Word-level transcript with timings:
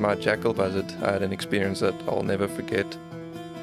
my 0.00 0.14
jackal 0.14 0.54
buzzard, 0.54 0.92
I 1.02 1.12
had 1.12 1.22
an 1.22 1.32
experience 1.32 1.80
that 1.80 1.94
I'll 2.06 2.22
never 2.22 2.48
forget. 2.48 2.96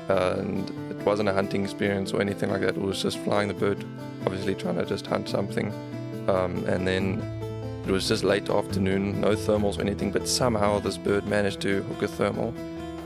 Uh, 0.09 0.35
and 0.38 0.69
it 0.92 0.98
wasn't 1.06 1.30
a 1.30 1.33
hunting 1.33 1.64
experience 1.64 2.14
or 2.14 2.22
anything 2.22 2.51
like 2.51 2.61
that. 2.61 2.75
It 2.75 2.82
was 2.82 3.01
just 3.01 3.17
flying 3.19 3.48
the 3.48 3.54
bird, 3.54 3.83
obviously 4.25 4.56
trying 4.56 4.75
to 4.75 4.85
just 4.85 5.08
hunt 5.08 5.27
something. 5.29 5.74
Um, 6.27 6.63
and 6.66 6.87
then 6.87 7.21
it 7.85 7.92
was 7.92 8.07
just 8.07 8.23
late 8.23 8.50
afternoon, 8.50 9.21
no 9.21 9.36
thermals 9.36 9.78
or 9.78 9.82
anything, 9.82 10.12
but 10.12 10.28
somehow 10.28 10.80
this 10.80 10.98
bird 10.98 11.28
managed 11.28 11.62
to 11.62 11.84
hook 11.84 12.02
a 12.02 12.08
thermal 12.08 12.54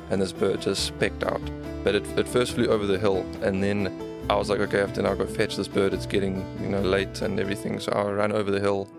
and 0.10 0.22
this 0.22 0.32
bird 0.32 0.62
just 0.62 0.86
specked 0.86 1.24
out. 1.24 1.42
But 1.84 1.96
it, 1.96 2.06
it 2.18 2.28
first 2.28 2.54
flew 2.54 2.68
over 2.68 2.86
the 2.86 2.98
hill 2.98 3.26
and 3.42 3.64
then 3.64 3.88
I 4.30 4.36
was 4.36 4.50
like, 4.50 4.60
okay, 4.60 4.78
I 4.78 4.82
have 4.82 4.94
to 4.94 5.02
now 5.02 5.16
go 5.16 5.26
fetch 5.26 5.56
this 5.56 5.68
bird. 5.68 5.94
It's 5.94 6.06
getting, 6.06 6.46
you 6.62 6.70
know, 6.70 6.82
late 6.82 7.22
and 7.22 7.40
everything. 7.40 7.80
So 7.80 7.92
I 7.92 8.04
ran 8.12 8.32
over 8.32 8.52
the 8.52 8.60
hill. 8.60 8.90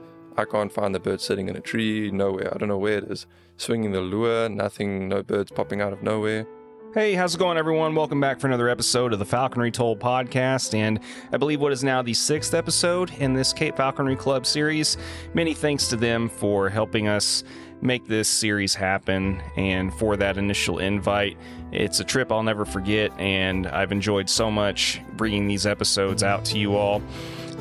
I 0.40 0.46
can't 0.46 0.72
find 0.72 0.94
the 0.94 1.00
bird 1.00 1.20
sitting 1.20 1.50
in 1.50 1.56
a 1.56 1.60
tree, 1.60 2.10
nowhere. 2.10 2.50
I 2.54 2.56
don't 2.56 2.70
know 2.70 2.78
where 2.78 2.96
it 2.96 3.04
is. 3.04 3.26
Swinging 3.58 3.92
the 3.92 4.00
lure, 4.00 4.48
nothing, 4.48 5.06
no 5.06 5.22
birds 5.22 5.52
popping 5.52 5.82
out 5.82 5.92
of 5.92 6.02
nowhere. 6.02 6.46
Hey, 6.94 7.12
how's 7.12 7.34
it 7.34 7.38
going, 7.38 7.58
everyone? 7.58 7.94
Welcome 7.94 8.22
back 8.22 8.40
for 8.40 8.46
another 8.46 8.70
episode 8.70 9.12
of 9.12 9.18
the 9.18 9.26
Falconry 9.26 9.70
Told 9.70 10.00
podcast, 10.00 10.72
and 10.72 10.98
I 11.30 11.36
believe 11.36 11.60
what 11.60 11.72
is 11.72 11.84
now 11.84 12.00
the 12.00 12.14
sixth 12.14 12.54
episode 12.54 13.12
in 13.18 13.34
this 13.34 13.52
Cape 13.52 13.76
Falconry 13.76 14.16
Club 14.16 14.46
series. 14.46 14.96
Many 15.34 15.52
thanks 15.52 15.88
to 15.88 15.96
them 15.96 16.30
for 16.30 16.70
helping 16.70 17.06
us 17.06 17.44
make 17.82 18.06
this 18.06 18.26
series 18.26 18.74
happen 18.74 19.42
and 19.56 19.92
for 19.92 20.16
that 20.16 20.38
initial 20.38 20.78
invite. 20.78 21.36
It's 21.70 22.00
a 22.00 22.04
trip 22.04 22.32
I'll 22.32 22.42
never 22.42 22.64
forget, 22.64 23.12
and 23.18 23.66
I've 23.66 23.92
enjoyed 23.92 24.30
so 24.30 24.50
much 24.50 25.02
bringing 25.18 25.46
these 25.46 25.66
episodes 25.66 26.22
out 26.22 26.46
to 26.46 26.58
you 26.58 26.76
all. 26.76 27.02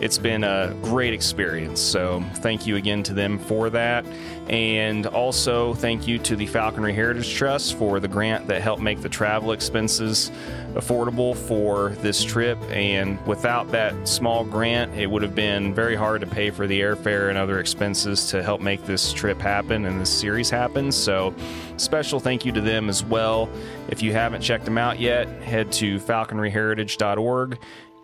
It's 0.01 0.17
been 0.17 0.45
a 0.45 0.73
great 0.81 1.13
experience, 1.13 1.81
so 1.81 2.23
thank 2.35 2.65
you 2.65 2.77
again 2.77 3.03
to 3.03 3.13
them 3.13 3.37
for 3.37 3.69
that. 3.69 4.05
And 4.47 5.05
also, 5.05 5.73
thank 5.73 6.07
you 6.07 6.17
to 6.19 6.37
the 6.37 6.47
Falconry 6.47 6.93
Heritage 6.93 7.35
Trust 7.35 7.77
for 7.77 7.99
the 7.99 8.07
grant 8.07 8.47
that 8.47 8.61
helped 8.61 8.81
make 8.81 9.01
the 9.01 9.09
travel 9.09 9.51
expenses 9.51 10.31
affordable 10.73 11.35
for 11.35 11.89
this 12.01 12.23
trip. 12.23 12.57
And 12.69 13.23
without 13.27 13.69
that 13.71 14.07
small 14.07 14.45
grant, 14.45 14.95
it 14.95 15.07
would 15.07 15.21
have 15.21 15.35
been 15.35 15.73
very 15.75 15.95
hard 15.95 16.21
to 16.21 16.27
pay 16.27 16.49
for 16.49 16.65
the 16.65 16.79
airfare 16.79 17.29
and 17.29 17.37
other 17.37 17.59
expenses 17.59 18.27
to 18.29 18.41
help 18.41 18.61
make 18.61 18.85
this 18.85 19.11
trip 19.11 19.39
happen 19.39 19.85
and 19.85 19.99
this 19.99 20.09
series 20.09 20.49
happen. 20.49 20.93
So, 20.93 21.35
special 21.75 22.21
thank 22.21 22.45
you 22.45 22.53
to 22.53 22.61
them 22.61 22.87
as 22.87 23.03
well. 23.03 23.49
If 23.89 24.01
you 24.01 24.13
haven't 24.13 24.41
checked 24.41 24.65
them 24.65 24.77
out 24.77 24.99
yet, 24.99 25.27
head 25.43 25.71
to 25.73 25.99
falconryheritage.org 25.99 27.59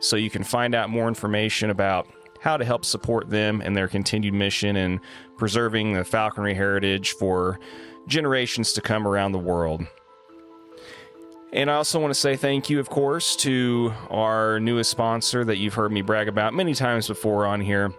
so 0.05 0.15
you 0.15 0.29
can 0.29 0.43
find 0.43 0.75
out 0.75 0.89
more 0.89 1.07
information 1.07 1.69
about 1.69 2.07
how 2.39 2.57
to 2.57 2.63
help 2.63 2.85
support 2.85 3.29
them 3.29 3.61
and 3.61 3.75
their 3.75 3.87
continued 3.87 4.33
mission 4.33 4.75
in 4.75 5.01
preserving 5.37 5.93
the 5.93 6.03
falconry 6.03 6.53
heritage 6.53 7.13
for 7.13 7.59
generations 8.07 8.73
to 8.73 8.81
come 8.81 9.07
around 9.07 9.31
the 9.31 9.39
world. 9.39 9.85
And 11.53 11.71
I 11.71 11.75
also 11.75 11.99
want 11.99 12.13
to 12.13 12.19
say 12.19 12.35
thank 12.35 12.69
you, 12.69 12.79
of 12.79 12.89
course, 12.89 13.35
to 13.37 13.93
our 14.09 14.59
newest 14.59 14.91
sponsor 14.91 15.45
that 15.45 15.57
you've 15.57 15.73
heard 15.73 15.91
me 15.91 16.01
brag 16.01 16.27
about 16.27 16.53
many 16.53 16.75
times 16.75 17.07
before 17.07 17.45
on 17.45 17.61
here, 17.61 17.93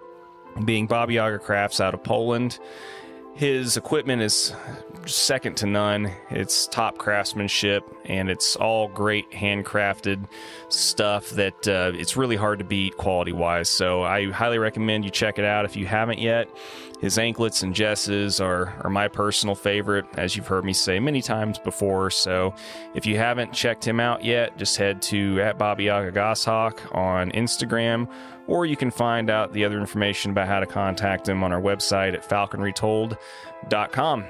being 0.65 0.87
Baba 0.87 1.12
Yaga 1.12 1.39
Crafts 1.39 1.81
out 1.81 1.95
of 1.95 2.05
Poland. 2.05 2.59
His 3.37 3.77
equipment 3.77 4.23
is 4.23 4.55
second 5.05 5.59
to 5.59 5.67
none. 5.67 6.11
It's 6.31 6.67
top 6.67 6.97
craftsmanship, 6.97 7.84
and 8.06 8.31
it's 8.31 8.56
all 8.56 8.89
great 8.89 9.31
handcrafted 9.31 10.27
stuff 10.70 11.28
that 11.31 11.69
uh, 11.69 11.93
it's 11.95 12.17
really 12.17 12.37
hard 12.37 12.59
to 12.61 12.65
beat 12.65 12.97
quality 12.97 13.33
wise. 13.33 13.69
So 13.69 14.03
I 14.03 14.31
highly 14.31 14.56
recommend 14.56 15.05
you 15.05 15.11
check 15.11 15.39
it 15.39 15.45
out 15.45 15.67
if 15.67 15.77
you 15.77 15.87
haven't 15.87 16.19
yet. 16.19 16.48
His 17.03 17.19
anklets 17.19 17.62
and 17.62 17.75
jesses 17.75 18.41
are, 18.41 18.75
are 18.83 18.89
my 18.89 19.06
personal 19.06 19.55
favorite, 19.55 20.06
as 20.17 20.34
you've 20.34 20.47
heard 20.47 20.65
me 20.65 20.73
say 20.73 20.98
many 20.98 21.21
times 21.21 21.59
before. 21.59 22.11
So 22.11 22.55
if 22.95 23.05
you 23.05 23.19
haven't 23.19 23.53
checked 23.53 23.87
him 23.87 24.00
out 24.00 24.25
yet, 24.25 24.56
just 24.56 24.78
head 24.78 25.03
to 25.03 25.43
at 25.43 25.59
Baba 25.59 25.82
Yaga 25.82 26.11
Goshawk 26.11 26.81
on 26.93 27.31
Instagram 27.32 28.09
or 28.47 28.67
you 28.67 28.77
can 28.77 28.91
find 28.91 29.31
out 29.31 29.53
the 29.53 29.65
other 29.65 29.79
information 29.79 30.31
about 30.31 30.49
how 30.49 30.61
to 30.61 30.67
contact 30.67 31.29
him 31.29 31.43
on 31.43 31.53
our 31.53 31.61
website 31.61 32.15
at 32.15 32.29
falconrytold.com. 32.29 34.25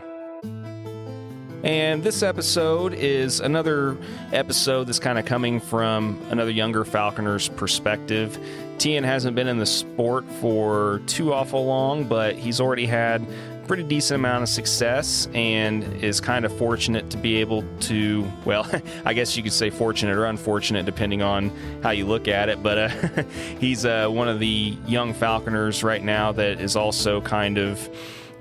And 1.63 2.05
this 2.05 2.23
episode 2.23 2.95
is 2.95 3.41
another 3.41 3.97
episode 4.33 4.85
that's 4.85 5.01
kind 5.01 5.19
of 5.19 5.25
coming 5.25 5.59
from 5.59 6.21
another 6.31 6.51
younger 6.51 6.85
falconer's 6.85 7.49
perspective. 7.49 8.39
Thean 8.79 9.05
hasn't 9.05 9.35
been 9.35 9.49
in 9.49 9.59
the 9.59 9.67
sport 9.67 10.25
for 10.41 11.01
too 11.07 11.33
awful 11.33 11.67
long, 11.67 12.05
but 12.05 12.37
he's 12.37 12.61
already 12.61 12.87
had 12.87 13.27
pretty 13.67 13.83
decent 13.83 14.17
amount 14.17 14.43
of 14.43 14.49
success 14.49 15.29
and 15.35 15.83
is 16.03 16.21
kind 16.21 16.45
of 16.45 16.57
fortunate 16.57 17.11
to 17.11 17.17
be 17.17 17.37
able 17.37 17.65
to 17.81 18.31
well 18.45 18.69
i 19.05 19.13
guess 19.13 19.37
you 19.37 19.43
could 19.43 19.53
say 19.53 19.71
fortunate 19.71 20.17
or 20.17 20.27
unfortunate 20.27 20.87
depending 20.87 21.23
on 21.23 21.51
how 21.83 21.91
you 21.91 22.07
look 22.07 22.29
at 22.29 22.49
it. 22.49 22.63
But 22.63 22.79
uh, 22.79 22.89
he's 23.61 23.85
uh, 23.85 24.09
one 24.09 24.29
of 24.29 24.41
the 24.41 24.77
young 24.87 25.13
falconers 25.13 25.83
right 25.83 26.03
now 26.03 26.33
that 26.33 26.61
is 26.61 26.77
also 26.77 27.21
kind 27.21 27.59
of 27.59 27.89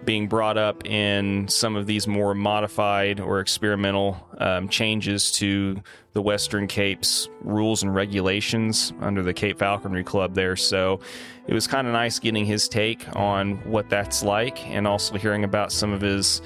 being 0.06 0.28
brought 0.28 0.58
up 0.58 0.86
in 0.86 1.48
some 1.48 1.76
of 1.76 1.88
these 1.88 2.08
more 2.08 2.34
modified 2.36 3.20
or 3.20 3.40
experimental 3.40 4.26
um, 4.38 4.70
changes 4.70 5.32
to 5.32 5.82
the 6.14 6.22
Western 6.22 6.68
Cape's 6.68 7.28
rules 7.42 7.84
and 7.84 7.94
regulations 7.94 8.94
under 9.02 9.22
the 9.22 9.34
Cape 9.34 9.60
Falconry 9.60 10.04
Club 10.04 10.34
there. 10.34 10.56
So 10.56 11.00
it 11.48 11.54
was 11.54 11.68
kind 11.68 11.88
of 11.88 11.94
nice 11.94 12.20
getting 12.20 12.46
his 12.46 12.68
take 12.70 13.06
on 13.16 13.58
what 13.70 13.90
that's 13.90 14.24
like 14.24 14.66
and 14.68 14.88
also 14.88 15.18
hearing 15.18 15.44
about 15.44 15.72
some 15.72 15.92
of 15.92 16.02
his 16.02 16.42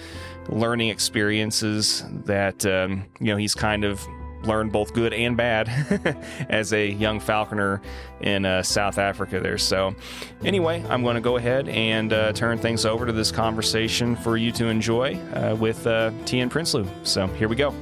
learning 0.50 0.90
experiences 0.90 2.04
that, 2.26 2.66
um, 2.66 3.06
you 3.20 3.28
know, 3.28 3.38
he's 3.38 3.54
kind 3.54 3.84
of 3.84 4.08
learned 4.44 4.72
both 4.72 4.94
good 4.94 5.14
and 5.14 5.36
bad 5.36 5.68
as 6.50 6.74
a 6.74 6.88
young 6.88 7.20
falconer 7.20 7.82
in 8.22 8.46
uh, 8.46 8.64
South 8.64 8.98
Africa 8.98 9.40
there. 9.40 9.58
So, 9.58 9.96
anyway, 10.44 10.84
I'm 10.90 11.04
going 11.04 11.16
to 11.16 11.22
go 11.22 11.38
ahead 11.38 11.68
and 11.70 12.14
uh, 12.14 12.34
turn 12.34 12.58
things 12.58 12.86
over 12.86 13.06
to 13.06 13.12
this 13.12 13.32
conversation 13.32 14.16
for 14.16 14.38
you 14.38 14.52
to 14.54 14.68
enjoy 14.68 15.18
uh, 15.34 15.56
with 15.60 15.86
uh, 15.88 16.12
Thean 16.26 16.50
Prinsloo. 16.50 16.88
So, 17.06 17.28
here 17.28 17.48
we 17.48 17.56
go. 17.56 17.74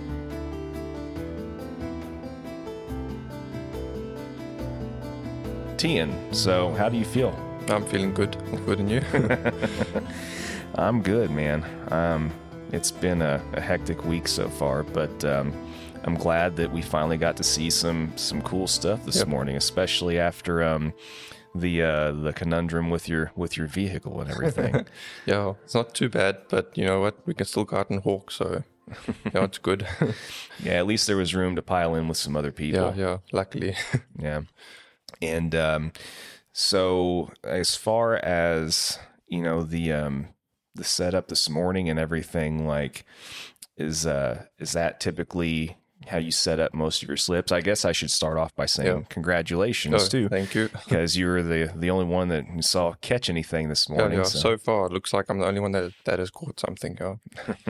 Thean, 5.78 6.34
so 6.34 6.72
how 6.74 6.90
do 6.90 6.98
you 6.98 7.06
feel? 7.06 7.38
I'm 7.70 7.86
feeling 7.86 8.14
good. 8.14 8.36
I'm 8.36 8.66
Good, 8.66 8.80
and 8.80 8.90
you? 8.90 9.02
I'm 10.76 11.02
good, 11.02 11.30
man. 11.30 11.64
Um, 11.92 12.32
it's 12.72 12.92
been 12.92 13.22
a, 13.22 13.44
a, 13.54 13.62
hectic 13.62 14.04
week 14.04 14.28
so 14.28 14.50
far, 14.50 14.84
but 14.84 15.24
um, 15.24 15.54
I'm 16.08 16.16
glad 16.16 16.56
that 16.56 16.72
we 16.72 16.82
finally 16.82 17.18
got 17.18 17.36
to 17.36 17.44
see 17.44 17.70
some 17.70 18.14
some 18.16 18.42
cool 18.42 18.66
stuff 18.66 19.06
this 19.06 19.18
yep. 19.18 19.28
morning, 19.28 19.58
especially 19.58 20.18
after 20.18 20.64
um, 20.64 20.94
the 21.54 21.84
uh, 21.84 22.12
the 22.14 22.32
conundrum 22.32 22.90
with 22.90 23.10
your 23.10 23.34
with 23.36 23.58
your 23.58 23.68
vehicle 23.68 24.22
and 24.22 24.32
everything. 24.32 24.86
yeah, 25.26 25.56
it's 25.66 25.76
not 25.76 25.94
too 25.94 26.08
bad, 26.08 26.38
but 26.48 26.76
you 26.78 26.86
know 26.86 27.02
what? 27.02 27.18
We 27.28 27.34
can 27.34 27.46
still 27.46 27.66
garden 27.66 28.00
hawk, 28.00 28.32
so 28.32 28.64
yeah, 29.34 29.44
it's 29.44 29.58
good. 29.58 29.86
yeah, 30.64 30.76
at 30.76 30.88
least 30.88 31.08
there 31.08 31.18
was 31.18 31.36
room 31.36 31.58
to 31.58 31.62
pile 31.62 31.94
in 31.94 32.08
with 32.08 32.18
some 32.18 32.38
other 32.38 32.54
people. 32.54 32.94
Yeah, 32.96 33.10
yeah, 33.10 33.18
luckily. 33.34 33.76
yeah, 34.18 34.44
and 35.22 35.54
um, 35.54 35.92
so 36.54 37.34
as 37.44 37.76
far 37.76 38.16
as 38.16 38.98
you 39.28 39.42
know 39.42 39.62
the 39.62 39.92
um, 39.92 40.30
the 40.74 40.86
setup 40.86 41.28
this 41.28 41.50
morning 41.50 41.90
and 41.90 42.00
everything, 42.00 42.66
like 42.66 43.04
is 43.76 44.06
uh 44.06 44.46
is 44.58 44.72
that 44.72 45.02
typically 45.02 45.78
how 46.08 46.18
you 46.18 46.32
set 46.32 46.60
up 46.60 46.74
most 46.74 47.04
of 47.04 47.08
your 47.08 47.18
slips. 47.18 47.52
I 47.52 47.62
guess 47.62 47.86
I 47.86 47.92
should 47.92 48.12
start 48.12 48.38
off 48.38 48.56
by 48.56 48.66
saying 48.66 48.98
yeah. 48.98 49.04
congratulations 49.10 50.04
oh, 50.04 50.08
too. 50.08 50.30
Thank 50.30 50.56
you, 50.56 50.70
because 50.86 51.18
you 51.18 51.28
were 51.28 51.44
the 51.44 51.72
the 51.76 51.90
only 51.90 52.06
one 52.06 52.30
that 52.30 52.46
saw 52.62 52.94
catch 53.02 53.30
anything 53.30 53.70
this 53.70 53.90
morning. 53.90 54.14
Yeah, 54.14 54.18
yeah. 54.20 54.24
So. 54.24 54.40
so. 54.40 54.58
far, 54.58 54.88
it 54.88 54.92
looks 54.92 55.14
like 55.14 55.26
I'm 55.30 55.40
the 55.40 55.48
only 55.48 55.60
one 55.60 55.72
that 55.74 55.92
that 56.06 56.20
has 56.20 56.32
caught 56.32 56.60
something. 56.60 56.98
Yeah. 57.00 57.16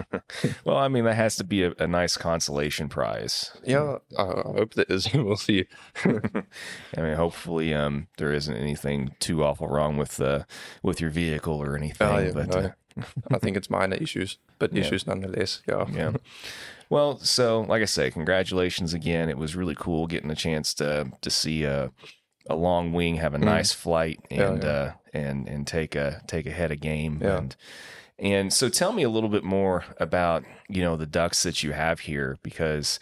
well, 0.66 0.78
I 0.78 0.88
mean, 0.88 1.06
that 1.06 1.16
has 1.16 1.36
to 1.38 1.44
be 1.44 1.64
a, 1.64 1.74
a 1.80 1.88
nice 1.88 2.18
consolation 2.18 2.90
prize. 2.90 3.52
Yeah, 3.66 3.98
I, 4.18 4.24
I 4.24 4.42
hope 4.58 4.74
there 4.74 4.86
is. 4.90 5.12
we'll 5.14 5.38
see. 5.38 5.66
I 6.06 7.02
mean, 7.02 7.16
hopefully, 7.16 7.74
um, 7.74 8.08
there 8.18 8.34
isn't 8.34 8.56
anything 8.56 9.16
too 9.20 9.44
awful 9.44 9.68
wrong 9.68 9.98
with 9.98 10.20
uh, 10.22 10.44
with 10.84 11.02
your 11.02 11.10
vehicle 11.10 11.56
or 11.56 11.76
anything. 11.76 12.08
Oh, 12.08 12.32
but. 12.34 12.48
No. 12.48 12.60
Uh, 12.60 12.70
I 13.32 13.38
think 13.38 13.56
it's 13.56 13.70
minor 13.70 13.96
issues, 13.96 14.40
but 14.58 14.76
issues 14.76 15.06
nonetheless. 15.06 15.62
Yeah. 15.68 15.86
Yeah. 15.94 16.14
Well, 16.90 17.20
so 17.20 17.62
like 17.62 17.82
I 17.82 17.86
say, 17.86 18.12
congratulations 18.12 18.94
again. 18.94 19.30
It 19.30 19.38
was 19.38 19.56
really 19.56 19.76
cool 19.76 20.08
getting 20.08 20.32
a 20.32 20.36
chance 20.36 20.74
to 20.76 21.12
to 21.22 21.30
see 21.30 21.64
a 21.64 21.92
a 22.50 22.56
long 22.56 22.94
wing 22.94 23.16
have 23.16 23.34
a 23.34 23.38
mm. 23.38 23.44
nice 23.44 23.74
mm. 23.74 23.78
flight 23.78 24.20
and 24.30 24.64
yeah, 24.64 24.70
yeah. 24.70 24.76
Uh, 24.76 24.94
and 25.14 25.48
and 25.48 25.68
take 25.68 25.96
a 25.96 26.22
take 26.28 26.46
a 26.46 26.52
head 26.52 26.72
of 26.72 26.80
game 26.80 27.20
yeah. 27.22 27.38
and 27.38 27.56
and 28.20 28.54
so 28.54 28.70
tell 28.70 28.92
me 28.92 29.04
a 29.04 29.10
little 29.10 29.30
bit 29.30 29.44
more 29.44 29.84
about 30.00 30.44
you 30.70 30.82
know 30.82 30.96
the 30.96 31.06
ducks 31.06 31.44
that 31.44 31.64
you 31.64 31.74
have 31.74 32.02
here 32.02 32.38
because 32.44 33.00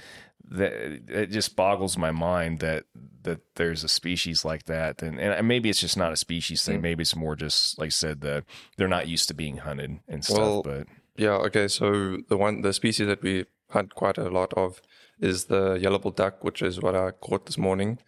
that 0.48 0.74
it 0.74 1.32
just 1.32 1.56
boggles 1.56 1.98
my 1.98 2.12
mind 2.12 2.60
that 2.60 2.86
that 3.24 3.40
there's 3.56 3.84
a 3.84 3.88
species 3.88 4.46
like 4.46 4.66
that 4.66 5.02
and, 5.02 5.20
and 5.20 5.48
maybe 5.48 5.70
it's 5.70 5.82
just 5.82 5.98
not 5.98 6.12
a 6.12 6.18
species 6.18 6.64
thing 6.64 6.80
mm. 6.80 6.84
maybe 6.84 7.02
it's 7.02 7.16
more 7.16 7.36
just 7.36 7.78
like 7.80 7.88
I 7.88 7.90
said 7.90 8.22
that 8.22 8.46
they're 8.78 8.88
not 8.88 9.08
used 9.08 9.28
to 9.30 9.34
being 9.34 9.58
hunted 9.58 10.00
and 10.08 10.24
stuff 10.24 10.38
well, 10.38 10.64
but 10.64 10.88
Yeah, 11.18 11.36
okay. 11.48 11.68
So 11.68 12.18
the 12.28 12.38
one, 12.38 12.62
the 12.62 12.74
species 12.74 13.08
that 13.08 13.22
we 13.22 13.46
hunt 13.70 13.96
quite 13.96 14.18
a 14.18 14.30
lot 14.30 14.54
of 14.54 14.82
is 15.20 15.46
the 15.46 15.76
yellow-billed 15.76 16.16
duck, 16.16 16.44
which 16.44 16.62
is 16.62 16.82
what 16.82 16.96
I 16.96 17.12
caught 17.12 17.46
this 17.46 17.58
morning. 17.58 18.00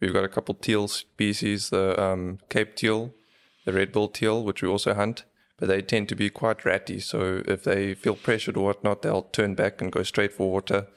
We've 0.00 0.12
got 0.12 0.24
a 0.24 0.28
couple 0.28 0.54
teal 0.54 0.88
species, 0.88 1.70
the 1.70 2.00
um, 2.00 2.38
Cape 2.50 2.76
teal, 2.76 3.14
the 3.64 3.72
red-billed 3.72 4.14
teal, 4.14 4.44
which 4.44 4.62
we 4.62 4.68
also 4.68 4.94
hunt, 4.94 5.24
but 5.58 5.68
they 5.68 5.80
tend 5.80 6.08
to 6.08 6.16
be 6.16 6.28
quite 6.28 6.64
ratty. 6.64 7.00
So 7.00 7.42
if 7.46 7.64
they 7.64 7.94
feel 7.94 8.14
pressured 8.14 8.56
or 8.56 8.66
whatnot, 8.66 9.02
they'll 9.02 9.22
turn 9.22 9.54
back 9.54 9.80
and 9.80 9.90
go 9.92 10.02
straight 10.02 10.32
for 10.32 10.50
water. 10.50 10.88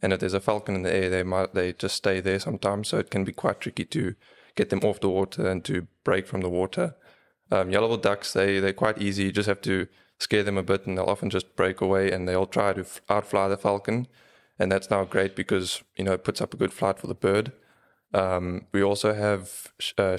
And 0.00 0.12
if 0.12 0.20
there's 0.20 0.34
a 0.34 0.40
falcon 0.40 0.74
in 0.74 0.82
the 0.82 0.94
air, 0.94 1.10
they 1.10 1.22
might 1.22 1.54
they 1.54 1.72
just 1.72 1.96
stay 1.96 2.20
there 2.20 2.38
sometimes. 2.38 2.88
So 2.88 2.98
it 2.98 3.10
can 3.10 3.24
be 3.24 3.32
quite 3.32 3.60
tricky 3.60 3.84
to 3.86 4.14
get 4.54 4.70
them 4.70 4.80
off 4.84 5.00
the 5.00 5.08
water 5.08 5.46
and 5.46 5.64
to 5.64 5.86
break 6.04 6.26
from 6.26 6.40
the 6.40 6.48
water. 6.48 6.94
Um, 7.50 7.70
yellow-billed 7.70 8.02
ducks, 8.02 8.32
they 8.32 8.58
they're 8.58 8.72
quite 8.72 9.00
easy. 9.00 9.24
You 9.24 9.32
just 9.32 9.48
have 9.48 9.60
to 9.62 9.86
scare 10.18 10.42
them 10.42 10.58
a 10.58 10.62
bit, 10.62 10.86
and 10.86 10.96
they'll 10.96 11.06
often 11.06 11.30
just 11.30 11.56
break 11.56 11.80
away, 11.80 12.10
and 12.10 12.28
they'll 12.28 12.46
try 12.46 12.72
to 12.72 12.84
outfly 13.08 13.48
the 13.48 13.56
falcon, 13.56 14.06
and 14.58 14.70
that's 14.70 14.90
now 14.90 15.04
great 15.04 15.36
because 15.36 15.82
you 15.96 16.04
know 16.04 16.12
it 16.12 16.24
puts 16.24 16.40
up 16.40 16.54
a 16.54 16.56
good 16.56 16.72
flight 16.72 16.98
for 16.98 17.06
the 17.06 17.14
bird. 17.14 17.52
Um, 18.14 18.66
we 18.72 18.82
also 18.82 19.14
have 19.14 19.72
sh- 19.78 19.92
uh. 19.98 20.16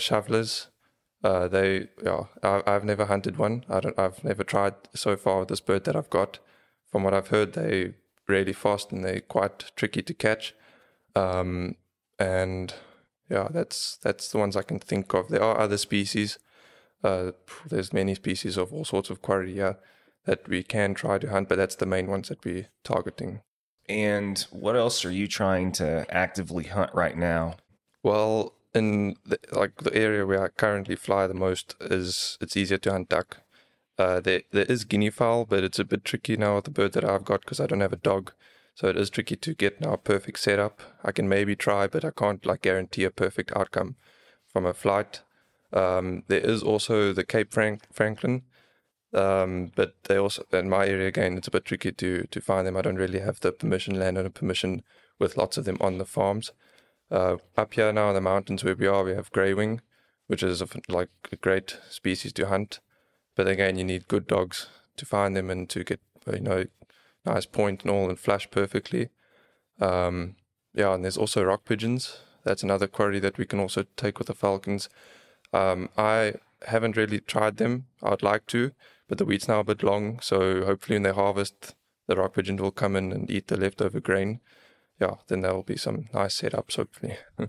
Uh, 1.23 1.47
they, 1.47 1.89
yeah, 2.03 2.25
I, 2.43 2.61
I've 2.67 2.83
never 2.83 3.05
hunted 3.05 3.37
one. 3.37 3.65
I 3.69 3.79
don't. 3.79 3.97
I've 3.97 4.23
never 4.23 4.43
tried 4.43 4.75
so 4.93 5.17
far 5.17 5.39
with 5.39 5.49
this 5.49 5.61
bird 5.61 5.83
that 5.85 5.95
I've 5.95 6.09
got. 6.09 6.39
From 6.91 7.03
what 7.03 7.13
I've 7.13 7.29
heard, 7.29 7.53
they 7.53 7.95
really 8.27 8.53
fast 8.53 8.91
and 8.91 9.03
they're 9.03 9.21
quite 9.21 9.71
tricky 9.75 10.01
to 10.01 10.13
catch. 10.13 10.53
Um, 11.15 11.75
and 12.19 12.73
yeah, 13.29 13.47
that's 13.51 13.97
that's 13.97 14.31
the 14.31 14.37
ones 14.37 14.55
I 14.55 14.61
can 14.61 14.79
think 14.79 15.13
of. 15.13 15.29
There 15.29 15.43
are 15.43 15.59
other 15.59 15.77
species. 15.77 16.37
Uh, 17.03 17.31
there's 17.67 17.93
many 17.93 18.15
species 18.15 18.57
of 18.57 18.73
all 18.73 18.85
sorts 18.85 19.09
of 19.09 19.21
quarry 19.21 19.53
yeah, 19.53 19.73
that 20.25 20.47
we 20.47 20.63
can 20.63 20.93
try 20.93 21.17
to 21.17 21.29
hunt, 21.29 21.49
but 21.49 21.57
that's 21.57 21.75
the 21.75 21.85
main 21.85 22.07
ones 22.07 22.29
that 22.29 22.43
we're 22.43 22.67
targeting. 22.83 23.41
And 23.87 24.39
what 24.51 24.75
else 24.75 25.05
are 25.05 25.11
you 25.11 25.27
trying 25.27 25.71
to 25.73 26.05
actively 26.09 26.65
hunt 26.65 26.91
right 26.93 27.17
now? 27.17 27.55
Well, 28.03 28.53
in 28.73 29.15
the, 29.25 29.39
like 29.51 29.77
the 29.77 29.95
area 29.95 30.25
where 30.25 30.43
I 30.43 30.49
currently 30.49 30.95
fly 30.95 31.27
the 31.27 31.33
most 31.33 31.75
is 31.81 32.37
it's 32.41 32.57
easier 32.57 32.77
to 32.79 32.91
hunt 32.91 33.09
duck. 33.09 33.37
Uh, 33.97 34.19
there 34.19 34.41
there 34.51 34.65
is 34.65 34.85
guinea 34.85 35.09
fowl, 35.09 35.45
but 35.45 35.63
it's 35.63 35.79
a 35.79 35.85
bit 35.85 36.03
tricky 36.03 36.37
now 36.37 36.55
with 36.55 36.65
the 36.65 36.71
bird 36.71 36.93
that 36.93 37.05
I've 37.05 37.25
got 37.25 37.41
because 37.41 37.59
I 37.59 37.65
don't 37.65 37.81
have 37.81 37.93
a 37.93 37.97
dog, 37.97 38.33
so 38.75 38.87
it 38.87 38.97
is 38.97 39.09
tricky 39.09 39.35
to 39.37 39.55
get 39.55 39.81
now 39.81 39.93
a 39.93 39.97
perfect 39.97 40.39
setup. 40.39 40.81
I 41.03 41.11
can 41.11 41.27
maybe 41.27 41.55
try, 41.55 41.87
but 41.87 42.05
I 42.05 42.11
can't 42.11 42.45
like 42.45 42.61
guarantee 42.61 43.05
a 43.05 43.09
perfect 43.09 43.51
outcome 43.55 43.95
from 44.51 44.65
a 44.65 44.73
flight. 44.73 45.21
Um, 45.73 46.23
there 46.27 46.39
is 46.39 46.63
also 46.63 47.13
the 47.13 47.25
Cape 47.25 47.53
Frank- 47.53 47.87
francolin, 47.93 48.43
um, 49.13 49.71
but 49.75 49.95
they 50.03 50.17
also 50.17 50.43
in 50.53 50.69
my 50.69 50.87
area 50.87 51.07
again 51.07 51.37
it's 51.37 51.47
a 51.47 51.51
bit 51.51 51.65
tricky 51.65 51.91
to 51.91 52.25
to 52.29 52.41
find 52.41 52.65
them. 52.65 52.77
I 52.77 52.81
don't 52.81 52.95
really 52.95 53.19
have 53.19 53.39
the 53.39 53.51
permission 53.51 53.99
landowner 53.99 54.29
permission 54.29 54.83
with 55.19 55.37
lots 55.37 55.57
of 55.57 55.65
them 55.65 55.77
on 55.81 55.97
the 55.97 56.05
farms. 56.05 56.51
Uh, 57.09 57.37
up 57.55 57.73
here 57.73 57.91
now 57.93 58.09
in 58.09 58.15
the 58.15 58.21
mountains 58.21 58.63
where 58.63 58.75
we 58.75 58.87
are, 58.87 59.03
we 59.03 59.13
have 59.13 59.31
grey 59.31 59.53
wing, 59.53 59.81
which 60.27 60.43
is 60.43 60.61
a, 60.61 60.67
like 60.89 61.09
a 61.31 61.37
great 61.37 61.77
species 61.89 62.33
to 62.33 62.47
hunt. 62.47 62.79
But 63.35 63.47
again, 63.47 63.77
you 63.77 63.83
need 63.83 64.07
good 64.07 64.27
dogs 64.27 64.67
to 64.97 65.05
find 65.05 65.35
them 65.35 65.49
and 65.49 65.69
to 65.69 65.83
get 65.83 66.01
you 66.31 66.41
know 66.41 66.65
nice 67.25 67.45
point 67.45 67.83
and 67.83 67.91
all 67.91 68.09
and 68.09 68.19
flash 68.19 68.49
perfectly. 68.49 69.09
Um, 69.79 70.35
yeah, 70.73 70.93
and 70.93 71.03
there's 71.03 71.17
also 71.17 71.43
rock 71.43 71.65
pigeons. 71.65 72.19
That's 72.43 72.63
another 72.63 72.87
quarry 72.87 73.19
that 73.19 73.37
we 73.37 73.45
can 73.45 73.59
also 73.59 73.85
take 73.95 74.19
with 74.19 74.27
the 74.27 74.33
falcons. 74.33 74.89
Um, 75.53 75.89
I 75.97 76.33
haven't 76.67 76.97
really 76.97 77.19
tried 77.19 77.57
them. 77.57 77.87
I'd 78.03 78.23
like 78.23 78.45
to, 78.47 78.71
but 79.07 79.17
the 79.17 79.25
wheat's 79.25 79.47
now 79.47 79.59
a 79.59 79.63
bit 79.63 79.83
long, 79.83 80.19
so 80.21 80.65
hopefully 80.65 80.95
when 80.95 81.03
they 81.03 81.11
harvest, 81.11 81.75
the 82.07 82.15
rock 82.15 82.33
pigeon 82.33 82.57
will 82.57 82.71
come 82.71 82.95
in 82.95 83.11
and 83.11 83.29
eat 83.29 83.47
the 83.47 83.57
leftover 83.57 83.99
grain. 83.99 84.39
Yeah, 84.99 85.15
then 85.27 85.41
there 85.41 85.53
will 85.53 85.63
be 85.63 85.77
some 85.77 86.05
nice 86.13 86.41
setups 86.41 86.75
hopefully. 86.75 87.17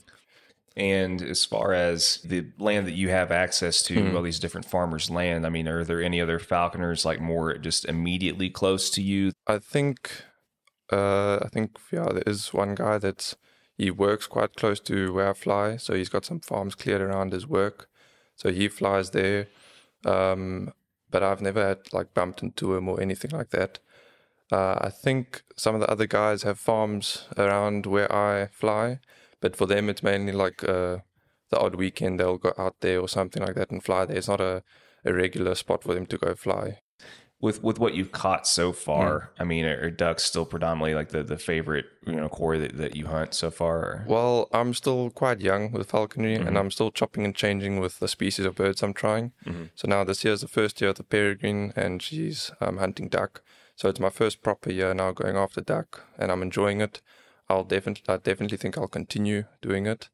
And 0.77 1.23
as 1.23 1.45
far 1.45 1.73
as 1.73 2.19
the 2.25 2.53
land 2.57 2.87
that 2.87 2.93
you 2.93 3.09
have 3.09 3.33
access 3.33 3.83
to, 3.85 3.97
Mhm. 3.97 4.15
all 4.15 4.23
these 4.23 4.39
different 4.39 4.65
farmers' 4.71 5.11
land, 5.11 5.45
I 5.45 5.49
mean, 5.49 5.67
are 5.67 5.83
there 5.83 6.01
any 6.01 6.21
other 6.21 6.39
falconers 6.39 7.05
like 7.05 7.21
more 7.21 7.59
just 7.59 7.85
immediately 7.87 8.49
close 8.49 8.89
to 8.91 9.03
you? 9.03 9.33
I 9.49 9.59
think, 9.59 10.23
uh, 10.93 11.39
I 11.43 11.49
think 11.49 11.79
yeah, 11.91 12.05
there 12.13 12.23
is 12.27 12.55
one 12.55 12.77
guy 12.77 12.99
that's 12.99 13.35
he 13.79 13.93
works 13.93 14.27
quite 14.27 14.57
close 14.57 14.81
to 14.81 15.13
where 15.15 15.31
I 15.31 15.33
fly, 15.35 15.77
so 15.77 15.95
he's 15.95 16.09
got 16.09 16.25
some 16.25 16.41
farms 16.41 16.75
cleared 16.75 17.01
around 17.01 17.33
his 17.33 17.47
work, 17.47 17.89
so 18.35 18.51
he 18.51 18.69
flies 18.69 19.11
there. 19.11 19.47
Um, 20.05 20.73
but 21.11 21.23
I've 21.23 21.41
never 21.41 21.65
had 21.65 21.79
like 21.93 22.13
bumped 22.13 22.43
into 22.43 22.75
him 22.75 22.89
or 22.89 23.01
anything 23.01 23.31
like 23.31 23.51
that. 23.51 23.79
Uh, 24.51 24.79
I 24.81 24.91
think 24.91 25.43
some 25.57 25.77
of 25.77 25.81
the 25.81 25.91
other 25.91 26.07
guys 26.07 26.43
have 26.43 26.59
farms 26.59 27.29
around 27.37 27.87
where 27.87 28.13
I 28.13 28.49
fly, 28.49 28.99
but 29.41 29.55
for 29.55 29.67
them 29.67 29.89
it's 29.89 30.03
mainly 30.03 30.33
like 30.33 30.65
uh, 30.65 30.99
the 31.51 31.59
odd 31.59 31.77
weekend 31.77 32.19
they'll 32.19 32.37
go 32.37 32.55
out 32.59 32.81
there 32.81 33.01
or 33.01 33.09
something 33.09 33.43
like 33.43 33.55
that 33.55 33.71
and 33.71 33.85
fly 33.85 34.07
there. 34.07 34.17
It's 34.17 34.29
not 34.29 34.41
a, 34.41 34.65
a 35.05 35.15
regular 35.15 35.55
spot 35.55 35.85
for 35.85 35.95
them 35.95 36.07
to 36.07 36.19
go 36.19 36.35
fly. 36.35 36.81
With 37.41 37.63
with 37.63 37.79
what 37.79 37.95
you've 37.95 38.11
caught 38.11 38.49
so 38.49 38.73
far, 38.73 39.31
Hmm. 39.37 39.43
I 39.43 39.45
mean, 39.45 39.65
are, 39.65 39.81
are 39.85 39.91
ducks 39.91 40.25
still 40.25 40.45
predominantly 40.45 40.95
like 40.97 41.11
the, 41.11 41.23
the 41.23 41.39
favorite 41.39 41.87
you 42.05 42.17
know 42.17 42.29
core 42.29 42.59
that, 42.59 42.77
that 42.79 42.97
you 42.97 43.07
hunt 43.07 43.33
so 43.33 43.49
far? 43.51 43.77
Or? 43.79 44.05
Well, 44.09 44.49
I'm 44.53 44.75
still 44.75 45.11
quite 45.11 45.41
young 45.41 45.71
with 45.71 45.89
falconry, 45.91 46.37
Mhm. 46.37 46.47
and 46.49 46.59
I'm 46.59 46.71
still 46.73 46.91
chopping 46.91 47.25
and 47.25 47.35
changing 47.37 47.79
with 47.79 48.01
the 48.01 48.09
species 48.09 48.45
of 48.45 48.57
birds 48.57 48.83
I'm 48.83 48.93
trying. 48.95 49.33
Mhm. 49.47 49.71
So 49.77 49.87
now 49.87 50.03
this 50.03 50.25
year 50.25 50.35
is 50.35 50.41
the 50.41 50.49
first 50.49 50.81
year 50.81 50.91
of 50.91 50.97
the 50.97 51.05
peregrine, 51.05 51.73
and 51.77 52.03
she's 52.03 52.51
um, 52.61 52.79
hunting 52.79 53.09
duck. 53.09 53.43
So 53.77 53.89
it's 53.89 54.01
my 54.01 54.11
first 54.11 54.43
proper 54.43 54.73
year 54.73 54.93
now 54.93 55.13
going 55.13 55.37
after 55.37 55.61
duck, 55.61 56.03
and 56.19 56.33
I'm 56.33 56.43
enjoying 56.43 56.81
it. 56.81 57.01
I'll 57.49 57.63
definitely, 57.65 58.03
I 58.13 58.17
definitely 58.17 58.59
think 58.59 58.77
I'll 58.77 58.89
continue 58.89 59.45
doing 59.63 59.87
it. 59.87 60.09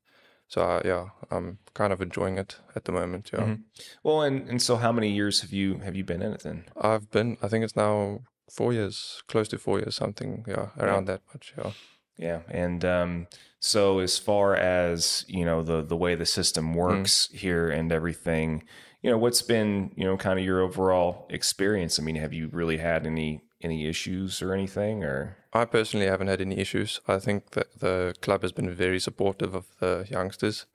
So 0.55 0.63
uh, 0.63 0.81
yeah, 0.85 1.07
I'm 1.33 1.59
kind 1.75 1.93
of 1.93 2.01
enjoying 2.01 2.39
it 2.39 2.61
at 2.77 2.85
the 2.85 2.93
moment. 2.93 3.31
Yeah, 3.33 3.41
Mhm. 3.41 3.63
Well, 4.05 4.23
and, 4.23 4.49
and 4.49 4.63
so 4.63 4.77
how 4.77 4.93
many 4.93 5.11
years 5.11 5.41
have 5.41 5.53
you 5.53 5.79
have 5.79 5.97
you 5.97 6.05
been 6.05 6.23
in 6.23 6.33
it 6.33 6.43
then? 6.45 6.65
I've 6.81 7.11
been, 7.11 7.37
I 7.43 7.49
think 7.49 7.65
it's 7.65 7.75
now 7.77 8.21
four 8.49 8.73
years, 8.73 9.23
close 9.27 9.49
to 9.49 9.59
four 9.59 9.79
years, 9.81 9.97
something. 9.97 10.45
Yeah, 10.47 10.69
around 10.79 11.07
that 11.07 11.23
much. 11.33 11.55
Yeah. 11.59 11.73
Yeah, 12.17 12.41
and 12.49 12.85
um, 12.85 13.27
so 13.59 13.99
as 13.99 14.19
far 14.21 14.55
as 14.55 15.25
you 15.27 15.45
know 15.45 15.65
the 15.65 15.83
the 15.83 15.97
way 15.97 16.15
the 16.15 16.27
system 16.27 16.73
works 16.73 17.29
here 17.33 17.69
and 17.79 17.91
everything, 17.91 18.63
you 19.03 19.11
know, 19.11 19.19
what's 19.19 19.43
been 19.43 19.91
you 19.97 20.05
know 20.05 20.17
kind 20.17 20.39
of 20.39 20.45
your 20.45 20.61
overall 20.61 21.27
experience? 21.31 21.99
I 21.99 22.03
mean, 22.05 22.17
have 22.17 22.33
you 22.33 22.49
really 22.53 22.79
had 22.79 23.07
any 23.07 23.41
any 23.65 23.87
issues 23.87 24.43
or 24.43 24.53
anything? 24.53 25.03
Or 25.03 25.37
I 25.53 25.65
personally 25.65 26.07
haven't 26.07 26.29
had 26.29 26.41
any 26.41 26.59
issues. 26.59 27.01
I 27.09 27.19
think 27.19 27.51
that 27.51 27.81
the 27.81 28.15
club 28.21 28.43
has 28.43 28.53
been 28.53 28.71
very 28.71 29.01
supportive 29.01 29.55
of 29.55 29.67
the 29.81 30.07
youngsters, 30.09 30.67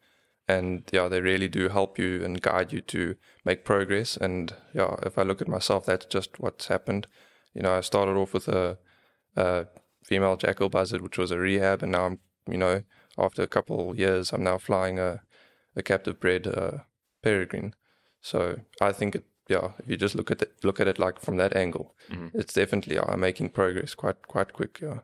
and 0.47 0.83
yeah, 0.91 1.07
they 1.07 1.21
really 1.21 1.47
do 1.47 1.69
help 1.69 1.99
you 1.99 2.25
and 2.25 2.41
guide 2.41 2.73
you 2.73 2.81
to 2.81 3.15
make 3.45 3.63
progress. 3.63 4.17
And 4.17 4.53
yeah, 4.73 4.95
if 5.03 5.17
I 5.17 5.23
look 5.23 5.41
at 5.41 5.47
myself, 5.47 5.85
that's 5.85 6.05
just 6.05 6.39
what's 6.39 6.67
happened. 6.67 7.07
You 7.53 7.61
know, 7.61 7.77
I 7.77 7.81
started 7.81 8.17
off 8.17 8.33
with 8.33 8.47
a, 8.47 8.77
a 9.35 9.67
female 10.03 10.37
jackal 10.37 10.69
buzzard, 10.69 11.01
which 11.01 11.17
was 11.17 11.31
a 11.31 11.37
rehab, 11.37 11.83
and 11.83 11.91
now 11.91 12.05
I'm, 12.05 12.19
you 12.49 12.57
know, 12.57 12.83
after 13.17 13.43
a 13.43 13.47
couple 13.47 13.95
years, 13.95 14.33
I'm 14.33 14.43
now 14.43 14.57
flying 14.57 14.97
a, 14.97 15.21
a 15.75 15.83
captive 15.83 16.19
bred 16.19 16.47
uh, 16.47 16.79
peregrine. 17.21 17.73
So 18.21 18.59
I 18.81 18.91
think 18.91 19.15
it, 19.15 19.25
yeah, 19.49 19.71
if 19.79 19.89
you 19.89 19.97
just 19.97 20.15
look 20.15 20.31
at 20.31 20.41
it, 20.41 20.51
look 20.63 20.79
at 20.79 20.87
it 20.87 20.99
like 20.99 21.19
from 21.19 21.37
that 21.37 21.55
angle, 21.55 21.95
Mhm. 22.09 22.31
it's 22.33 22.53
definitely 22.53 22.97
I'm 22.99 23.19
making 23.19 23.49
progress 23.49 23.95
quite 23.95 24.27
quite 24.27 24.53
quick. 24.53 24.79
Yeah. 24.81 24.99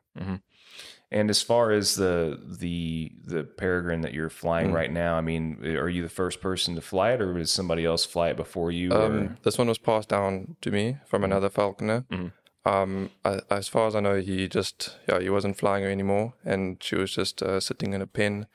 and 1.12 1.30
as 1.30 1.42
far 1.42 1.72
as 1.72 1.96
the 1.96 2.40
the 2.60 3.12
the 3.24 3.44
peregrine 3.44 4.02
that 4.02 4.14
you're 4.14 4.30
flying 4.44 4.72
Mm. 4.72 4.76
right 4.76 4.92
now, 4.92 5.16
I 5.18 5.22
mean, 5.22 5.44
are 5.78 5.90
you 5.90 6.04
the 6.04 6.10
first 6.22 6.42
person 6.42 6.76
to 6.76 6.82
fly 6.82 7.14
it, 7.14 7.22
or 7.22 7.34
did 7.34 7.48
somebody 7.50 7.86
else 7.86 8.06
fly 8.06 8.30
it 8.30 8.38
before 8.38 8.72
you? 8.72 8.92
Um, 8.92 9.38
this 9.44 9.58
one 9.58 9.68
was 9.68 9.78
passed 9.78 10.10
down 10.10 10.56
to 10.62 10.72
me 10.72 10.98
from 11.06 11.24
another 11.24 11.50
falconer. 11.50 12.06
Mhm. 12.12 12.32
Um, 12.66 13.12
I, 13.24 13.42
as 13.52 13.68
far 13.68 13.86
as 13.88 13.96
I 13.96 14.00
know, 14.00 14.20
he 14.20 14.48
just 14.48 14.98
yeah 15.08 15.20
he 15.20 15.30
wasn't 15.30 15.58
flying 15.58 15.84
her 15.84 15.92
anymore, 15.92 16.34
and 16.44 16.82
she 16.84 16.96
was 16.96 17.14
just 17.16 17.42
uh, 17.44 17.60
sitting 17.60 17.94
in 17.94 18.02
a 18.02 18.08
pen. 18.08 18.48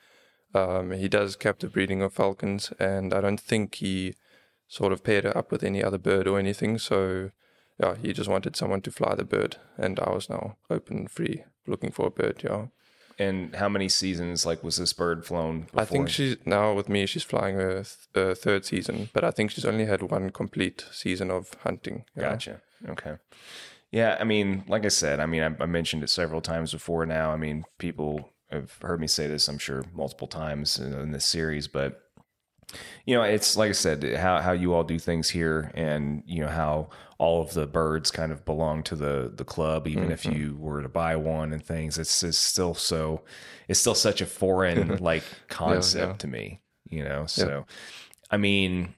Um, 0.53 0.91
he 0.91 1.07
does 1.07 1.37
captive 1.37 1.71
breeding 1.71 2.01
of 2.01 2.13
falcons, 2.13 2.73
and 2.77 3.13
I 3.13 3.21
don't 3.21 3.39
think 3.39 3.75
he 3.75 4.15
sort 4.71 4.93
of 4.93 5.03
paired 5.03 5.25
her 5.25 5.37
up 5.37 5.51
with 5.51 5.63
any 5.63 5.83
other 5.83 5.97
bird 5.97 6.27
or 6.27 6.39
anything. 6.39 6.77
So 6.77 7.31
yeah, 7.77 7.95
he 8.01 8.13
just 8.13 8.29
wanted 8.29 8.55
someone 8.55 8.81
to 8.81 8.91
fly 8.91 9.15
the 9.15 9.25
bird, 9.25 9.57
and 9.77 9.99
I 9.99 10.11
was 10.11 10.29
now 10.29 10.55
open 10.69 10.97
and 10.97 11.11
free 11.11 11.43
looking 11.67 11.91
for 11.91 12.07
a 12.07 12.09
bird. 12.09 12.41
Yeah, 12.41 12.67
and 13.19 13.53
how 13.55 13.67
many 13.67 13.89
seasons 13.89 14.45
like 14.45 14.63
was 14.63 14.77
this 14.77 14.93
bird 14.93 15.25
flown? 15.25 15.63
Before? 15.63 15.81
I 15.81 15.85
think 15.85 16.09
she's 16.09 16.37
now 16.45 16.73
with 16.73 16.87
me. 16.87 17.05
She's 17.05 17.23
flying 17.23 17.55
her 17.55 17.83
th- 17.83 17.97
uh, 18.15 18.33
third 18.33 18.65
season, 18.65 19.09
but 19.11 19.25
I 19.25 19.31
think 19.31 19.51
she's 19.51 19.65
only 19.65 19.85
had 19.85 20.03
one 20.03 20.29
complete 20.29 20.85
season 20.91 21.29
of 21.29 21.53
hunting. 21.63 22.05
know. 22.15 22.21
Gotcha. 22.23 22.61
Okay. 22.87 23.15
Yeah, 23.91 24.15
I 24.21 24.23
mean, 24.23 24.63
like 24.69 24.85
I 24.85 24.89
said, 24.89 25.19
I 25.19 25.25
mean, 25.25 25.43
I, 25.43 25.63
I 25.63 25.65
mentioned 25.65 26.01
it 26.01 26.09
several 26.09 26.39
times 26.39 26.71
before 26.71 27.05
now. 27.05 27.31
I 27.31 27.35
mean, 27.35 27.65
people 27.77 28.29
have 28.49 28.77
heard 28.81 29.01
me 29.01 29.07
say 29.07 29.27
this, 29.27 29.49
I'm 29.49 29.57
sure, 29.57 29.83
multiple 29.93 30.27
times 30.27 30.79
in, 30.79 30.93
in 30.93 31.11
this 31.11 31.25
series, 31.25 31.67
but 31.67 32.01
you 33.05 33.15
know, 33.15 33.23
it's 33.23 33.57
like 33.57 33.69
I 33.69 33.73
said, 33.73 34.03
how 34.15 34.41
how 34.41 34.51
you 34.51 34.73
all 34.73 34.83
do 34.83 34.99
things 34.99 35.29
here, 35.29 35.71
and 35.73 36.23
you 36.25 36.41
know 36.41 36.49
how 36.49 36.89
all 37.17 37.41
of 37.41 37.53
the 37.53 37.67
birds 37.67 38.09
kind 38.09 38.31
of 38.31 38.43
belong 38.45 38.83
to 38.83 38.95
the 38.95 39.31
the 39.35 39.45
club, 39.45 39.87
even 39.87 40.05
mm-hmm. 40.05 40.11
if 40.11 40.25
you 40.25 40.57
were 40.59 40.81
to 40.81 40.89
buy 40.89 41.15
one 41.15 41.53
and 41.53 41.63
things. 41.63 41.97
It's, 41.97 42.23
it's 42.23 42.37
still 42.37 42.73
so, 42.73 43.21
it's 43.67 43.79
still 43.79 43.95
such 43.95 44.21
a 44.21 44.25
foreign 44.25 44.97
like 45.01 45.23
concept 45.47 46.01
yeah, 46.01 46.07
yeah. 46.07 46.17
to 46.17 46.27
me, 46.27 46.61
you 46.89 47.03
know. 47.03 47.25
So, 47.27 47.47
yeah. 47.47 47.75
I 48.29 48.37
mean, 48.37 48.95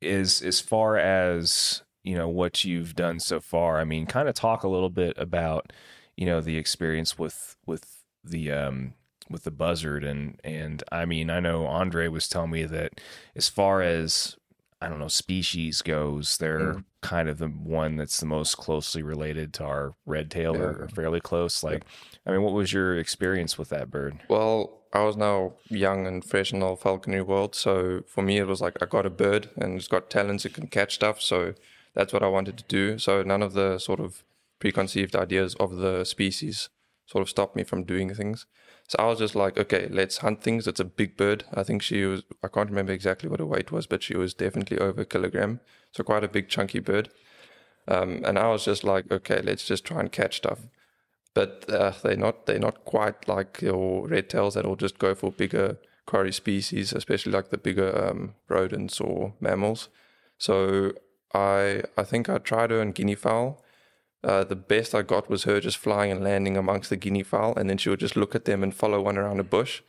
is 0.00 0.42
as 0.42 0.60
far 0.60 0.96
as 0.96 1.82
you 2.02 2.14
know 2.14 2.28
what 2.28 2.64
you've 2.64 2.94
done 2.94 3.20
so 3.20 3.40
far. 3.40 3.78
I 3.78 3.84
mean, 3.84 4.06
kind 4.06 4.28
of 4.28 4.34
talk 4.34 4.64
a 4.64 4.68
little 4.68 4.90
bit 4.90 5.14
about 5.16 5.72
you 6.16 6.26
know 6.26 6.40
the 6.40 6.56
experience 6.56 7.18
with 7.18 7.56
with 7.66 8.02
the 8.24 8.52
um 8.52 8.94
with 9.30 9.44
the 9.44 9.50
buzzard. 9.50 10.04
And 10.04 10.40
and 10.44 10.82
I 10.90 11.04
mean 11.06 11.30
I 11.30 11.40
know 11.40 11.66
Andre 11.66 12.08
was 12.08 12.28
telling 12.28 12.50
me 12.50 12.64
that 12.64 13.00
as 13.34 13.48
far 13.48 13.80
as 13.80 14.36
I 14.82 14.88
don't 14.88 14.98
know 14.98 15.08
species 15.08 15.82
goes 15.82 16.38
they're 16.38 16.74
mm. 16.74 16.84
kind 17.02 17.28
of 17.28 17.38
the 17.38 17.48
one 17.48 17.96
that's 17.96 18.18
the 18.18 18.26
most 18.26 18.56
closely 18.56 19.02
related 19.02 19.52
to 19.54 19.64
our 19.64 19.94
red 20.06 20.30
tail 20.30 20.54
yeah. 20.56 20.62
or, 20.62 20.88
fairly 20.94 21.20
close. 21.20 21.62
Like 21.62 21.84
yeah. 21.84 22.18
I 22.26 22.32
mean 22.32 22.42
what 22.42 22.54
was 22.54 22.72
your 22.72 22.98
experience 22.98 23.56
with 23.56 23.68
that 23.70 23.90
bird? 23.90 24.20
Well 24.28 24.78
I 24.92 25.04
was 25.04 25.16
now 25.16 25.54
young 25.68 26.06
and 26.06 26.24
fresh 26.24 26.52
in 26.52 26.60
the 26.60 26.74
falconry 26.76 27.22
world. 27.22 27.54
So 27.54 28.02
for 28.06 28.22
me 28.22 28.38
it 28.38 28.46
was 28.46 28.60
like 28.60 28.82
I 28.82 28.86
got 28.86 29.06
a 29.06 29.10
bird 29.10 29.50
and 29.56 29.76
it's 29.76 29.88
got 29.88 30.10
talents 30.10 30.44
it 30.44 30.54
can 30.54 30.66
catch 30.66 30.94
stuff. 30.94 31.22
So 31.22 31.54
that's 31.94 32.12
what 32.12 32.22
I 32.22 32.28
wanted 32.28 32.56
to 32.58 32.64
do. 32.64 32.98
So 32.98 33.22
none 33.22 33.42
of 33.42 33.52
the 33.52 33.78
sort 33.78 34.00
of 34.00 34.24
preconceived 34.58 35.16
ideas 35.16 35.54
of 35.56 35.76
the 35.76 36.04
species 36.04 36.68
sort 37.06 37.22
of 37.22 37.28
stopped 37.28 37.56
me 37.56 37.64
from 37.64 37.82
doing 37.84 38.14
things 38.14 38.46
so 38.90 38.96
I 38.98 39.06
was 39.06 39.20
just 39.20 39.36
like, 39.36 39.56
okay, 39.56 39.86
let's 39.88 40.16
hunt 40.18 40.42
things. 40.42 40.66
It's 40.66 40.80
a 40.80 40.84
big 40.84 41.16
bird. 41.16 41.44
I 41.54 41.62
think 41.62 41.80
she 41.80 42.04
was, 42.04 42.24
I 42.42 42.48
can't 42.48 42.70
remember 42.70 42.90
exactly 42.90 43.28
what 43.28 43.38
her 43.38 43.46
weight 43.46 43.70
was, 43.70 43.86
but 43.86 44.02
she 44.02 44.16
was 44.16 44.34
definitely 44.34 44.78
over 44.78 45.02
a 45.02 45.04
kilogram. 45.04 45.60
So 45.92 46.02
quite 46.02 46.24
a 46.24 46.28
big, 46.28 46.48
chunky 46.48 46.80
bird. 46.80 47.08
Um, 47.86 48.24
and 48.24 48.36
I 48.36 48.48
was 48.48 48.64
just 48.64 48.82
like, 48.82 49.08
okay, 49.08 49.42
let's 49.42 49.64
just 49.64 49.84
try 49.84 50.00
and 50.00 50.10
catch 50.10 50.38
stuff. 50.38 50.58
But 51.34 51.66
uh, 51.70 51.92
they're 52.02 52.16
not 52.16 52.46
they're 52.46 52.58
not 52.58 52.84
quite 52.84 53.28
like 53.28 53.62
your 53.62 54.08
red 54.08 54.28
tails 54.28 54.54
that 54.54 54.66
will 54.66 54.74
just 54.74 54.98
go 54.98 55.14
for 55.14 55.30
bigger 55.30 55.78
quarry 56.06 56.32
species, 56.32 56.92
especially 56.92 57.30
like 57.30 57.50
the 57.50 57.58
bigger 57.58 58.08
um, 58.08 58.34
rodents 58.48 59.00
or 59.00 59.34
mammals. 59.38 59.88
So 60.36 60.94
I 61.32 61.84
I 61.96 62.02
think 62.02 62.28
I 62.28 62.38
tried 62.38 62.72
her 62.72 62.82
in 62.82 62.90
guinea 62.90 63.14
fowl 63.14 63.62
uh, 64.22 64.44
the 64.44 64.56
best 64.56 64.94
I 64.94 65.02
got 65.02 65.30
was 65.30 65.44
her 65.44 65.60
just 65.60 65.78
flying 65.78 66.10
and 66.10 66.22
landing 66.22 66.56
amongst 66.56 66.90
the 66.90 66.96
guinea 66.96 67.22
fowl, 67.22 67.54
and 67.56 67.70
then 67.70 67.78
she 67.78 67.88
would 67.88 68.00
just 68.00 68.16
look 68.16 68.34
at 68.34 68.44
them 68.44 68.62
and 68.62 68.74
follow 68.74 69.00
one 69.00 69.16
around 69.16 69.40
a 69.40 69.44
bush, 69.44 69.82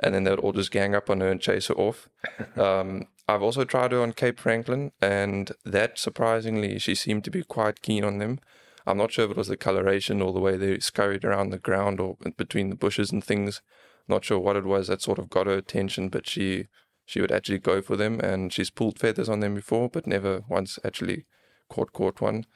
and 0.00 0.14
then 0.14 0.24
they'd 0.24 0.38
all 0.38 0.52
just 0.52 0.72
gang 0.72 0.94
up 0.94 1.08
on 1.08 1.20
her 1.20 1.28
and 1.30 1.40
chase 1.40 1.68
her 1.68 1.74
off. 1.74 2.08
Um, 2.56 3.06
I've 3.28 3.42
also 3.42 3.64
tried 3.64 3.92
her 3.92 4.00
on 4.00 4.12
Cape 4.12 4.40
francolin, 4.40 4.92
and 5.02 5.52
that 5.64 5.98
surprisingly, 5.98 6.78
she 6.78 6.94
seemed 6.94 7.24
to 7.24 7.30
be 7.30 7.42
quite 7.42 7.82
keen 7.82 8.04
on 8.04 8.18
them. 8.18 8.38
I'm 8.86 8.98
not 8.98 9.12
sure 9.12 9.24
if 9.24 9.32
it 9.32 9.36
was 9.36 9.48
the 9.48 9.56
coloration 9.56 10.22
or 10.22 10.32
the 10.32 10.40
way 10.40 10.56
they 10.56 10.78
scurried 10.78 11.24
around 11.24 11.50
the 11.50 11.58
ground 11.58 12.00
or 12.00 12.16
between 12.36 12.70
the 12.70 12.76
bushes 12.76 13.10
and 13.10 13.22
things. 13.22 13.62
Not 14.08 14.24
sure 14.24 14.38
what 14.38 14.56
it 14.56 14.64
was 14.64 14.86
that 14.86 15.02
sort 15.02 15.18
of 15.18 15.28
got 15.28 15.48
her 15.48 15.54
attention, 15.54 16.08
but 16.08 16.28
she 16.28 16.68
she 17.04 17.20
would 17.20 17.32
actually 17.32 17.58
go 17.58 17.82
for 17.82 17.96
them, 17.96 18.20
and 18.20 18.52
she's 18.52 18.70
pulled 18.70 18.98
feathers 18.98 19.28
on 19.28 19.40
them 19.40 19.54
before, 19.54 19.88
but 19.88 20.06
never 20.06 20.42
once 20.48 20.78
actually 20.84 21.26
caught 21.68 21.92
caught 21.92 22.20
one. 22.20 22.46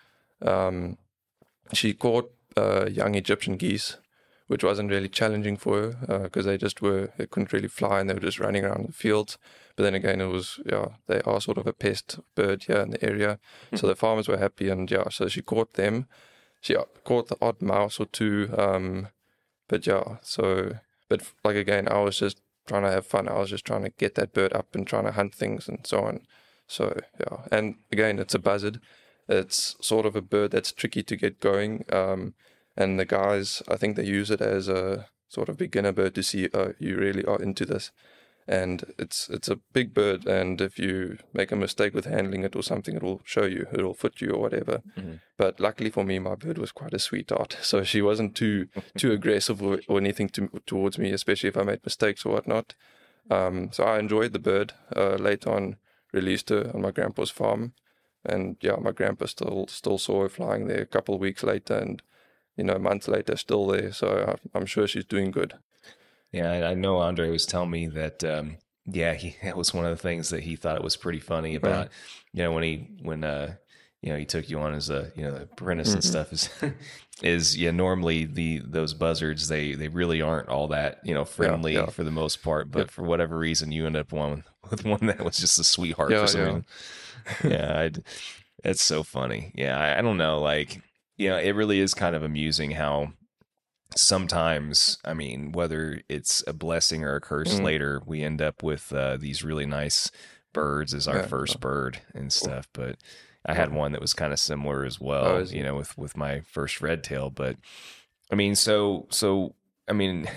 Um, 0.42 0.98
she 1.72 1.94
caught 1.94 2.32
uh, 2.56 2.86
young 2.86 3.14
Egyptian 3.14 3.56
geese, 3.56 3.96
which 4.46 4.64
wasn't 4.64 4.90
really 4.90 5.08
challenging 5.08 5.56
for 5.56 5.92
her 5.92 6.18
because 6.24 6.46
uh, 6.46 6.50
they 6.50 6.58
just 6.58 6.82
were 6.82 7.10
they 7.16 7.26
couldn't 7.26 7.52
really 7.52 7.68
fly 7.68 8.00
and 8.00 8.10
they 8.10 8.14
were 8.14 8.20
just 8.20 8.40
running 8.40 8.64
around 8.64 8.88
the 8.88 8.92
fields. 8.92 9.38
But 9.76 9.84
then 9.84 9.94
again, 9.94 10.20
it 10.20 10.26
was 10.26 10.58
yeah 10.66 10.88
they 11.06 11.20
are 11.22 11.40
sort 11.40 11.58
of 11.58 11.66
a 11.66 11.72
pest 11.72 12.18
bird 12.34 12.64
here 12.64 12.78
in 12.80 12.90
the 12.90 13.04
area, 13.04 13.38
mm-hmm. 13.66 13.76
so 13.76 13.86
the 13.86 13.94
farmers 13.94 14.28
were 14.28 14.38
happy 14.38 14.68
and 14.68 14.90
yeah, 14.90 15.08
so 15.10 15.28
she 15.28 15.42
caught 15.42 15.74
them. 15.74 16.06
She 16.60 16.76
uh, 16.76 16.84
caught 17.04 17.28
the 17.28 17.38
odd 17.40 17.62
mouse 17.62 17.98
or 17.98 18.06
two, 18.06 18.52
um, 18.58 19.08
but 19.68 19.86
yeah, 19.86 20.16
so 20.22 20.78
but 21.08 21.22
like 21.44 21.56
again, 21.56 21.88
I 21.88 22.00
was 22.00 22.18
just 22.18 22.40
trying 22.66 22.82
to 22.82 22.90
have 22.90 23.06
fun. 23.06 23.28
I 23.28 23.38
was 23.38 23.50
just 23.50 23.64
trying 23.64 23.82
to 23.82 23.90
get 23.90 24.14
that 24.16 24.32
bird 24.32 24.52
up 24.52 24.74
and 24.74 24.86
trying 24.86 25.04
to 25.04 25.12
hunt 25.12 25.34
things 25.34 25.68
and 25.68 25.86
so 25.86 26.04
on. 26.04 26.20
So 26.66 27.00
yeah, 27.18 27.38
and 27.50 27.76
again, 27.90 28.18
it's 28.18 28.34
a 28.34 28.38
buzzard. 28.38 28.80
It's 29.30 29.76
sort 29.80 30.06
of 30.06 30.16
a 30.16 30.20
bird 30.20 30.50
that's 30.50 30.72
tricky 30.72 31.02
to 31.04 31.16
get 31.16 31.40
going. 31.40 31.84
Um, 31.92 32.34
and 32.76 32.98
the 32.98 33.04
guys, 33.04 33.62
I 33.68 33.76
think 33.76 33.96
they 33.96 34.04
use 34.04 34.30
it 34.30 34.40
as 34.40 34.68
a 34.68 35.06
sort 35.28 35.48
of 35.48 35.56
beginner 35.56 35.92
bird 35.92 36.14
to 36.16 36.22
see, 36.22 36.48
oh, 36.52 36.74
you 36.78 36.96
really 36.96 37.24
are 37.24 37.40
into 37.40 37.64
this. 37.64 37.92
And 38.48 38.84
it's 38.98 39.28
it's 39.28 39.48
a 39.48 39.60
big 39.72 39.94
bird, 39.94 40.26
and 40.26 40.60
if 40.60 40.76
you 40.76 41.18
make 41.32 41.52
a 41.52 41.56
mistake 41.56 41.94
with 41.94 42.06
handling 42.06 42.42
it 42.42 42.56
or 42.56 42.64
something, 42.64 42.96
it 42.96 43.02
will 43.02 43.20
show 43.22 43.44
you, 43.44 43.68
it 43.70 43.82
will 43.82 43.94
foot 43.94 44.20
you 44.20 44.30
or 44.30 44.40
whatever. 44.40 44.82
Mm-hmm. 44.98 45.16
But 45.36 45.60
luckily 45.60 45.90
for 45.90 46.02
me, 46.02 46.18
my 46.18 46.34
bird 46.34 46.58
was 46.58 46.72
quite 46.72 46.94
a 46.94 46.98
sweetheart, 46.98 47.58
so 47.62 47.84
she 47.84 48.02
wasn't 48.02 48.34
too 48.34 48.66
too 48.96 49.12
aggressive 49.18 49.62
or, 49.62 49.80
or 49.86 49.98
anything 49.98 50.30
to, 50.30 50.50
towards 50.66 50.98
me, 50.98 51.12
especially 51.12 51.50
if 51.50 51.56
I 51.56 51.62
made 51.62 51.84
mistakes 51.84 52.26
or 52.26 52.32
whatnot. 52.32 52.74
Um, 53.30 53.70
so 53.72 53.84
I 53.84 54.00
enjoyed 54.00 54.32
the 54.32 54.40
bird. 54.40 54.72
Uh, 54.96 55.14
later 55.14 55.50
on, 55.50 55.76
released 56.12 56.48
her 56.48 56.72
on 56.74 56.82
my 56.82 56.90
grandpa's 56.90 57.30
farm, 57.30 57.74
and 58.24 58.56
yeah, 58.60 58.76
my 58.80 58.92
grandpa 58.92 59.26
still 59.26 59.66
still 59.68 59.98
saw 59.98 60.22
her 60.22 60.28
flying 60.28 60.66
there 60.66 60.82
a 60.82 60.86
couple 60.86 61.14
of 61.14 61.20
weeks 61.20 61.42
later, 61.42 61.74
and 61.74 62.02
you 62.56 62.64
know, 62.64 62.78
months 62.78 63.08
later, 63.08 63.36
still 63.36 63.66
there. 63.66 63.92
So 63.92 64.36
I'm 64.54 64.66
sure 64.66 64.86
she's 64.86 65.04
doing 65.04 65.30
good. 65.30 65.54
Yeah, 66.32 66.68
I 66.68 66.74
know 66.74 66.98
Andre 66.98 67.30
was 67.30 67.46
telling 67.46 67.70
me 67.70 67.86
that. 67.88 68.22
Um, 68.24 68.58
yeah, 68.86 69.14
he 69.14 69.36
that 69.42 69.56
was 69.56 69.74
one 69.74 69.84
of 69.84 69.90
the 69.90 70.02
things 70.02 70.30
that 70.30 70.42
he 70.42 70.56
thought 70.56 70.76
it 70.76 70.84
was 70.84 70.96
pretty 70.96 71.20
funny 71.20 71.54
about. 71.54 71.78
Right. 71.78 71.90
You 72.32 72.42
know, 72.44 72.52
when 72.52 72.62
he 72.62 72.88
when 73.02 73.24
uh 73.24 73.54
you 74.02 74.10
know 74.10 74.18
he 74.18 74.24
took 74.24 74.48
you 74.48 74.58
on 74.58 74.74
as 74.74 74.90
a 74.90 75.12
you 75.14 75.22
know 75.22 75.34
apprentice 75.36 75.88
mm-hmm. 75.88 75.96
and 75.96 76.04
stuff 76.04 76.32
is 76.32 76.48
is 77.22 77.56
yeah 77.56 77.70
normally 77.70 78.24
the 78.24 78.60
those 78.64 78.94
buzzards 78.94 79.48
they 79.48 79.72
they 79.72 79.88
really 79.88 80.22
aren't 80.22 80.48
all 80.48 80.68
that 80.68 81.00
you 81.04 81.12
know 81.12 81.24
friendly 81.24 81.74
yeah, 81.74 81.80
yeah. 81.80 81.86
for 81.86 82.02
the 82.02 82.10
most 82.10 82.42
part 82.42 82.70
but 82.70 82.90
for 82.90 83.02
whatever 83.02 83.36
reason 83.36 83.72
you 83.72 83.86
end 83.86 83.96
up 83.96 84.12
one 84.12 84.42
with 84.70 84.84
one 84.84 85.06
that 85.06 85.24
was 85.24 85.36
just 85.36 85.58
a 85.58 85.64
sweetheart 85.64 86.10
yeah, 86.10 86.20
for 86.20 86.26
some 86.26 86.40
reason 86.40 86.64
yeah, 87.44 87.78
I'd, 87.80 88.02
it's 88.64 88.82
so 88.82 89.02
funny. 89.02 89.52
Yeah, 89.54 89.78
I, 89.78 89.98
I 89.98 90.02
don't 90.02 90.16
know. 90.16 90.40
Like, 90.40 90.82
you 91.16 91.28
know, 91.28 91.38
it 91.38 91.54
really 91.54 91.80
is 91.80 91.94
kind 91.94 92.14
of 92.14 92.22
amusing 92.22 92.72
how 92.72 93.12
sometimes, 93.96 94.98
I 95.04 95.14
mean, 95.14 95.52
whether 95.52 96.02
it's 96.08 96.44
a 96.46 96.52
blessing 96.52 97.04
or 97.04 97.16
a 97.16 97.20
curse 97.20 97.54
mm. 97.54 97.64
later, 97.64 98.02
we 98.06 98.22
end 98.22 98.40
up 98.40 98.62
with 98.62 98.92
uh, 98.92 99.16
these 99.16 99.44
really 99.44 99.66
nice 99.66 100.10
birds 100.52 100.94
as 100.94 101.06
our 101.06 101.18
yeah, 101.18 101.26
first 101.26 101.60
bird 101.60 102.00
and 102.14 102.32
stuff. 102.32 102.68
But 102.72 102.96
I 103.46 103.54
had 103.54 103.72
one 103.72 103.92
that 103.92 104.00
was 104.00 104.14
kind 104.14 104.32
of 104.32 104.38
similar 104.38 104.84
as 104.84 105.00
well, 105.00 105.26
oh, 105.26 105.38
you 105.38 105.62
know, 105.62 105.76
with 105.76 105.96
with 105.96 106.16
my 106.16 106.40
first 106.40 106.80
red 106.80 107.02
tail. 107.02 107.30
But 107.30 107.56
I 108.30 108.34
mean, 108.34 108.54
so 108.54 109.06
so 109.10 109.54
I 109.88 109.92
mean, 109.92 110.28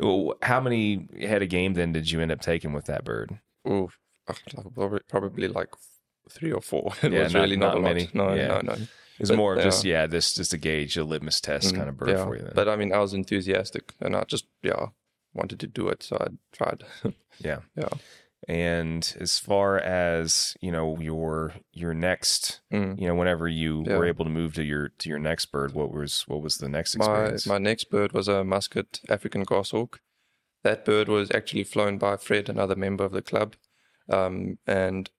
how 0.42 0.60
many 0.60 1.08
head 1.20 1.42
of 1.42 1.48
game 1.48 1.74
then 1.74 1.92
did 1.92 2.10
you 2.10 2.20
end 2.20 2.32
up 2.32 2.40
taking 2.40 2.72
with 2.72 2.86
that 2.86 3.04
bird? 3.04 3.38
Ooh, 3.68 3.90
probably 5.08 5.48
like 5.48 5.68
three 6.30 6.52
or 6.52 6.60
four. 6.60 6.92
It 7.02 7.12
yeah, 7.12 7.24
was 7.24 7.34
not, 7.34 7.40
really 7.40 7.56
not, 7.56 7.74
not 7.74 7.82
many. 7.82 8.08
No, 8.14 8.34
yeah. 8.34 8.46
no, 8.48 8.60
no. 8.60 8.76
It's 9.18 9.30
more 9.30 9.54
of 9.54 9.62
just 9.62 9.84
yeah, 9.84 10.06
this 10.06 10.34
just 10.34 10.52
a 10.52 10.58
gauge, 10.58 10.96
a 10.96 11.04
litmus 11.04 11.40
test 11.40 11.72
mm, 11.72 11.76
kind 11.76 11.88
of 11.88 11.96
bird 11.96 12.10
yeah. 12.10 12.24
for 12.24 12.36
you. 12.36 12.42
Then. 12.42 12.52
But 12.54 12.68
I 12.68 12.76
mean, 12.76 12.92
I 12.92 12.98
was 12.98 13.14
enthusiastic, 13.14 13.94
and 14.00 14.14
I 14.14 14.24
just 14.24 14.46
yeah 14.62 14.86
wanted 15.34 15.60
to 15.60 15.66
do 15.66 15.88
it, 15.88 16.02
so 16.02 16.18
I 16.20 16.28
tried. 16.52 16.84
yeah, 17.38 17.60
yeah. 17.76 17.88
And 18.48 19.16
as 19.18 19.40
far 19.40 19.76
as 19.78 20.56
you 20.60 20.70
know, 20.70 20.98
your 21.00 21.54
your 21.72 21.94
next, 21.94 22.60
mm. 22.72 22.98
you 23.00 23.08
know, 23.08 23.14
whenever 23.14 23.48
you 23.48 23.84
yeah. 23.86 23.96
were 23.96 24.06
able 24.06 24.24
to 24.24 24.30
move 24.30 24.54
to 24.54 24.62
your 24.62 24.90
to 24.90 25.08
your 25.08 25.18
next 25.18 25.46
bird, 25.46 25.72
what 25.72 25.92
was 25.92 26.24
what 26.28 26.42
was 26.42 26.58
the 26.58 26.68
next 26.68 26.94
experience? 26.94 27.46
My 27.46 27.54
my 27.54 27.58
next 27.58 27.90
bird 27.90 28.12
was 28.12 28.28
a 28.28 28.44
musket 28.44 29.00
African 29.08 29.42
goshawk. 29.42 30.00
That 30.62 30.84
bird 30.84 31.08
was 31.08 31.30
actually 31.32 31.64
flown 31.64 31.98
by 31.98 32.16
Fred, 32.16 32.48
another 32.48 32.76
member 32.76 33.04
of 33.04 33.12
the 33.12 33.22
club. 33.22 33.56
Um, 34.08 34.58
and 34.66 35.10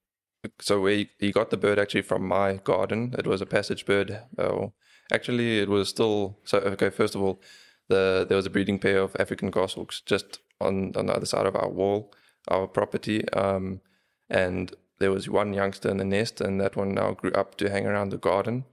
so 0.60 0.80
we 0.80 1.10
he 1.20 1.32
got 1.32 1.50
the 1.50 1.58
bird 1.58 1.80
actually 1.80 2.04
from 2.04 2.26
my 2.26 2.54
garden. 2.54 3.14
It 3.18 3.28
was 3.28 3.42
a 3.42 3.46
passage 3.46 3.86
bird. 3.86 4.22
Oh, 4.38 4.74
actually, 5.12 5.60
it 5.60 5.70
was 5.70 5.90
still 5.90 6.40
so. 6.46 6.60
Okay, 6.60 6.90
first 6.90 7.16
of 7.16 7.22
all, 7.22 7.42
the 7.90 8.26
there 8.28 8.38
was 8.38 8.46
a 8.46 8.50
breeding 8.52 8.80
pair 8.80 9.02
of 9.02 9.16
African 9.20 9.50
goshawks 9.50 10.02
just 10.02 10.40
on 10.62 10.94
on 10.96 11.08
the 11.08 11.14
other 11.14 11.26
side 11.26 11.46
of 11.46 11.56
our 11.56 11.70
wall, 11.70 12.14
our 12.48 12.68
property. 12.68 13.28
Um, 13.30 13.82
and 14.30 14.74
there 15.00 15.12
was 15.12 15.30
one 15.30 15.54
youngster 15.54 15.90
in 15.90 15.98
the 15.98 16.06
nest, 16.06 16.42
and 16.42 16.60
that 16.62 16.76
one 16.76 16.94
now 16.94 17.12
grew 17.12 17.32
up 17.32 17.56
to 17.58 17.70
hang 17.70 17.86
around 17.86 18.10
the 18.10 18.18
garden. 18.18 18.66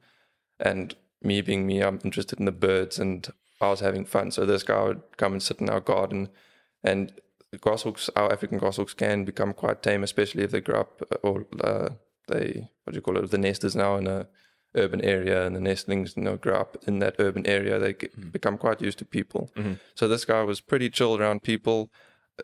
And 0.58 0.94
me 1.22 1.40
being 1.40 1.66
me, 1.66 1.82
I'm 1.82 2.00
interested 2.04 2.38
in 2.38 2.46
the 2.46 2.52
birds, 2.52 2.98
and 2.98 3.26
I 3.60 3.68
was 3.68 3.80
having 3.80 4.04
fun. 4.04 4.30
So 4.30 4.44
this 4.44 4.62
guy 4.62 4.82
would 4.82 5.02
come 5.16 5.32
and 5.32 5.42
sit 5.42 5.60
in 5.60 5.68
our 5.68 5.80
garden, 5.80 6.28
and 6.82 7.12
the 7.50 7.58
goshawks, 7.58 8.10
our 8.16 8.32
African 8.32 8.58
goshawks 8.58 8.94
can 8.94 9.24
become 9.24 9.52
quite 9.52 9.82
tame, 9.82 10.02
especially 10.02 10.42
if 10.42 10.50
they 10.50 10.60
grow 10.60 10.80
up 10.80 11.02
uh, 11.12 11.16
or 11.22 11.46
uh, 11.62 11.90
they 12.28 12.68
what 12.84 12.92
do 12.92 12.96
you 12.96 13.02
call 13.02 13.16
it? 13.16 13.30
The 13.30 13.38
nest 13.38 13.64
is 13.64 13.76
now 13.76 13.96
in 13.96 14.06
a 14.06 14.26
urban 14.74 15.00
area, 15.02 15.46
and 15.46 15.54
the 15.54 15.60
nestlings 15.60 16.16
you 16.16 16.22
know 16.24 16.36
grow 16.36 16.56
up 16.56 16.76
in 16.86 16.98
that 16.98 17.16
urban 17.18 17.46
area. 17.46 17.78
They 17.78 17.92
get, 17.92 18.18
mm-hmm. 18.18 18.30
become 18.30 18.58
quite 18.58 18.80
used 18.80 18.98
to 18.98 19.04
people. 19.04 19.50
Mm-hmm. 19.56 19.74
So 19.94 20.08
this 20.08 20.24
guy 20.24 20.42
was 20.42 20.60
pretty 20.60 20.90
chill 20.90 21.16
around 21.16 21.42
people. 21.42 21.90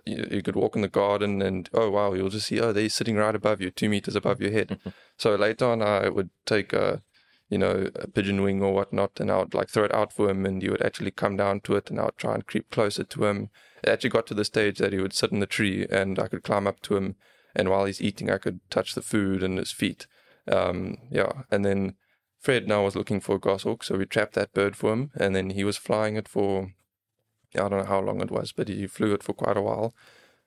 You, 0.05 0.27
you 0.31 0.43
could 0.43 0.57
walk 0.57 0.77
in 0.77 0.83
the 0.83 0.89
garden 0.89 1.43
and 1.43 1.69
oh 1.75 1.91
wow, 1.91 2.13
you'll 2.13 2.29
just 2.29 2.47
see 2.47 2.61
oh 2.61 2.73
they're 2.73 2.89
sitting 2.89 3.17
right 3.17 3.35
above 3.35 3.61
you, 3.61 3.71
two 3.71 3.89
meters 3.89 4.17
above 4.17 4.41
your 4.41 4.53
head. 4.53 4.79
so 5.17 5.35
later 5.35 5.67
on, 5.67 5.83
I 5.83 6.09
would 6.09 6.31
take 6.47 6.73
a 6.73 7.03
you 7.49 7.59
know 7.59 7.91
a 7.97 8.07
pigeon 8.07 8.43
wing 8.43 8.63
or 8.63 8.73
whatnot, 8.73 9.19
and 9.21 9.31
I 9.31 9.39
would 9.39 9.55
like 9.55 9.69
throw 9.69 9.85
it 9.85 9.95
out 9.95 10.13
for 10.13 10.31
him, 10.31 10.47
and 10.47 10.63
he 10.63 10.71
would 10.71 10.83
actually 10.83 11.11
come 11.11 11.37
down 11.37 11.61
to 11.63 11.77
it, 11.77 11.91
and 11.91 12.01
I 12.01 12.05
would 12.05 12.19
try 12.19 12.35
and 12.35 12.47
creep 12.47 12.71
closer 12.71 13.05
to 13.05 13.25
him. 13.25 13.51
It 13.83 13.89
actually 13.91 14.11
got 14.11 14.27
to 14.29 14.35
the 14.35 14.45
stage 14.45 14.79
that 14.79 14.93
he 14.93 15.01
would 15.01 15.13
sit 15.13 15.33
in 15.33 15.41
the 15.41 15.47
tree, 15.47 15.87
and 15.91 16.19
I 16.19 16.29
could 16.29 16.45
climb 16.45 16.67
up 16.67 16.81
to 16.83 16.97
him, 16.97 17.17
and 17.55 17.69
while 17.69 17.85
he's 17.85 18.01
eating, 18.01 18.31
I 18.31 18.39
could 18.39 18.61
touch 18.71 18.95
the 18.95 19.03
food 19.03 19.43
and 19.43 19.59
his 19.59 19.73
feet. 19.73 20.07
Um, 20.47 20.99
yeah, 21.11 21.43
and 21.51 21.65
then 21.65 21.95
Fred 22.39 22.67
now 22.67 22.85
was 22.85 22.97
looking 22.97 23.21
for 23.21 23.37
a 23.37 23.41
goshawk, 23.41 23.85
so 23.85 23.99
we 23.99 24.07
trapped 24.07 24.35
that 24.35 24.55
bird 24.55 24.77
for 24.77 24.93
him, 24.93 25.11
and 25.15 25.35
then 25.35 25.51
he 25.51 25.65
was 25.65 25.77
flying 25.77 26.17
it 26.17 26.29
for 26.29 26.73
I 27.57 27.69
don't 27.69 27.79
know 27.79 27.85
how 27.85 28.01
long 28.01 28.21
it 28.21 28.31
was, 28.31 28.53
but 28.53 28.69
he 28.69 28.87
flew 28.87 29.13
it 29.13 29.23
for 29.23 29.33
quite 29.33 29.57
a 29.57 29.63
while, 29.63 29.95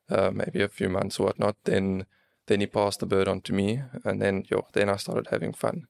uh, 0.10 0.32
maybe 0.32 0.62
a 0.62 0.70
few 0.70 0.90
months 0.90 1.20
or 1.20 1.28
whatnot. 1.28 1.56
Then 1.64 2.06
then 2.48 2.60
he 2.60 2.68
passed 2.68 3.00
the 3.00 3.06
bird 3.06 3.28
on 3.28 3.42
to 3.42 3.54
me, 3.54 3.82
and 4.04 4.22
then 4.22 4.46
yo, 4.50 4.68
then 4.74 4.90
I 4.90 4.98
started 4.98 5.28
having 5.32 5.54
fun. 5.54 5.88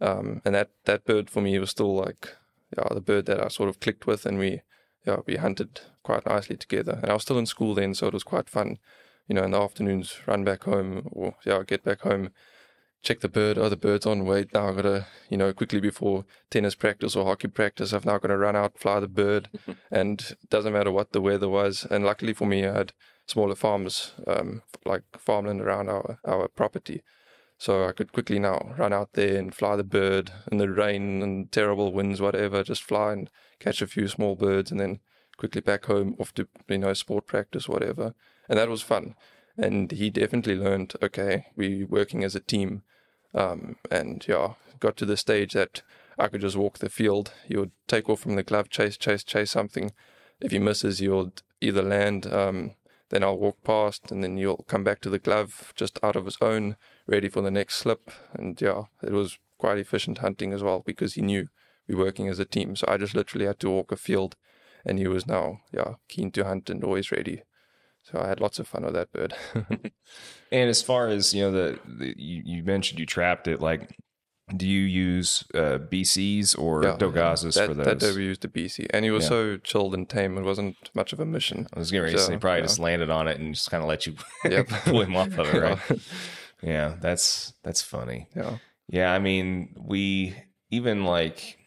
Um, 0.00 0.40
and 0.44 0.54
that 0.54 0.70
that 0.84 1.04
bird 1.04 1.30
for 1.30 1.40
me 1.40 1.58
was 1.58 1.70
still 1.70 1.94
like 1.94 2.36
yeah 2.76 2.88
the 2.94 3.00
bird 3.00 3.26
that 3.26 3.44
I 3.44 3.48
sort 3.48 3.68
of 3.68 3.80
clicked 3.80 4.06
with, 4.06 4.26
and 4.26 4.38
we 4.38 4.62
yeah 5.06 5.18
we 5.26 5.36
hunted 5.36 5.80
quite 6.02 6.26
nicely 6.26 6.56
together. 6.56 6.98
And 7.02 7.10
I 7.10 7.14
was 7.14 7.22
still 7.22 7.38
in 7.38 7.46
school 7.46 7.74
then, 7.74 7.94
so 7.94 8.06
it 8.06 8.14
was 8.14 8.24
quite 8.24 8.48
fun. 8.48 8.78
You 9.28 9.34
know, 9.34 9.44
in 9.44 9.52
the 9.52 9.60
afternoons, 9.60 10.16
run 10.26 10.44
back 10.44 10.64
home 10.64 11.08
or 11.12 11.36
yeah, 11.44 11.62
get 11.66 11.84
back 11.84 12.00
home 12.00 12.30
check 13.02 13.20
the 13.20 13.28
bird. 13.28 13.58
Oh, 13.58 13.68
the 13.68 13.76
bird's 13.76 14.06
on. 14.06 14.24
Wait, 14.24 14.52
now 14.52 14.68
I've 14.68 14.76
got 14.76 14.82
to, 14.82 15.06
you 15.28 15.36
know, 15.36 15.52
quickly 15.52 15.80
before 15.80 16.24
tennis 16.50 16.74
practice 16.74 17.16
or 17.16 17.24
hockey 17.24 17.48
practice, 17.48 17.92
I've 17.92 18.04
now 18.04 18.18
got 18.18 18.28
to 18.28 18.36
run 18.36 18.56
out, 18.56 18.78
fly 18.78 19.00
the 19.00 19.08
bird. 19.08 19.48
and 19.90 20.20
it 20.20 20.50
doesn't 20.50 20.72
matter 20.72 20.92
what 20.92 21.12
the 21.12 21.20
weather 21.20 21.48
was. 21.48 21.86
And 21.90 22.04
luckily 22.04 22.32
for 22.32 22.46
me, 22.46 22.66
I 22.66 22.74
had 22.74 22.92
smaller 23.26 23.54
farms, 23.54 24.12
um, 24.26 24.62
like 24.84 25.02
farmland 25.18 25.60
around 25.60 25.88
our, 25.88 26.18
our 26.24 26.48
property. 26.48 27.02
So 27.58 27.86
I 27.86 27.92
could 27.92 28.12
quickly 28.12 28.38
now 28.38 28.74
run 28.78 28.92
out 28.92 29.12
there 29.12 29.36
and 29.36 29.54
fly 29.54 29.76
the 29.76 29.84
bird 29.84 30.32
in 30.50 30.58
the 30.58 30.70
rain 30.70 31.22
and 31.22 31.52
terrible 31.52 31.92
winds, 31.92 32.20
whatever, 32.20 32.62
just 32.62 32.82
fly 32.82 33.12
and 33.12 33.30
catch 33.58 33.82
a 33.82 33.86
few 33.86 34.08
small 34.08 34.34
birds 34.34 34.70
and 34.70 34.80
then 34.80 35.00
quickly 35.36 35.60
back 35.60 35.84
home 35.84 36.16
off 36.18 36.32
to, 36.34 36.48
you 36.68 36.78
know, 36.78 36.94
sport 36.94 37.26
practice, 37.26 37.68
whatever. 37.68 38.14
And 38.48 38.58
that 38.58 38.70
was 38.70 38.82
fun. 38.82 39.14
And 39.60 39.90
he 39.90 40.08
definitely 40.08 40.56
learned, 40.56 40.94
okay, 41.02 41.46
we're 41.54 41.86
working 41.86 42.24
as 42.24 42.34
a 42.34 42.40
team 42.40 42.82
um, 43.34 43.76
and 43.90 44.24
yeah, 44.26 44.54
got 44.78 44.96
to 44.96 45.06
the 45.06 45.16
stage 45.16 45.52
that 45.52 45.82
I 46.18 46.28
could 46.28 46.40
just 46.40 46.56
walk 46.56 46.78
the 46.78 46.88
field. 46.88 47.32
He 47.46 47.56
would 47.56 47.72
take 47.86 48.08
off 48.08 48.20
from 48.20 48.36
the 48.36 48.42
glove, 48.42 48.70
chase, 48.70 48.96
chase, 48.96 49.22
chase 49.22 49.50
something. 49.50 49.92
If 50.40 50.52
he 50.52 50.58
misses, 50.58 50.98
he'll 50.98 51.32
either 51.60 51.82
land, 51.82 52.32
um, 52.32 52.72
then 53.10 53.22
I'll 53.22 53.38
walk 53.38 53.62
past, 53.64 54.10
and 54.10 54.24
then 54.24 54.36
he'll 54.36 54.64
come 54.68 54.84
back 54.84 55.00
to 55.02 55.10
the 55.10 55.18
glove 55.18 55.72
just 55.76 55.98
out 56.02 56.16
of 56.16 56.24
his 56.24 56.38
own, 56.40 56.76
ready 57.06 57.28
for 57.28 57.42
the 57.42 57.50
next 57.50 57.76
slip. 57.76 58.10
And 58.32 58.60
yeah, 58.60 58.84
it 59.02 59.12
was 59.12 59.38
quite 59.58 59.78
efficient 59.78 60.18
hunting 60.18 60.52
as 60.52 60.62
well 60.62 60.82
because 60.84 61.14
he 61.14 61.22
knew 61.22 61.48
we 61.86 61.94
were 61.94 62.04
working 62.04 62.28
as 62.28 62.38
a 62.38 62.44
team. 62.44 62.76
So 62.76 62.86
I 62.88 62.96
just 62.96 63.14
literally 63.14 63.46
had 63.46 63.60
to 63.60 63.70
walk 63.70 63.92
a 63.92 63.96
field, 63.96 64.36
and 64.84 64.98
he 64.98 65.06
was 65.06 65.26
now 65.26 65.60
yeah 65.72 65.94
keen 66.08 66.30
to 66.32 66.44
hunt 66.44 66.70
and 66.70 66.82
always 66.82 67.12
ready. 67.12 67.42
So 68.02 68.20
I 68.20 68.28
had 68.28 68.40
lots 68.40 68.58
of 68.58 68.66
fun 68.66 68.84
with 68.84 68.94
that 68.94 69.12
bird. 69.12 69.34
and 70.52 70.70
as 70.70 70.82
far 70.82 71.08
as 71.08 71.34
you 71.34 71.42
know, 71.42 71.52
the, 71.52 71.78
the 71.86 72.14
you, 72.16 72.42
you, 72.44 72.62
mentioned 72.62 72.98
you 72.98 73.06
trapped 73.06 73.46
it. 73.46 73.60
Like, 73.60 73.96
do 74.56 74.66
you 74.66 74.80
use 74.80 75.44
uh, 75.54 75.78
BCs 75.78 76.58
or 76.58 76.82
yeah, 76.82 76.96
dho-gazas 76.96 77.54
that, 77.54 77.68
for 77.68 77.74
those? 77.74 77.86
That 77.86 77.98
day 77.98 78.12
we 78.12 78.24
used 78.24 78.44
a 78.44 78.48
BC, 78.48 78.86
and 78.90 79.04
he 79.04 79.10
was 79.10 79.24
yeah. 79.24 79.28
so 79.28 79.56
chilled 79.58 79.94
and 79.94 80.08
tame. 80.08 80.36
It 80.38 80.42
wasn't 80.42 80.90
much 80.94 81.12
of 81.12 81.20
a 81.20 81.24
mission. 81.24 81.68
I 81.72 81.78
was 81.78 81.90
getting 81.90 82.04
ready 82.04 82.18
so, 82.18 82.26
say, 82.26 82.36
probably 82.36 82.60
yeah. 82.60 82.66
just 82.66 82.78
landed 82.78 83.10
on 83.10 83.28
it 83.28 83.38
and 83.38 83.54
just 83.54 83.70
kind 83.70 83.82
of 83.82 83.88
let 83.88 84.06
you 84.06 84.14
yep. 84.44 84.68
pull 84.68 85.02
him 85.02 85.14
off 85.14 85.38
of 85.38 85.54
it, 85.54 85.60
right? 85.60 85.78
yeah, 86.62 86.96
that's 87.00 87.52
that's 87.62 87.82
funny. 87.82 88.28
Yeah, 88.34 88.58
yeah. 88.88 89.12
I 89.12 89.18
mean, 89.20 89.76
we 89.78 90.34
even 90.70 91.04
like 91.04 91.59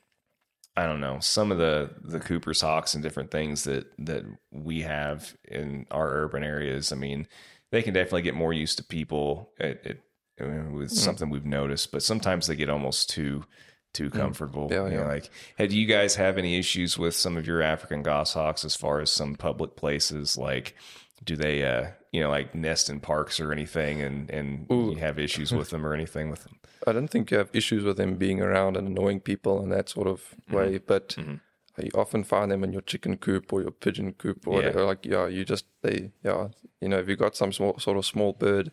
I 0.75 0.85
don't 0.85 1.01
know 1.01 1.19
some 1.19 1.51
of 1.51 1.57
the 1.57 1.91
the 2.01 2.19
Cooper's 2.19 2.61
hawks 2.61 2.93
and 2.93 3.03
different 3.03 3.31
things 3.31 3.63
that 3.65 3.91
that 3.99 4.25
we 4.51 4.81
have 4.81 5.35
in 5.45 5.85
our 5.91 6.09
urban 6.09 6.43
areas. 6.43 6.91
I 6.91 6.95
mean, 6.95 7.27
they 7.71 7.81
can 7.83 7.93
definitely 7.93 8.23
get 8.23 8.35
more 8.35 8.53
used 8.53 8.77
to 8.77 8.83
people. 8.83 9.51
It, 9.59 9.81
it, 9.83 10.01
it 10.37 10.71
was 10.71 10.93
mm. 10.93 10.97
something 10.97 11.29
we've 11.29 11.45
noticed, 11.45 11.91
but 11.91 12.03
sometimes 12.03 12.47
they 12.47 12.55
get 12.55 12.69
almost 12.69 13.09
too 13.09 13.45
too 13.93 14.09
mm. 14.09 14.13
comfortable. 14.13 14.67
Yeah, 14.71 14.85
yeah. 14.85 14.91
You 14.91 14.97
know, 14.97 15.07
like, 15.07 15.29
had 15.57 15.71
you 15.71 15.85
guys 15.85 16.15
have 16.15 16.37
any 16.37 16.57
issues 16.57 16.97
with 16.97 17.15
some 17.15 17.37
of 17.37 17.45
your 17.45 17.61
African 17.61 18.01
goshawks 18.01 18.65
as 18.65 18.75
far 18.75 18.99
as 18.99 19.11
some 19.11 19.35
public 19.35 19.75
places? 19.75 20.37
Like, 20.37 20.75
do 21.23 21.35
they, 21.35 21.63
uh, 21.63 21.91
you 22.13 22.21
know, 22.21 22.29
like 22.29 22.55
nest 22.55 22.89
in 22.89 23.01
parks 23.01 23.39
or 23.39 23.51
anything, 23.51 24.01
and 24.01 24.29
and 24.29 24.67
you 24.69 24.95
have 24.95 25.19
issues 25.19 25.51
with 25.51 25.71
them 25.71 25.85
or 25.85 25.93
anything 25.93 26.29
with 26.29 26.43
them? 26.43 26.59
I 26.87 26.93
don't 26.93 27.07
think 27.07 27.31
you 27.31 27.37
have 27.37 27.49
issues 27.53 27.83
with 27.83 27.97
them 27.97 28.15
being 28.15 28.39
around 28.39 28.77
and 28.77 28.87
annoying 28.87 29.19
people 29.19 29.61
in 29.63 29.69
that 29.69 29.89
sort 29.89 30.07
of 30.07 30.21
mm-hmm. 30.21 30.55
way, 30.55 30.77
but 30.77 31.09
mm-hmm. 31.09 31.35
you 31.81 31.91
often 31.95 32.23
find 32.23 32.51
them 32.51 32.63
in 32.63 32.71
your 32.71 32.81
chicken 32.81 33.17
coop 33.17 33.51
or 33.51 33.61
your 33.61 33.71
pigeon 33.71 34.13
coop 34.13 34.47
or 34.47 34.53
yeah. 34.53 34.57
whatever. 34.57 34.85
Like, 34.85 35.05
yeah, 35.05 35.27
you 35.27 35.43
just, 35.43 35.65
they, 35.81 36.11
yeah, 36.23 36.49
you 36.79 36.89
know, 36.89 36.99
if 36.99 37.07
you 37.07 37.15
got 37.15 37.35
some 37.35 37.51
small, 37.51 37.79
sort 37.79 37.97
of 37.97 38.05
small 38.05 38.33
bird 38.33 38.71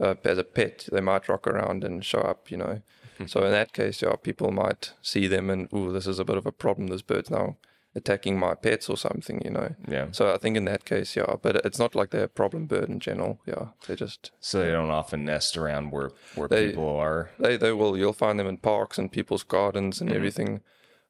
uh, 0.00 0.14
as 0.24 0.38
a 0.38 0.44
pet, 0.44 0.88
they 0.90 1.00
might 1.00 1.28
rock 1.28 1.46
around 1.46 1.84
and 1.84 2.04
show 2.04 2.20
up, 2.20 2.50
you 2.50 2.56
know. 2.56 2.82
So 3.26 3.44
in 3.44 3.52
that 3.52 3.72
case, 3.72 4.02
yeah, 4.02 4.16
people 4.16 4.50
might 4.50 4.94
see 5.00 5.28
them 5.28 5.48
and, 5.48 5.68
oh, 5.72 5.92
this 5.92 6.08
is 6.08 6.18
a 6.18 6.24
bit 6.24 6.36
of 6.36 6.44
a 6.44 6.50
problem. 6.50 6.88
This 6.88 7.02
bird's 7.02 7.30
now 7.30 7.56
attacking 7.94 8.38
my 8.38 8.54
pets 8.54 8.88
or 8.88 8.96
something, 8.96 9.42
you 9.44 9.50
know. 9.50 9.74
Yeah. 9.88 10.06
So 10.12 10.32
I 10.32 10.38
think 10.38 10.56
in 10.56 10.64
that 10.64 10.84
case, 10.84 11.14
yeah, 11.16 11.36
but 11.40 11.56
it's 11.56 11.78
not 11.78 11.94
like 11.94 12.10
they're 12.10 12.24
a 12.24 12.28
problem 12.28 12.66
bird 12.66 12.88
in 12.88 13.00
general. 13.00 13.40
Yeah, 13.46 13.68
they 13.86 13.96
just 13.96 14.30
so 14.40 14.60
they 14.60 14.70
don't 14.70 14.90
often 14.90 15.24
nest 15.24 15.56
around 15.56 15.90
where 15.90 16.10
where 16.34 16.48
they, 16.48 16.68
people 16.68 16.88
are. 16.96 17.30
They 17.38 17.56
they 17.56 17.72
will. 17.72 17.96
You'll 17.96 18.12
find 18.12 18.38
them 18.38 18.46
in 18.46 18.56
parks 18.58 18.98
and 18.98 19.12
people's 19.12 19.42
gardens 19.42 20.00
and 20.00 20.08
mm-hmm. 20.08 20.16
everything. 20.16 20.60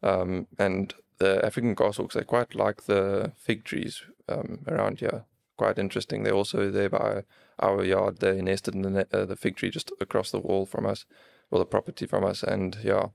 Um, 0.03 0.49
and 0.59 0.92
the 1.18 1.45
African 1.45 1.75
goshawks, 1.75 2.14
they 2.14 2.25
quite 2.25 2.55
like 2.57 2.85
the 2.85 3.33
fig 3.37 3.64
trees 3.64 4.03
um, 4.29 4.61
around 4.66 4.99
here. 4.99 5.25
Quite 5.57 5.79
interesting. 5.79 6.25
They're 6.25 6.35
also 6.35 6.71
there 6.71 6.90
by 6.90 7.23
our 7.61 7.85
yard. 7.85 8.18
They 8.18 8.42
nested 8.42 8.75
in 8.75 8.83
the 8.83 9.07
uh, 9.12 9.25
the 9.25 9.37
fig 9.37 9.57
tree 9.57 9.71
just 9.71 9.92
across 10.01 10.33
the 10.33 10.40
wall 10.40 10.66
from 10.66 10.87
us, 10.87 11.05
or 11.51 11.61
the 11.61 11.64
property 11.64 12.07
from 12.07 12.25
us. 12.25 12.42
And 12.42 12.77
yeah, 12.83 13.09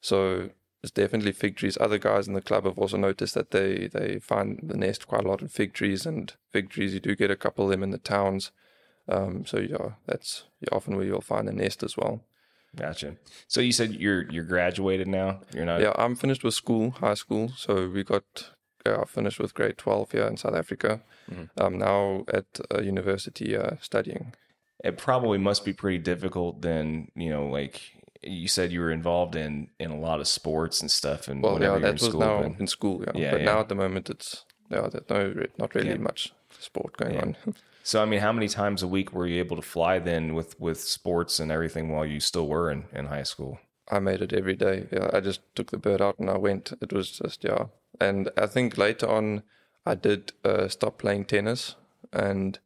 so 0.00 0.50
it's 0.82 0.92
definitely 0.92 1.32
fig 1.32 1.56
trees. 1.56 1.78
Other 1.80 1.98
guys 1.98 2.28
in 2.28 2.34
the 2.34 2.40
club 2.40 2.64
have 2.64 2.78
also 2.78 2.96
noticed 2.96 3.34
that 3.34 3.50
they, 3.50 3.88
they 3.88 4.18
find 4.18 4.60
the 4.62 4.76
nest 4.76 5.08
quite 5.08 5.24
a 5.24 5.28
lot 5.28 5.42
in 5.42 5.48
fig 5.48 5.72
trees, 5.72 6.06
and 6.06 6.32
fig 6.52 6.70
trees 6.70 6.94
you 6.94 7.00
do 7.00 7.16
get 7.16 7.30
a 7.30 7.36
couple 7.36 7.64
of 7.64 7.70
them 7.70 7.82
in 7.82 7.90
the 7.90 7.98
towns. 7.98 8.50
Um, 9.08 9.46
so 9.46 9.58
yeah, 9.58 9.92
that's 10.06 10.44
often 10.70 10.96
where 10.96 11.06
you'll 11.06 11.20
find 11.20 11.48
a 11.48 11.52
nest 11.52 11.82
as 11.82 11.96
well. 11.96 12.20
Gotcha. 12.76 13.16
So 13.46 13.60
you 13.60 13.72
said 13.72 13.94
you're 13.94 14.30
you're 14.30 14.44
graduated 14.44 15.08
now. 15.08 15.40
You're 15.54 15.64
not. 15.64 15.80
Yeah, 15.80 15.92
I'm 15.96 16.14
finished 16.14 16.44
with 16.44 16.54
school, 16.54 16.90
high 16.90 17.14
school. 17.14 17.50
So 17.56 17.88
we 17.88 18.04
got 18.04 18.50
yeah, 18.84 19.04
finished 19.04 19.40
with 19.40 19.54
grade 19.54 19.78
twelve 19.78 20.12
here 20.12 20.26
in 20.26 20.36
South 20.36 20.54
Africa. 20.54 21.00
Mm-hmm. 21.30 21.44
I'm 21.56 21.78
now 21.78 22.24
at 22.32 22.60
a 22.70 22.82
university 22.82 23.56
uh, 23.56 23.76
studying. 23.80 24.34
It 24.84 24.96
probably 24.96 25.38
must 25.38 25.64
be 25.64 25.72
pretty 25.72 25.98
difficult 25.98 26.62
then, 26.62 27.10
you 27.16 27.30
know, 27.30 27.48
like 27.48 27.80
you 28.28 28.48
said 28.48 28.72
you 28.72 28.80
were 28.80 28.90
involved 28.90 29.36
in 29.36 29.68
in 29.78 29.90
a 29.90 29.98
lot 29.98 30.20
of 30.20 30.28
sports 30.28 30.80
and 30.80 30.90
stuff 30.90 31.28
and 31.28 31.42
well 31.42 31.60
yeah 31.60 31.78
that 31.78 31.94
was 31.94 32.02
school, 32.02 32.20
now 32.20 32.42
but, 32.42 32.60
in 32.60 32.66
school 32.66 33.04
yeah, 33.06 33.12
yeah 33.14 33.30
but 33.30 33.40
yeah. 33.40 33.46
now 33.46 33.60
at 33.60 33.68
the 33.68 33.74
moment 33.74 34.10
it's 34.10 34.44
yeah 34.70 34.88
there's 34.90 35.04
no 35.08 35.46
not 35.58 35.74
really 35.74 35.90
yeah. 35.90 35.96
much 35.96 36.32
sport 36.58 36.96
going 36.96 37.16
on. 37.16 37.36
So 37.84 38.02
i 38.02 38.04
mean 38.04 38.20
how 38.20 38.32
many 38.32 38.48
times 38.48 38.82
a 38.82 38.86
week 38.86 39.14
were 39.14 39.26
you 39.26 39.38
able 39.38 39.56
to 39.56 39.62
fly 39.62 39.98
then 39.98 40.34
with 40.34 40.60
with 40.60 40.78
sports 40.78 41.40
and 41.40 41.50
everything 41.50 41.88
while 41.88 42.04
you 42.04 42.20
still 42.20 42.46
were 42.46 42.70
in 42.70 42.84
in 42.92 43.06
high 43.06 43.22
school? 43.22 43.60
I 43.90 43.98
made 43.98 44.20
it 44.20 44.34
every 44.34 44.56
day 44.56 44.86
yeah. 44.92 45.08
I 45.10 45.20
just 45.20 45.40
took 45.54 45.70
the 45.70 45.78
bird 45.78 46.02
out 46.02 46.18
and 46.18 46.28
i 46.28 46.36
went. 46.36 46.74
It 46.82 46.92
was 46.92 47.10
just 47.10 47.44
yeah. 47.44 47.66
And 47.98 48.30
i 48.36 48.46
think 48.46 48.76
later 48.76 49.08
on 49.08 49.42
i 49.86 49.94
did 49.94 50.32
uh, 50.44 50.68
stop 50.68 50.98
playing 50.98 51.24
tennis 51.24 51.76
and 52.12 52.58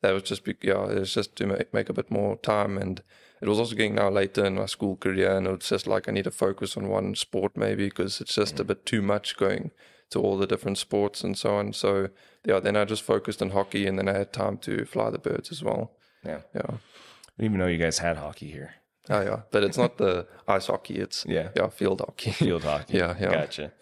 that 0.00 0.12
was 0.12 0.22
just 0.22 0.46
yeah 0.62 0.86
it 0.86 0.98
was 0.98 1.12
just 1.12 1.36
to 1.36 1.46
make, 1.46 1.74
make 1.74 1.88
a 1.90 1.98
bit 2.00 2.10
more 2.10 2.38
time 2.38 2.78
and 2.78 3.02
it 3.40 3.48
was 3.48 3.58
also 3.58 3.74
getting 3.74 3.94
now 3.94 4.10
later 4.10 4.44
in 4.44 4.56
my 4.56 4.66
school 4.66 4.96
career, 4.96 5.36
and 5.36 5.46
it's 5.46 5.68
just 5.68 5.86
like 5.86 6.08
I 6.08 6.12
need 6.12 6.24
to 6.24 6.30
focus 6.30 6.76
on 6.76 6.88
one 6.88 7.14
sport 7.14 7.56
maybe 7.56 7.86
because 7.86 8.20
it's 8.20 8.34
just 8.34 8.56
mm. 8.56 8.60
a 8.60 8.64
bit 8.64 8.84
too 8.84 9.02
much 9.02 9.36
going 9.36 9.70
to 10.10 10.20
all 10.20 10.36
the 10.36 10.46
different 10.46 10.78
sports 10.78 11.22
and 11.22 11.38
so 11.38 11.56
on. 11.56 11.72
So 11.72 12.08
yeah, 12.44 12.60
then 12.60 12.76
I 12.76 12.84
just 12.84 13.02
focused 13.02 13.40
on 13.40 13.50
hockey, 13.50 13.86
and 13.86 13.98
then 13.98 14.08
I 14.08 14.12
had 14.12 14.32
time 14.32 14.58
to 14.58 14.84
fly 14.84 15.10
the 15.10 15.18
birds 15.18 15.50
as 15.50 15.62
well. 15.62 15.92
Yeah, 16.24 16.40
yeah. 16.54 16.62
I 16.66 17.38
didn't 17.38 17.52
even 17.52 17.58
know 17.58 17.66
you 17.66 17.78
guys 17.78 17.98
had 17.98 18.18
hockey 18.18 18.50
here. 18.50 18.74
Oh 19.08 19.22
yeah, 19.22 19.40
but 19.50 19.64
it's 19.64 19.78
not 19.78 19.96
the 19.96 20.26
ice 20.46 20.66
hockey. 20.66 20.96
It's 20.96 21.24
yeah, 21.28 21.48
yeah, 21.56 21.68
field 21.68 22.00
hockey. 22.00 22.30
Field 22.32 22.64
hockey. 22.64 22.98
yeah, 22.98 23.14
yeah. 23.18 23.32
Gotcha. 23.32 23.72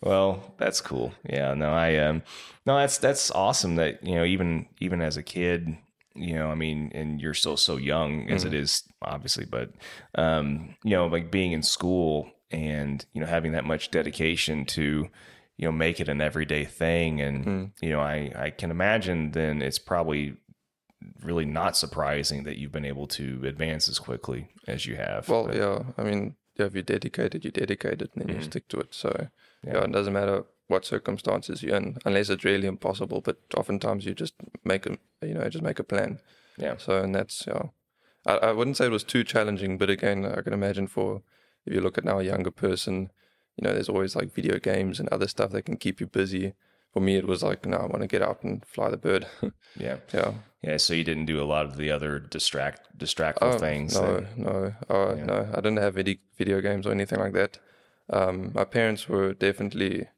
Well, 0.00 0.54
that's 0.58 0.80
cool. 0.80 1.12
Yeah, 1.28 1.54
no, 1.54 1.72
I 1.72 1.96
um, 1.96 2.22
no, 2.66 2.76
that's 2.76 2.98
that's 2.98 3.30
awesome 3.30 3.76
that 3.76 4.04
you 4.04 4.14
know 4.14 4.24
even 4.24 4.66
even 4.80 5.00
as 5.00 5.16
a 5.16 5.22
kid, 5.22 5.76
you 6.22 6.34
know, 6.34 6.50
I 6.50 6.54
mean, 6.54 6.90
and 6.94 7.20
you're 7.20 7.34
still 7.34 7.56
so 7.56 7.76
young 7.76 8.28
as 8.30 8.44
mm-hmm. 8.44 8.54
it 8.54 8.60
is, 8.60 8.82
obviously, 9.02 9.44
but, 9.44 9.70
um, 10.14 10.76
you 10.84 10.90
know, 10.96 11.06
like 11.06 11.30
being 11.30 11.52
in 11.52 11.62
school 11.62 12.30
and, 12.50 13.04
you 13.12 13.20
know, 13.20 13.26
having 13.26 13.52
that 13.52 13.64
much 13.64 13.90
dedication 13.90 14.64
to, 14.66 15.08
you 15.60 15.66
know 15.66 15.72
make 15.72 15.98
it 15.98 16.08
an 16.08 16.20
everyday 16.20 16.64
thing 16.64 17.20
and 17.20 17.44
Mm. 17.44 17.70
you 17.82 17.90
know 17.90 17.98
i 17.98 18.30
i 18.36 18.48
can 18.50 18.70
imagine 18.70 19.32
then 19.32 19.60
it's 19.60 19.80
probably 19.80 20.36
really 21.24 21.44
not 21.46 21.76
surprising 21.76 22.44
that 22.44 22.58
you've 22.58 22.70
been 22.70 22.84
able 22.84 23.08
to 23.08 23.42
advance 23.44 23.88
as 23.88 23.98
quickly 23.98 24.48
as 24.68 24.86
you 24.86 24.94
have 24.94 25.28
Well, 25.28 25.46
But- 25.46 25.56
yeah. 25.56 25.82
I 25.98 26.02
mean, 26.04 26.36
yeah, 26.56 26.66
if 26.66 26.74
you're 26.74 26.82
dedicated, 26.84 27.44
you're 27.44 27.50
dedicated, 27.50 28.08
and 28.14 28.22
then 28.22 28.28
you 28.28 28.40
Mhm. 28.40 28.44
stick 28.44 28.68
to 28.68 28.78
it. 28.78 28.94
So, 28.94 29.28
yeah. 29.64 29.72
Yeah. 29.74 29.84
it 29.84 29.92
doesn't 29.92 30.12
matter 30.12 30.44
what 30.68 30.84
circumstances 30.84 31.62
you're 31.62 31.76
in, 31.76 31.96
unless 32.04 32.30
it's 32.30 32.44
really 32.44 32.66
impossible. 32.68 33.20
But 33.20 33.38
oftentimes, 33.56 34.04
you 34.06 34.14
just 34.14 34.34
make 34.64 34.86
a, 34.86 34.96
you 35.22 35.34
know, 35.34 35.48
just 35.48 35.64
make 35.64 35.78
a 35.80 35.84
plan. 35.84 36.20
yeah 36.58 36.76
So, 36.78 37.02
and 37.02 37.14
that's 37.14 37.44
yeah. 37.46 37.64
I, 38.26 38.34
I 38.48 38.52
wouldn't 38.52 38.76
say 38.76 38.86
it 38.86 38.92
was 38.92 39.04
too 39.04 39.24
challenging, 39.24 39.78
but 39.78 39.90
again, 39.90 40.24
I 40.26 40.42
can 40.42 40.52
imagine 40.52 40.86
for 40.86 41.22
if 41.66 41.74
you 41.74 41.80
look 41.80 41.98
at 41.98 42.04
now 42.04 42.18
a 42.18 42.24
younger 42.24 42.50
person, 42.50 43.10
you 43.56 43.62
know, 43.64 43.72
there's 43.72 43.88
always 43.88 44.14
like 44.14 44.32
video 44.34 44.58
games 44.58 45.00
and 45.00 45.08
other 45.08 45.28
stuff 45.28 45.50
that 45.52 45.64
can 45.64 45.76
keep 45.76 46.00
you 46.00 46.06
busy. 46.06 46.52
For 46.92 47.00
me, 47.00 47.16
it 47.16 47.26
was 47.26 47.42
like, 47.42 47.66
no, 47.66 47.76
I 47.78 47.86
want 47.86 48.00
to 48.02 48.06
get 48.06 48.22
out 48.22 48.42
and 48.42 48.64
fly 48.64 48.88
the 48.90 48.96
bird. 48.96 49.26
yeah 49.78 49.96
yeah. 50.12 50.32
yeah 50.62 50.76
so 50.78 50.94
you 50.94 51.04
didn't 51.04 51.26
do 51.26 51.42
a 51.42 51.44
lot 51.54 51.64
of 51.66 51.76
the 51.76 51.90
other 51.90 52.18
distract 52.18 52.80
distractful 52.98 53.54
Oh, 53.54 53.58
things 53.58 53.94
No, 53.94 54.20
that- 54.20 54.38
no, 54.38 54.74
uh, 54.90 55.14
Yeah. 55.16 55.24
no. 55.24 55.48
I 55.52 55.56
didn't 55.56 55.78
have 55.78 55.94
video 55.94 56.16
video 56.36 56.60
games 56.60 56.86
or 56.86 56.92
anything 56.92 57.20
like 57.20 57.32
that. 57.34 57.58
Um, 58.10 58.52
my 58.54 58.64
parents 58.64 59.08
were 59.08 59.34
definitely 59.34 60.08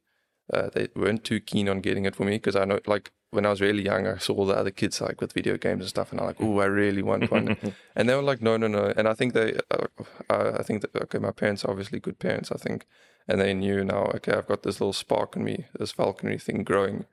uh, 0.53 0.69
they 0.73 0.89
weren't 0.95 1.23
too 1.23 1.39
keen 1.39 1.69
on 1.69 1.81
getting 1.81 2.05
it 2.05 2.15
for 2.15 2.25
me 2.25 2.33
because 2.33 2.55
I 2.55 2.65
know 2.65 2.79
like 2.85 3.11
when 3.31 3.45
I 3.45 3.49
was 3.49 3.61
really 3.61 3.83
young, 3.83 4.05
I 4.05 4.17
saw 4.17 4.33
all 4.33 4.45
the 4.45 4.57
other 4.57 4.71
kids 4.71 4.99
like 4.99 5.21
with 5.21 5.31
video 5.33 5.57
games 5.57 5.81
and 5.81 5.89
stuff, 5.89 6.11
and 6.11 6.19
I'm 6.19 6.27
like, 6.27 6.41
oh, 6.41 6.59
I 6.59 6.65
really 6.65 7.01
want 7.01 7.31
one. 7.31 7.55
and 7.95 8.09
they 8.09 8.15
were 8.15 8.21
like, 8.21 8.41
no, 8.41 8.57
no, 8.57 8.67
no. 8.67 8.93
And 8.97 9.07
I 9.07 9.13
think 9.13 9.33
they, 9.33 9.57
uh, 9.71 9.87
uh, 10.29 10.57
I 10.59 10.63
think 10.63 10.81
that 10.81 10.95
okay, 11.03 11.17
my 11.17 11.31
parents 11.31 11.63
are 11.63 11.71
obviously 11.71 11.99
good 11.99 12.19
parents, 12.19 12.51
I 12.51 12.57
think, 12.57 12.85
and 13.27 13.39
they 13.39 13.53
knew 13.53 13.83
now, 13.85 14.11
okay, 14.15 14.33
I've 14.33 14.47
got 14.47 14.63
this 14.63 14.81
little 14.81 14.93
spark 14.93 15.35
in 15.37 15.45
me, 15.45 15.65
this 15.79 15.93
falconry 15.93 16.37
thing 16.37 16.63
growing, 16.63 17.05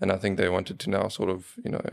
and 0.00 0.12
I 0.12 0.18
think 0.18 0.36
they 0.36 0.50
wanted 0.50 0.78
to 0.80 0.90
now 0.90 1.08
sort 1.08 1.30
of, 1.30 1.54
you 1.64 1.70
know, 1.70 1.84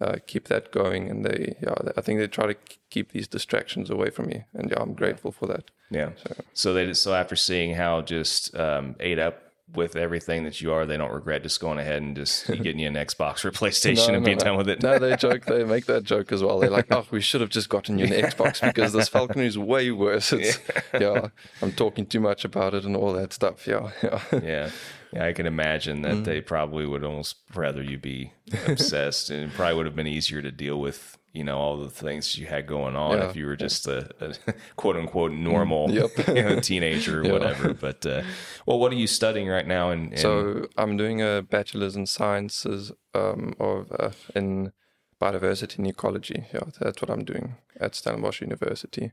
uh, 0.00 0.16
keep 0.26 0.48
that 0.48 0.70
going. 0.70 1.08
And 1.08 1.24
they, 1.24 1.56
yeah, 1.62 1.74
I 1.96 2.02
think 2.02 2.20
they 2.20 2.26
try 2.28 2.46
to 2.46 2.56
keep 2.90 3.12
these 3.12 3.26
distractions 3.26 3.88
away 3.88 4.10
from 4.10 4.26
me, 4.26 4.44
and 4.52 4.70
yeah, 4.70 4.80
I'm 4.80 4.92
grateful 4.92 5.32
for 5.32 5.46
that. 5.46 5.70
yeah 5.90 6.10
So 6.16 6.34
so 6.52 6.74
they 6.74 6.92
so 6.92 7.14
after 7.14 7.36
seeing 7.36 7.76
how 7.76 8.02
just 8.02 8.54
um 8.54 8.96
ate 9.00 9.18
up 9.18 9.47
with 9.74 9.96
everything 9.96 10.44
that 10.44 10.60
you 10.62 10.72
are 10.72 10.86
they 10.86 10.96
don't 10.96 11.12
regret 11.12 11.42
just 11.42 11.60
going 11.60 11.78
ahead 11.78 12.00
and 12.00 12.16
just 12.16 12.46
getting 12.62 12.78
you 12.78 12.88
an 12.88 12.94
xbox 12.94 13.44
or 13.44 13.50
playstation 13.50 14.08
No, 14.08 14.14
and 14.14 14.22
no, 14.22 14.26
being 14.26 14.38
no. 14.38 14.44
done 14.44 14.56
with 14.56 14.68
it 14.70 14.82
No, 14.82 14.98
they 14.98 15.14
joke. 15.26 15.44
They 15.44 15.62
make 15.64 15.84
that 15.86 16.04
joke 16.04 16.32
as 16.32 16.42
well. 16.42 16.58
They're 16.58 16.70
like, 16.70 16.86
"Oh, 16.90 17.04
we 17.10 17.20
should 17.20 17.40
have 17.42 17.50
just 17.50 17.68
gotten 17.68 17.98
you 17.98 18.06
an 18.06 18.10
Xbox 18.12 18.60
because 18.62 18.92
this 18.94 19.08
Falcon 19.08 19.42
is 19.42 19.58
way 19.58 19.90
worse." 19.90 20.32
It's, 20.32 20.58
yeah. 20.98 21.28
I'm 21.60 21.72
talking 21.72 22.06
too 22.06 22.20
much 22.20 22.44
about 22.44 22.72
it 22.74 22.84
and 22.84 22.96
all 22.96 23.12
that 23.12 23.32
stuff. 23.34 23.66
Yeah, 23.66 23.90
yeah, 24.02 24.22
yeah. 24.32 24.70
Yeah, 25.12 25.24
I 25.26 25.32
can 25.32 25.46
imagine 25.46 26.02
that 26.02 26.16
Mm. 26.16 26.24
they 26.24 26.40
probably 26.40 26.86
would 26.86 27.04
almost 27.04 27.36
rather 27.54 27.82
you 27.82 27.98
be 27.98 28.32
obsessed, 28.66 29.30
and 29.30 29.44
it 29.44 29.54
probably 29.54 29.74
would 29.76 29.86
have 29.86 29.96
been 29.96 30.06
easier 30.06 30.40
to 30.42 30.50
deal 30.52 30.80
with, 30.80 31.17
you 31.32 31.44
know, 31.44 31.58
all 31.58 31.76
the 31.76 31.90
things 31.90 32.36
you 32.38 32.46
had 32.46 32.66
going 32.66 32.96
on 32.96 33.18
Yeah. 33.18 33.28
if 33.28 33.36
you 33.36 33.46
were 33.46 33.56
just 33.56 33.86
a, 33.86 34.08
a 34.20 34.34
quote 34.76 34.96
unquote 34.96 35.32
normal 35.32 35.90
Yep. 35.90 36.28
you 36.36 36.42
know, 36.42 36.60
teenager 36.60 37.20
or 37.20 37.24
Yeah. 37.26 37.32
whatever. 37.32 37.74
But 37.74 38.04
uh, 38.06 38.22
well, 38.66 38.78
what 38.78 38.92
are 38.92 38.96
you 38.96 39.06
studying 39.06 39.48
right 39.48 39.66
now? 39.66 39.90
And, 39.90 40.12
and 40.12 40.18
So 40.20 40.66
I'm 40.76 40.96
doing 40.96 41.20
a 41.22 41.42
bachelor's 41.42 41.96
in 41.96 42.06
sciences 42.06 42.92
um, 43.14 43.54
of 43.60 43.92
uh, 43.98 44.10
in 44.34 44.72
biodiversity 45.20 45.78
and 45.78 45.86
ecology. 45.86 46.44
Yeah, 46.54 46.60
that's 46.80 47.00
what 47.02 47.10
I'm 47.10 47.24
doing 47.24 47.56
at 47.80 47.94
Stellenbosch 47.94 48.40
University. 48.40 49.12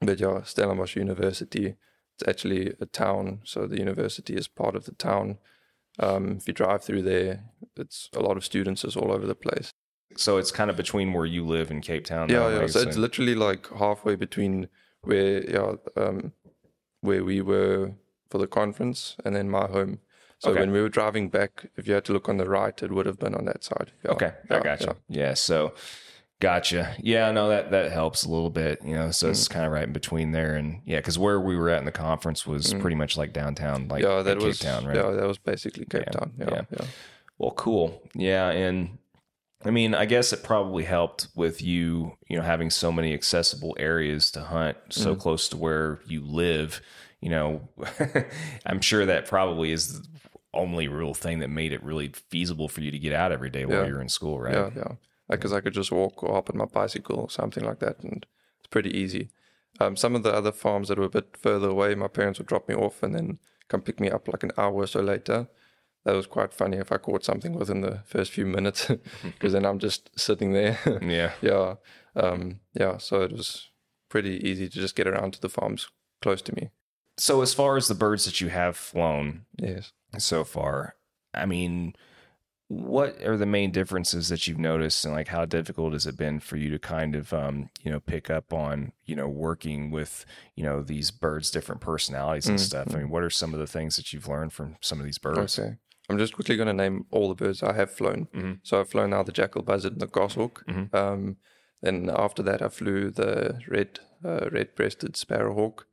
But 0.00 0.20
yeah, 0.20 0.42
Stellenbosch 0.42 0.96
University, 0.96 1.74
it's 2.14 2.28
actually 2.28 2.74
a 2.80 2.86
town, 2.86 3.40
so 3.44 3.66
the 3.66 3.78
university 3.78 4.34
is 4.34 4.48
part 4.48 4.74
of 4.76 4.84
the 4.84 4.92
town. 4.94 5.38
Um, 5.98 6.32
if 6.38 6.48
you 6.48 6.52
drive 6.54 6.82
through 6.82 7.02
there, 7.02 7.44
it's 7.76 8.08
a 8.12 8.20
lot 8.20 8.36
of 8.36 8.44
students 8.44 8.84
is 8.84 8.96
all 8.96 9.12
over 9.12 9.26
the 9.26 9.34
place. 9.36 9.70
So 10.16 10.38
it's 10.38 10.50
kind 10.50 10.70
of 10.70 10.76
between 10.76 11.12
where 11.12 11.26
you 11.26 11.44
live 11.44 11.70
in 11.70 11.80
Cape 11.80 12.04
Town. 12.06 12.28
Yeah, 12.28 12.48
yeah. 12.60 12.66
So 12.66 12.80
it's 12.80 12.96
literally 12.96 13.34
like 13.34 13.68
halfway 13.78 14.14
between 14.16 14.68
where 15.02 15.48
yeah 15.50 15.74
um 15.96 16.32
where 17.00 17.22
we 17.24 17.40
were 17.42 17.92
for 18.30 18.38
the 18.38 18.46
conference 18.46 19.16
and 19.24 19.34
then 19.36 19.48
my 19.50 19.66
home. 19.66 20.00
So 20.38 20.50
Okay. 20.50 20.60
when 20.60 20.72
we 20.72 20.80
were 20.80 20.88
driving 20.88 21.28
back, 21.30 21.66
if 21.76 21.86
you 21.86 21.94
had 21.94 22.04
to 22.06 22.12
look 22.12 22.28
on 22.28 22.36
the 22.38 22.48
right, 22.48 22.82
it 22.82 22.90
would 22.90 23.06
have 23.06 23.18
been 23.18 23.34
on 23.34 23.44
that 23.46 23.62
side. 23.64 23.92
Yeah, 24.04 24.10
Okay, 24.12 24.32
I 24.50 24.54
yeah, 24.54 24.60
gotcha. 24.60 24.96
Yeah. 25.08 25.34
so 25.34 25.74
gotcha. 26.40 26.94
Yeah, 27.00 27.30
no, 27.30 27.48
that 27.48 27.70
that 27.70 27.92
helps 27.92 28.24
a 28.24 28.30
little 28.30 28.50
bit. 28.50 28.80
You 28.84 28.94
know, 28.94 29.10
so 29.10 29.28
Mm. 29.28 29.30
it's 29.30 29.48
kind 29.48 29.64
of 29.64 29.72
right 29.72 29.84
in 29.86 29.92
between 29.92 30.32
there, 30.32 30.54
and 30.56 30.80
yeah, 30.84 30.98
because 30.98 31.18
where 31.18 31.40
we 31.40 31.56
were 31.56 31.70
at 31.70 31.78
in 31.78 31.84
the 31.84 31.92
conference 31.92 32.46
was 32.46 32.74
pretty 32.74 32.96
much 32.96 33.16
like 33.16 33.32
downtown, 33.32 33.88
like 33.88 34.02
Mm. 34.04 34.08
Yeah, 34.16 34.22
that 34.22 34.38
Cape 34.38 34.46
was 34.46 34.58
Town, 34.58 34.86
right? 34.86 34.96
yeah, 34.96 35.10
that 35.10 35.26
was 35.26 35.38
basically 35.38 35.86
Cape 35.86 36.02
Yeah, 36.06 36.12
Town. 36.18 36.32
Yeah, 36.38 36.46
yeah. 36.50 36.62
yeah. 36.78 36.86
Well, 37.38 37.52
cool. 37.52 38.02
Yeah, 38.14 38.50
and 38.50 38.98
I 39.64 39.70
mean, 39.70 39.94
I 39.94 40.04
guess 40.04 40.32
it 40.32 40.42
probably 40.42 40.84
helped 40.84 41.28
with 41.34 41.62
you, 41.62 42.16
you 42.28 42.36
know, 42.36 42.42
having 42.42 42.70
so 42.70 42.92
many 42.92 43.14
accessible 43.14 43.74
areas 43.78 44.30
to 44.32 44.40
hunt 44.40 44.76
so 44.90 45.14
Mm. 45.14 45.20
close 45.20 45.48
to 45.50 45.56
where 45.56 46.00
you 46.06 46.20
live. 46.24 46.80
You 47.20 47.30
know, 47.30 47.68
I'm 48.66 48.80
sure 48.80 49.06
that 49.06 49.26
probably 49.26 49.72
is 49.72 50.02
the 50.02 50.06
only 50.52 50.86
real 50.88 51.14
thing 51.14 51.38
that 51.40 51.48
made 51.48 51.72
it 51.72 51.82
really 51.82 52.08
feasible 52.30 52.68
for 52.68 52.80
you 52.82 52.90
to 52.90 52.98
get 52.98 53.12
out 53.14 53.32
every 53.32 53.50
day 53.50 53.64
while 53.64 53.78
Yeah. 53.82 53.86
you're 53.86 54.00
in 54.02 54.08
school, 54.10 54.38
right? 54.38 54.54
Yeah, 54.54 54.70
yeah. 54.76 54.92
Because 55.28 55.52
I 55.54 55.60
could 55.60 55.72
just 55.72 55.90
walk 55.90 56.22
or 56.22 56.34
hop 56.34 56.50
on 56.50 56.58
my 56.58 56.66
bicycle 56.66 57.16
or 57.18 57.30
something 57.30 57.64
like 57.64 57.78
that, 57.78 58.00
and 58.00 58.26
it's 58.60 58.68
pretty 58.68 58.90
easy. 58.96 59.30
Um, 59.80 59.96
some 59.96 60.14
of 60.14 60.22
the 60.22 60.32
other 60.32 60.52
farms 60.52 60.88
that 60.88 60.98
were 60.98 61.06
a 61.06 61.08
bit 61.08 61.36
further 61.36 61.70
away, 61.70 61.94
my 61.94 62.06
parents 62.08 62.38
would 62.38 62.46
drop 62.46 62.68
me 62.68 62.74
off 62.74 63.02
and 63.02 63.14
then 63.14 63.38
come 63.68 63.80
pick 63.80 63.98
me 63.98 64.10
up 64.10 64.28
like 64.28 64.42
an 64.42 64.52
hour 64.58 64.74
or 64.74 64.86
so 64.86 65.00
later. 65.00 65.48
That 66.04 66.14
was 66.14 66.26
quite 66.26 66.52
funny 66.52 66.76
if 66.76 66.92
I 66.92 66.98
caught 66.98 67.24
something 67.24 67.54
within 67.54 67.80
the 67.80 68.00
first 68.04 68.30
few 68.32 68.44
minutes, 68.46 68.90
because 69.22 69.52
then 69.54 69.64
I'm 69.64 69.78
just 69.78 70.10
sitting 70.18 70.52
there. 70.52 70.78
Yeah. 71.02 71.32
yeah, 71.40 71.74
um, 72.14 72.60
yeah. 72.74 72.98
So 72.98 73.22
it 73.22 73.32
was 73.32 73.70
pretty 74.10 74.46
easy 74.46 74.68
to 74.68 74.74
just 74.80 74.96
get 74.96 75.06
around 75.06 75.32
to 75.34 75.40
the 75.40 75.48
farms 75.48 75.88
close 76.20 76.42
to 76.42 76.54
me. 76.54 76.70
So, 77.16 77.40
as 77.42 77.54
far 77.54 77.76
as 77.76 77.88
the 77.88 77.94
birds 77.94 78.24
that 78.26 78.40
you 78.40 78.48
have 78.48 78.76
flown 78.76 79.46
Yes. 79.56 79.92
so 80.18 80.44
far, 80.44 80.96
I 81.32 81.46
mean, 81.46 81.94
what 82.68 83.22
are 83.22 83.36
the 83.36 83.46
main 83.46 83.70
differences 83.70 84.28
that 84.30 84.46
you've 84.46 84.58
noticed, 84.58 85.04
and 85.04 85.14
like 85.14 85.28
how 85.28 85.44
difficult 85.44 85.92
has 85.92 86.06
it 86.06 86.16
been 86.16 86.40
for 86.40 86.56
you 86.56 86.70
to 86.70 86.78
kind 86.78 87.14
of, 87.14 87.32
um, 87.32 87.70
you 87.82 87.90
know, 87.90 88.00
pick 88.00 88.30
up 88.30 88.52
on, 88.52 88.92
you 89.04 89.14
know, 89.14 89.28
working 89.28 89.90
with, 89.90 90.26
you 90.56 90.64
know, 90.64 90.82
these 90.82 91.10
birds' 91.10 91.50
different 91.50 91.80
personalities 91.80 92.46
and 92.48 92.58
Mm, 92.58 92.62
stuff? 92.62 92.94
I 92.94 92.98
mean, 92.98 93.10
what 93.10 93.22
are 93.22 93.30
some 93.30 93.52
of 93.54 93.60
the 93.60 93.66
things 93.66 93.96
that 93.96 94.12
you've 94.12 94.28
learned 94.28 94.52
from 94.52 94.76
some 94.80 94.98
of 94.98 95.04
these 95.04 95.18
birds? 95.18 95.58
Okay. 95.58 95.76
I'm 96.08 96.18
just 96.18 96.34
quickly 96.34 96.56
going 96.56 96.66
to 96.66 96.72
name 96.74 97.06
all 97.10 97.28
the 97.28 97.34
birds 97.34 97.62
I 97.62 97.72
have 97.72 97.90
flown. 97.90 98.28
Mhm. 98.34 98.58
So 98.62 98.80
I've 98.80 98.90
flown 98.90 99.10
now 99.10 99.22
the 99.22 99.32
jackal 99.32 99.62
buzzard 99.62 99.92
and 99.92 100.00
the 100.02 100.06
goshawk. 100.06 100.64
Mhm. 100.68 100.94
Um, 100.94 101.36
then 101.80 102.10
after 102.14 102.42
that, 102.42 102.60
I 102.62 102.68
flew 102.68 103.10
the 103.10 103.60
red 103.68 104.00
uh, 104.24 104.48
red-breasted 104.50 105.16
sparrowhawk. 105.16 105.84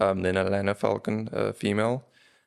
Um, 0.00 0.20
then 0.20 0.36
a 0.36 0.44
lanner 0.44 0.74
falcon, 0.74 1.28
a 1.32 1.52
female, 1.54 2.04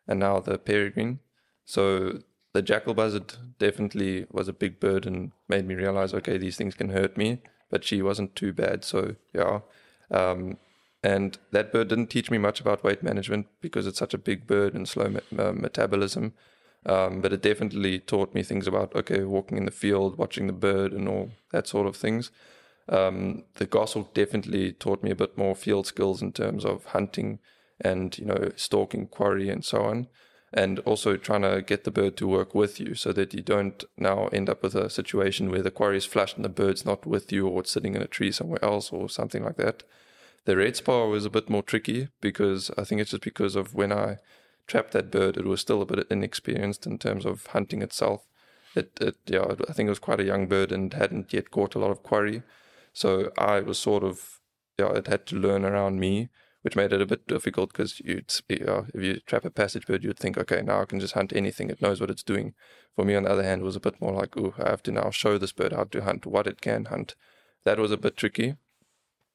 and 0.08 0.20
now 0.20 0.40
the 0.40 0.60
peregrine. 0.60 1.20
So 1.66 2.20
the 2.54 2.62
jackal 2.62 2.94
buzzard 2.94 3.34
definitely 3.58 4.28
was 4.32 4.48
a 4.48 4.54
big 4.54 4.80
bird 4.80 5.08
and 5.08 5.32
made 5.48 5.66
me 5.66 5.74
realize, 5.74 6.14
okay, 6.14 6.38
these 6.38 6.56
things 6.56 6.76
can 6.76 6.90
hurt 6.90 7.18
me. 7.18 7.42
But 7.72 7.84
she 7.84 8.04
wasn't 8.04 8.36
too 8.36 8.54
bad. 8.54 8.84
So 8.84 9.16
yeah. 9.34 9.62
Um, 10.12 10.58
and 11.04 11.38
that 11.52 11.72
bird 11.72 11.88
didn't 11.88 12.12
teach 12.12 12.30
me 12.30 12.38
much 12.38 12.62
about 12.62 12.84
weight 12.84 13.02
management 13.02 13.48
because 13.60 13.88
it's 13.88 13.98
such 14.00 14.14
a 14.14 14.20
big 14.20 14.46
bird 14.46 14.76
and 14.76 14.88
slow 14.88 15.10
me- 15.10 15.20
uh, 15.40 15.52
metabolism. 15.52 16.34
Um, 16.86 17.22
but 17.22 17.32
it 17.32 17.42
definitely 17.42 18.00
taught 18.00 18.34
me 18.34 18.44
things 18.44 18.68
about 18.68 18.96
okay, 18.96 19.24
walking 19.24 19.58
in 19.58 19.66
the 19.66 19.72
field, 19.72 20.18
watching 20.18 20.48
the 20.48 20.54
bird, 20.54 20.92
and 20.92 21.08
all 21.08 21.32
that 21.52 21.68
sort 21.68 21.88
of 21.88 21.96
things. 21.96 22.32
Um, 22.90 23.44
the 23.56 23.66
goshawk 23.66 24.14
definitely 24.14 24.74
taught 24.74 25.04
me 25.04 25.12
a 25.12 25.16
bit 25.16 25.38
more 25.38 25.56
field 25.56 25.88
skills 25.88 26.22
in 26.22 26.34
terms 26.34 26.66
of 26.66 26.86
hunting 26.88 27.40
and 27.80 28.18
you 28.18 28.26
know 28.26 28.52
stalking 28.56 29.08
quarry 29.08 29.50
and 29.50 29.64
so 29.64 29.84
on, 29.84 30.08
and 30.52 30.80
also 30.80 31.16
trying 31.16 31.44
to 31.44 31.62
get 31.62 31.86
the 31.86 31.92
bird 31.92 32.18
to 32.18 32.28
work 32.28 32.54
with 32.54 32.80
you 32.80 32.96
so 32.96 33.14
that 33.14 33.34
you 33.34 33.42
don't 33.42 33.86
now 33.98 34.28
end 34.28 34.50
up 34.50 34.62
with 34.62 34.76
a 34.76 34.90
situation 34.90 35.50
where 35.50 35.62
the 35.62 35.72
quarry 35.72 35.98
is 35.98 36.06
flushed 36.06 36.36
and 36.36 36.44
the 36.44 36.50
bird's 36.50 36.86
not 36.86 37.06
with 37.06 37.32
you 37.32 37.48
or 37.48 37.62
it's 37.62 37.72
sitting 37.72 37.96
in 37.96 38.02
a 38.02 38.08
tree 38.08 38.32
somewhere 38.32 38.64
else 38.64 38.92
or 38.92 39.08
something 39.08 39.44
like 39.44 39.58
that. 39.58 39.84
The 40.46 40.58
red 40.58 40.76
spar 40.76 41.08
was 41.08 41.24
a 41.24 41.30
bit 41.30 41.50
more 41.50 41.64
tricky 41.64 42.10
because 42.20 42.70
I 42.78 42.84
think 42.84 43.00
it's 43.00 43.12
just 43.12 43.24
because 43.24 43.56
of 43.56 43.74
when 43.74 43.94
I 43.94 44.18
trapped 44.68 44.92
that 44.92 45.12
bird, 45.12 45.38
it 45.38 45.46
was 45.46 45.62
still 45.62 45.82
a 45.82 45.86
bit 45.86 46.08
inexperienced 46.10 46.86
in 46.86 46.98
terms 46.98 47.26
of 47.26 47.48
hunting 47.48 47.82
itself. 47.82 48.28
It, 48.76 48.98
it 49.00 49.16
yeah, 49.26 49.46
I 49.70 49.74
think 49.74 49.88
it 49.88 49.92
was 49.92 50.00
quite 50.00 50.20
a 50.20 50.26
young 50.26 50.48
bird 50.48 50.72
and 50.72 50.94
hadn't 50.94 51.34
yet 51.34 51.52
caught 51.52 51.76
a 51.76 51.80
lot 51.80 51.92
of 51.92 52.04
quarry. 52.04 52.44
So 52.92 53.32
I 53.38 53.60
was 53.60 53.78
sort 53.78 54.04
of, 54.04 54.40
yeah, 54.80 54.92
it 54.94 55.08
had 55.08 55.26
to 55.28 55.36
learn 55.36 55.66
around 55.66 56.00
me, 56.00 56.30
which 56.62 56.76
made 56.76 56.94
it 56.94 57.02
a 57.02 57.06
bit 57.06 57.28
difficult 57.28 57.74
because 57.74 58.00
you'd, 58.00 58.34
yeah, 58.48 58.84
if 58.94 59.04
you 59.04 59.20
trap 59.26 59.46
a 59.46 59.52
passage 59.52 59.86
bird, 59.86 60.04
you'd 60.04 60.18
think, 60.18 60.38
okay, 60.38 60.62
now 60.62 60.82
I 60.82 60.86
can 60.86 61.00
just 61.00 61.14
hunt 61.14 61.34
anything. 61.36 61.70
It 61.70 61.82
knows 61.82 62.00
what 62.00 62.10
it's 62.10 62.24
doing. 62.24 62.54
For 62.96 63.04
me, 63.04 63.16
on 63.16 63.24
the 63.24 63.32
other 63.32 63.44
hand, 63.44 63.62
it 63.62 63.66
was 63.66 63.76
a 63.76 63.82
bit 63.82 64.00
more 64.00 64.14
like, 64.14 64.38
oh, 64.38 64.54
I 64.58 64.70
have 64.70 64.84
to 64.84 64.92
now 64.92 65.10
show 65.10 65.38
this 65.38 65.52
bird 65.52 65.74
how 65.74 65.86
to 65.86 66.04
hunt, 66.04 66.26
what 66.26 66.48
it 66.48 66.62
can 66.62 66.86
hunt. 66.86 67.16
That 67.66 67.80
was 67.80 67.92
a 67.92 67.98
bit 67.98 68.18
tricky. 68.18 68.56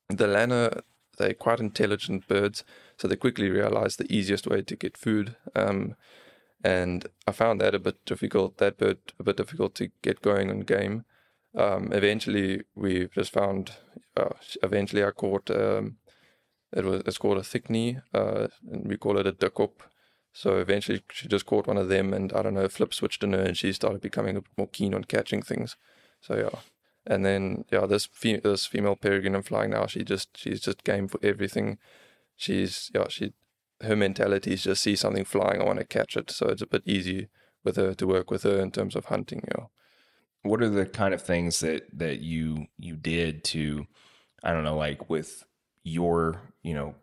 The 0.08 0.26
Lanner, 0.26 0.82
they're 1.18 1.34
quite 1.34 1.60
intelligent 1.60 2.26
birds, 2.26 2.64
so 2.96 3.06
they 3.06 3.16
quickly 3.16 3.50
realized 3.50 3.98
the 3.98 4.12
easiest 4.12 4.46
way 4.46 4.62
to 4.62 4.76
get 4.76 4.96
food. 4.96 5.36
Um, 5.54 5.96
and 6.64 7.06
I 7.26 7.32
found 7.32 7.60
that 7.60 7.74
a 7.74 7.78
bit 7.78 8.04
difficult. 8.04 8.58
That 8.58 8.78
bird 8.78 8.98
a 9.18 9.22
bit 9.22 9.36
difficult 9.36 9.74
to 9.76 9.90
get 10.02 10.22
going 10.22 10.50
on 10.50 10.60
game. 10.60 11.04
Um, 11.56 11.92
eventually, 11.92 12.62
we 12.74 13.08
just 13.14 13.32
found. 13.32 13.72
Uh, 14.16 14.30
eventually, 14.62 15.04
I 15.04 15.10
caught. 15.10 15.50
Um, 15.50 15.96
it 16.72 16.84
was 16.84 17.02
it's 17.06 17.18
called 17.18 17.38
a 17.38 17.42
thick-knee, 17.42 17.98
uh, 18.12 18.48
and 18.70 18.86
we 18.86 18.96
call 18.96 19.18
it 19.18 19.26
a 19.26 19.32
dikop. 19.32 19.80
So 20.32 20.58
eventually, 20.58 21.02
she 21.12 21.28
just 21.28 21.46
caught 21.46 21.66
one 21.66 21.78
of 21.78 21.88
them, 21.88 22.12
and 22.12 22.32
I 22.32 22.42
don't 22.42 22.54
know, 22.54 22.68
flip 22.68 22.92
switched 22.92 23.22
in 23.24 23.32
her, 23.32 23.42
and 23.42 23.56
she 23.56 23.72
started 23.72 24.00
becoming 24.00 24.36
a 24.36 24.42
bit 24.42 24.52
more 24.56 24.68
keen 24.68 24.94
on 24.94 25.04
catching 25.04 25.42
things. 25.42 25.76
So 26.20 26.36
yeah, 26.36 26.60
and 27.08 27.24
then 27.24 27.64
yeah, 27.72 27.86
this 27.86 28.06
fe- 28.06 28.40
this 28.40 28.66
female 28.66 28.94
peregrine 28.94 29.34
I'm 29.34 29.42
flying 29.42 29.70
now, 29.70 29.86
she 29.86 30.04
just 30.04 30.36
she's 30.36 30.60
just 30.60 30.84
game 30.84 31.08
for 31.08 31.18
everything. 31.22 31.78
She's 32.36 32.90
yeah, 32.94 33.08
she 33.08 33.32
her 33.80 33.96
mentality 33.96 34.52
is 34.52 34.62
just 34.62 34.82
see 34.82 34.94
something 34.94 35.24
flying, 35.24 35.60
I 35.60 35.64
want 35.64 35.78
to 35.78 35.84
catch 35.84 36.16
it. 36.16 36.30
So 36.30 36.48
it's 36.48 36.62
a 36.62 36.66
bit 36.66 36.82
easy 36.84 37.28
with 37.64 37.76
her 37.76 37.94
to 37.94 38.06
work 38.06 38.30
with 38.30 38.42
her 38.42 38.60
in 38.60 38.70
terms 38.70 38.94
of 38.94 39.06
hunting. 39.06 39.42
Yeah. 39.48 39.64
What 40.42 40.62
are 40.62 40.68
the 40.68 40.86
kind 40.86 41.14
of 41.14 41.22
things 41.22 41.60
that 41.60 41.86
that 41.98 42.20
you 42.20 42.66
you 42.76 42.94
did 42.96 43.42
to, 43.44 43.86
I 44.44 44.52
don't 44.52 44.64
know, 44.64 44.76
like 44.76 45.08
with 45.08 45.44
your 45.82 46.42
you 46.62 46.74
know 46.74 46.94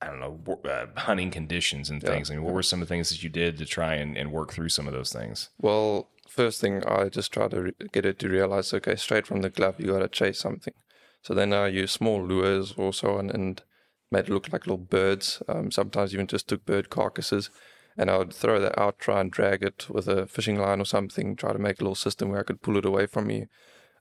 I 0.00 0.06
don't 0.06 0.20
know, 0.20 0.60
uh, 0.70 0.86
hunting 0.96 1.32
conditions 1.32 1.90
and 1.90 2.00
things. 2.00 2.28
Yeah. 2.28 2.36
I 2.36 2.38
mean, 2.38 2.44
what 2.44 2.54
were 2.54 2.62
some 2.62 2.80
of 2.80 2.86
the 2.86 2.94
things 2.94 3.08
that 3.08 3.24
you 3.24 3.28
did 3.28 3.58
to 3.58 3.64
try 3.64 3.94
and, 3.94 4.16
and 4.16 4.30
work 4.30 4.52
through 4.52 4.68
some 4.68 4.86
of 4.86 4.92
those 4.92 5.12
things? 5.12 5.48
Well, 5.60 6.08
first 6.28 6.60
thing, 6.60 6.84
I 6.86 7.08
just 7.08 7.32
tried 7.32 7.50
to 7.52 7.62
re- 7.62 7.72
get 7.92 8.06
it 8.06 8.18
to 8.20 8.28
realize, 8.28 8.72
okay, 8.74 8.96
straight 8.96 9.26
from 9.26 9.42
the 9.42 9.50
glove, 9.50 9.76
you 9.78 9.88
got 9.88 10.00
to 10.00 10.08
chase 10.08 10.38
something. 10.38 10.74
So 11.22 11.34
then 11.34 11.52
I 11.52 11.68
used 11.68 11.92
small 11.92 12.24
lures 12.24 12.74
also 12.76 13.18
and, 13.18 13.30
and 13.30 13.62
made 14.10 14.24
it 14.24 14.30
look 14.30 14.52
like 14.52 14.66
little 14.66 14.78
birds. 14.78 15.42
Um, 15.48 15.70
sometimes 15.70 16.14
even 16.14 16.26
just 16.26 16.48
took 16.48 16.64
bird 16.64 16.90
carcasses 16.90 17.50
and 17.98 18.10
I 18.10 18.18
would 18.18 18.32
throw 18.32 18.60
that 18.60 18.78
out, 18.78 19.00
try 19.00 19.20
and 19.20 19.30
drag 19.30 19.62
it 19.62 19.90
with 19.90 20.06
a 20.06 20.26
fishing 20.26 20.56
line 20.58 20.80
or 20.80 20.84
something, 20.84 21.34
try 21.34 21.52
to 21.52 21.58
make 21.58 21.80
a 21.80 21.84
little 21.84 21.96
system 21.96 22.30
where 22.30 22.40
I 22.40 22.44
could 22.44 22.62
pull 22.62 22.76
it 22.76 22.86
away 22.86 23.06
from 23.06 23.26
me, 23.26 23.46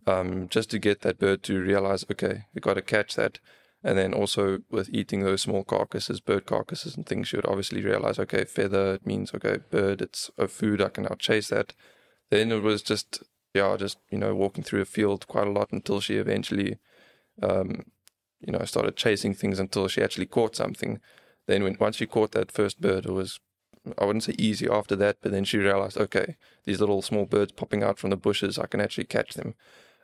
um, 0.05 0.47
just 0.49 0.69
to 0.69 0.79
get 0.79 1.01
that 1.01 1.17
bird 1.17 1.41
to 1.43 1.59
realize, 1.59 2.05
okay, 2.11 2.45
we 2.53 2.61
got 2.61 2.75
to 2.75 2.83
catch 2.83 3.15
that. 3.15 3.39
And 3.83 3.97
then 3.97 4.13
also 4.13 4.59
with 4.69 4.89
eating 4.91 5.21
those 5.21 5.41
small 5.41 5.63
carcasses, 5.63 6.19
bird 6.19 6.45
carcasses 6.45 6.95
and 6.95 7.07
things, 7.07 7.31
you 7.31 7.37
would 7.37 7.47
obviously 7.47 7.81
realize, 7.81 8.19
okay, 8.19 8.45
feather, 8.45 8.95
it 8.95 9.05
means, 9.05 9.33
okay, 9.33 9.57
bird, 9.71 10.01
it's 10.01 10.29
a 10.37 10.47
food, 10.47 10.81
I 10.81 10.89
can 10.89 11.05
now 11.05 11.15
chase 11.17 11.47
that. 11.47 11.73
Then 12.29 12.51
it 12.51 12.61
was 12.61 12.81
just, 12.81 13.23
yeah, 13.53 13.75
just, 13.77 13.97
you 14.09 14.17
know, 14.17 14.35
walking 14.35 14.63
through 14.63 14.81
a 14.81 14.85
field 14.85 15.27
quite 15.27 15.47
a 15.47 15.51
lot 15.51 15.71
until 15.71 16.01
she 16.01 16.15
eventually, 16.15 16.77
um, 17.41 17.83
you 18.39 18.51
know, 18.51 18.63
started 18.65 18.95
chasing 18.95 19.33
things 19.33 19.59
until 19.59 19.87
she 19.87 20.01
actually 20.01 20.25
caught 20.25 20.55
something. 20.55 20.99
Then 21.47 21.63
when 21.63 21.77
once 21.79 21.97
she 21.97 22.05
caught 22.05 22.31
that 22.33 22.51
first 22.51 22.81
bird, 22.81 23.05
it 23.05 23.11
was 23.11 23.39
I 23.97 24.05
wouldn't 24.05 24.23
say 24.23 24.35
easy 24.37 24.67
after 24.69 24.95
that, 24.97 25.17
but 25.21 25.31
then 25.31 25.45
she 25.45 25.57
realized, 25.57 25.97
okay, 25.97 26.35
these 26.65 26.79
little 26.79 27.01
small 27.01 27.25
birds 27.25 27.51
popping 27.51 27.83
out 27.83 27.99
from 27.99 28.09
the 28.09 28.17
bushes, 28.17 28.57
I 28.57 28.65
can 28.65 28.81
actually 28.81 29.05
catch 29.05 29.35
them. 29.35 29.55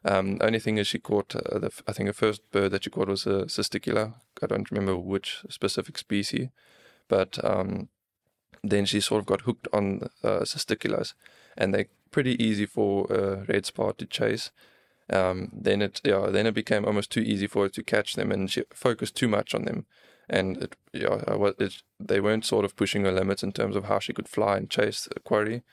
Um, 0.05 0.37
only 0.41 0.59
thing 0.59 0.77
is, 0.77 0.87
she 0.87 0.99
caught, 0.99 1.35
uh, 1.35 1.59
the, 1.59 1.71
I 1.87 1.93
think 1.93 2.07
the 2.07 2.13
first 2.13 2.49
bird 2.51 2.71
that 2.71 2.83
she 2.83 2.89
caught 2.89 3.07
was 3.07 3.25
a 3.25 3.45
cisticola. 3.45 4.15
I 4.41 4.47
don't 4.47 4.69
remember 4.69 4.97
which 4.97 5.43
specific 5.49 5.97
species, 5.97 6.49
but 7.07 7.43
um, 7.43 7.89
then 8.63 8.85
she 8.85 8.99
sort 8.99 9.19
of 9.19 9.25
got 9.25 9.41
hooked 9.41 9.67
on 9.73 10.09
uh, 10.23 10.45
and 11.57 11.73
they're 11.73 11.87
pretty 12.13 12.41
easy 12.41 12.65
for 12.65 13.05
a 13.09 13.43
red 13.51 13.65
spar 13.65 13.93
to 13.93 14.05
chase. 14.05 14.51
Um, 15.09 15.49
then 15.51 15.81
it, 15.81 15.99
yeah, 16.05 16.27
then 16.29 16.47
it 16.47 16.53
became 16.53 16.85
almost 16.85 17.11
too 17.11 17.19
easy 17.21 17.47
for 17.47 17.63
her 17.63 17.69
to 17.69 17.83
catch 17.83 18.13
them, 18.13 18.31
and 18.31 18.49
she 18.49 18.63
focused 18.73 19.15
too 19.15 19.27
much 19.27 19.53
on 19.53 19.65
them 19.65 19.85
and 20.29 20.57
it, 20.57 20.75
yeah, 20.93 21.19
it, 21.59 21.83
they 21.99 22.19
weren't 22.19 22.45
sort 22.45 22.65
of 22.65 22.75
pushing 22.75 23.03
her 23.05 23.11
limits 23.11 23.43
in 23.43 23.51
terms 23.51 23.75
of 23.75 23.85
how 23.85 23.99
she 23.99 24.13
could 24.13 24.27
fly 24.27 24.57
and 24.57 24.69
chase 24.69 25.07
a 25.15 25.19
quarry. 25.19 25.63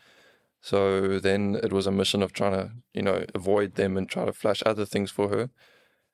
So 0.61 1.19
then 1.19 1.59
it 1.63 1.73
was 1.73 1.87
a 1.87 1.93
mission 1.93 2.23
of 2.23 2.33
trying 2.33 2.53
to, 2.53 2.71
you 2.93 3.03
know, 3.03 3.25
avoid 3.35 3.77
them 3.77 3.97
and 3.97 4.09
try 4.09 4.25
to 4.25 4.33
flash 4.33 4.63
other 4.67 4.85
things 4.85 5.11
for 5.11 5.29
her. 5.29 5.51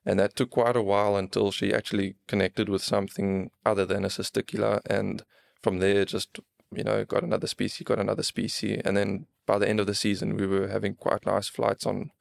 And 0.05 0.19
that 0.19 0.35
took 0.35 0.51
quite 0.51 0.77
a 0.77 0.81
while 0.81 1.17
until 1.17 1.51
she 1.51 1.73
actually 1.73 2.15
connected 2.27 2.69
with 2.69 2.81
something 2.81 3.51
other 3.65 3.85
than 3.85 4.05
a 4.05 4.09
cisticola. 4.09 4.79
And 4.89 5.23
from 5.61 5.79
there, 5.79 6.05
just, 6.05 6.39
you 6.73 6.83
know, 6.83 7.03
got 7.03 7.23
another 7.23 7.47
species, 7.47 7.85
got 7.85 7.99
another 7.99 8.23
species. 8.23 8.81
And 8.85 8.95
then 8.95 9.25
by 9.47 9.57
the 9.57 9.67
end 9.67 9.79
of 9.79 9.87
the 9.87 9.95
season, 9.95 10.37
we 10.37 10.45
were 10.45 10.67
having 10.67 10.93
quite 10.93 11.25
nice 11.25 11.47
flights 11.47 11.87
on 11.87 12.11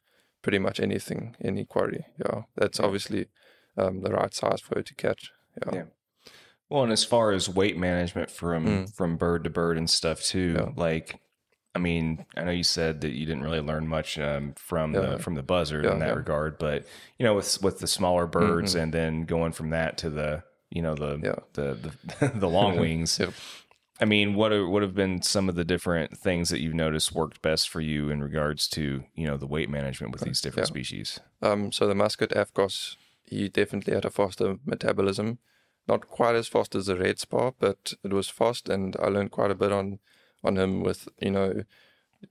pretty 0.40 0.58
much 0.58 0.80
anything, 0.80 1.36
any 1.44 1.66
quarry. 1.66 2.06
Yeah, 2.18 2.42
that's 2.54 2.80
obviously 2.80 3.26
um, 3.76 4.00
the 4.00 4.12
right 4.12 4.32
size 4.32 4.62
for 4.62 4.76
her 4.76 4.82
to 4.82 4.94
catch. 4.94 5.30
yeah. 5.66 5.74
yeah. 5.74 5.84
Well, 6.68 6.82
and 6.82 6.92
as 6.92 7.04
far 7.04 7.30
as 7.30 7.48
weight 7.48 7.76
management 7.76 8.30
from 8.30 8.66
mm. 8.66 8.94
from 8.94 9.16
bird 9.16 9.44
to 9.44 9.50
bird 9.50 9.78
and 9.78 9.88
stuff 9.88 10.22
too, 10.22 10.56
yeah. 10.58 10.68
like 10.74 11.20
I 11.76 11.78
mean, 11.78 12.24
I 12.34 12.42
know 12.42 12.52
you 12.52 12.62
said 12.62 13.02
that 13.02 13.10
you 13.10 13.26
didn't 13.26 13.42
really 13.42 13.60
learn 13.60 13.86
much 13.86 14.18
um, 14.18 14.54
from 14.56 14.94
yeah. 14.94 15.00
the 15.00 15.18
from 15.18 15.34
the 15.34 15.42
buzzard 15.42 15.84
yeah, 15.84 15.92
in 15.92 15.98
that 15.98 16.16
regard, 16.16 16.58
but 16.58 16.86
you 17.18 17.24
know, 17.24 17.34
with 17.34 17.62
with 17.62 17.80
the 17.80 17.86
smaller 17.86 18.26
birds 18.26 18.72
mm-hmm. 18.72 18.84
and 18.84 18.94
then 18.94 19.24
going 19.26 19.52
from 19.52 19.70
that 19.70 19.98
to 19.98 20.10
the 20.10 20.42
you 20.70 20.82
know 20.82 20.94
the 20.94 21.36
the 21.52 21.92
the, 22.20 22.28
the 22.34 22.48
long 22.48 22.76
wings. 22.80 23.20
I 24.00 24.04
mean, 24.04 24.34
what 24.34 24.52
are, 24.52 24.68
what 24.68 24.82
have 24.82 24.94
been 24.94 25.22
some 25.22 25.48
of 25.48 25.54
the 25.54 25.64
different 25.64 26.18
things 26.18 26.50
that 26.50 26.60
you've 26.60 26.74
noticed 26.74 27.12
worked 27.12 27.40
best 27.40 27.68
for 27.68 27.80
you 27.80 28.10
in 28.10 28.22
regards 28.22 28.68
to 28.68 29.04
you 29.14 29.26
know 29.26 29.36
the 29.36 29.46
weight 29.46 29.70
management 29.70 30.12
with 30.12 30.22
these 30.22 30.40
different 30.40 30.68
species? 30.68 31.20
Um, 31.40 31.72
so 31.72 31.86
the 31.86 31.94
musket 31.94 32.30
Afgos, 32.30 32.96
he 33.24 33.48
definitely 33.48 33.94
had 33.94 34.04
a 34.04 34.10
faster 34.10 34.56
metabolism 34.66 35.38
not 35.88 36.08
quite 36.08 36.34
as 36.34 36.48
fast 36.48 36.74
as 36.74 36.86
the 36.86 36.96
red 36.96 37.18
spar, 37.18 37.54
but 37.58 37.94
it 38.02 38.12
was 38.12 38.28
fast, 38.28 38.68
and 38.68 38.96
I 39.00 39.06
learned 39.06 39.30
quite 39.30 39.50
a 39.50 39.54
bit 39.54 39.72
on 39.72 39.98
on 40.44 40.56
him 40.56 40.82
with 40.82 41.08
you 41.20 41.30
know 41.30 41.64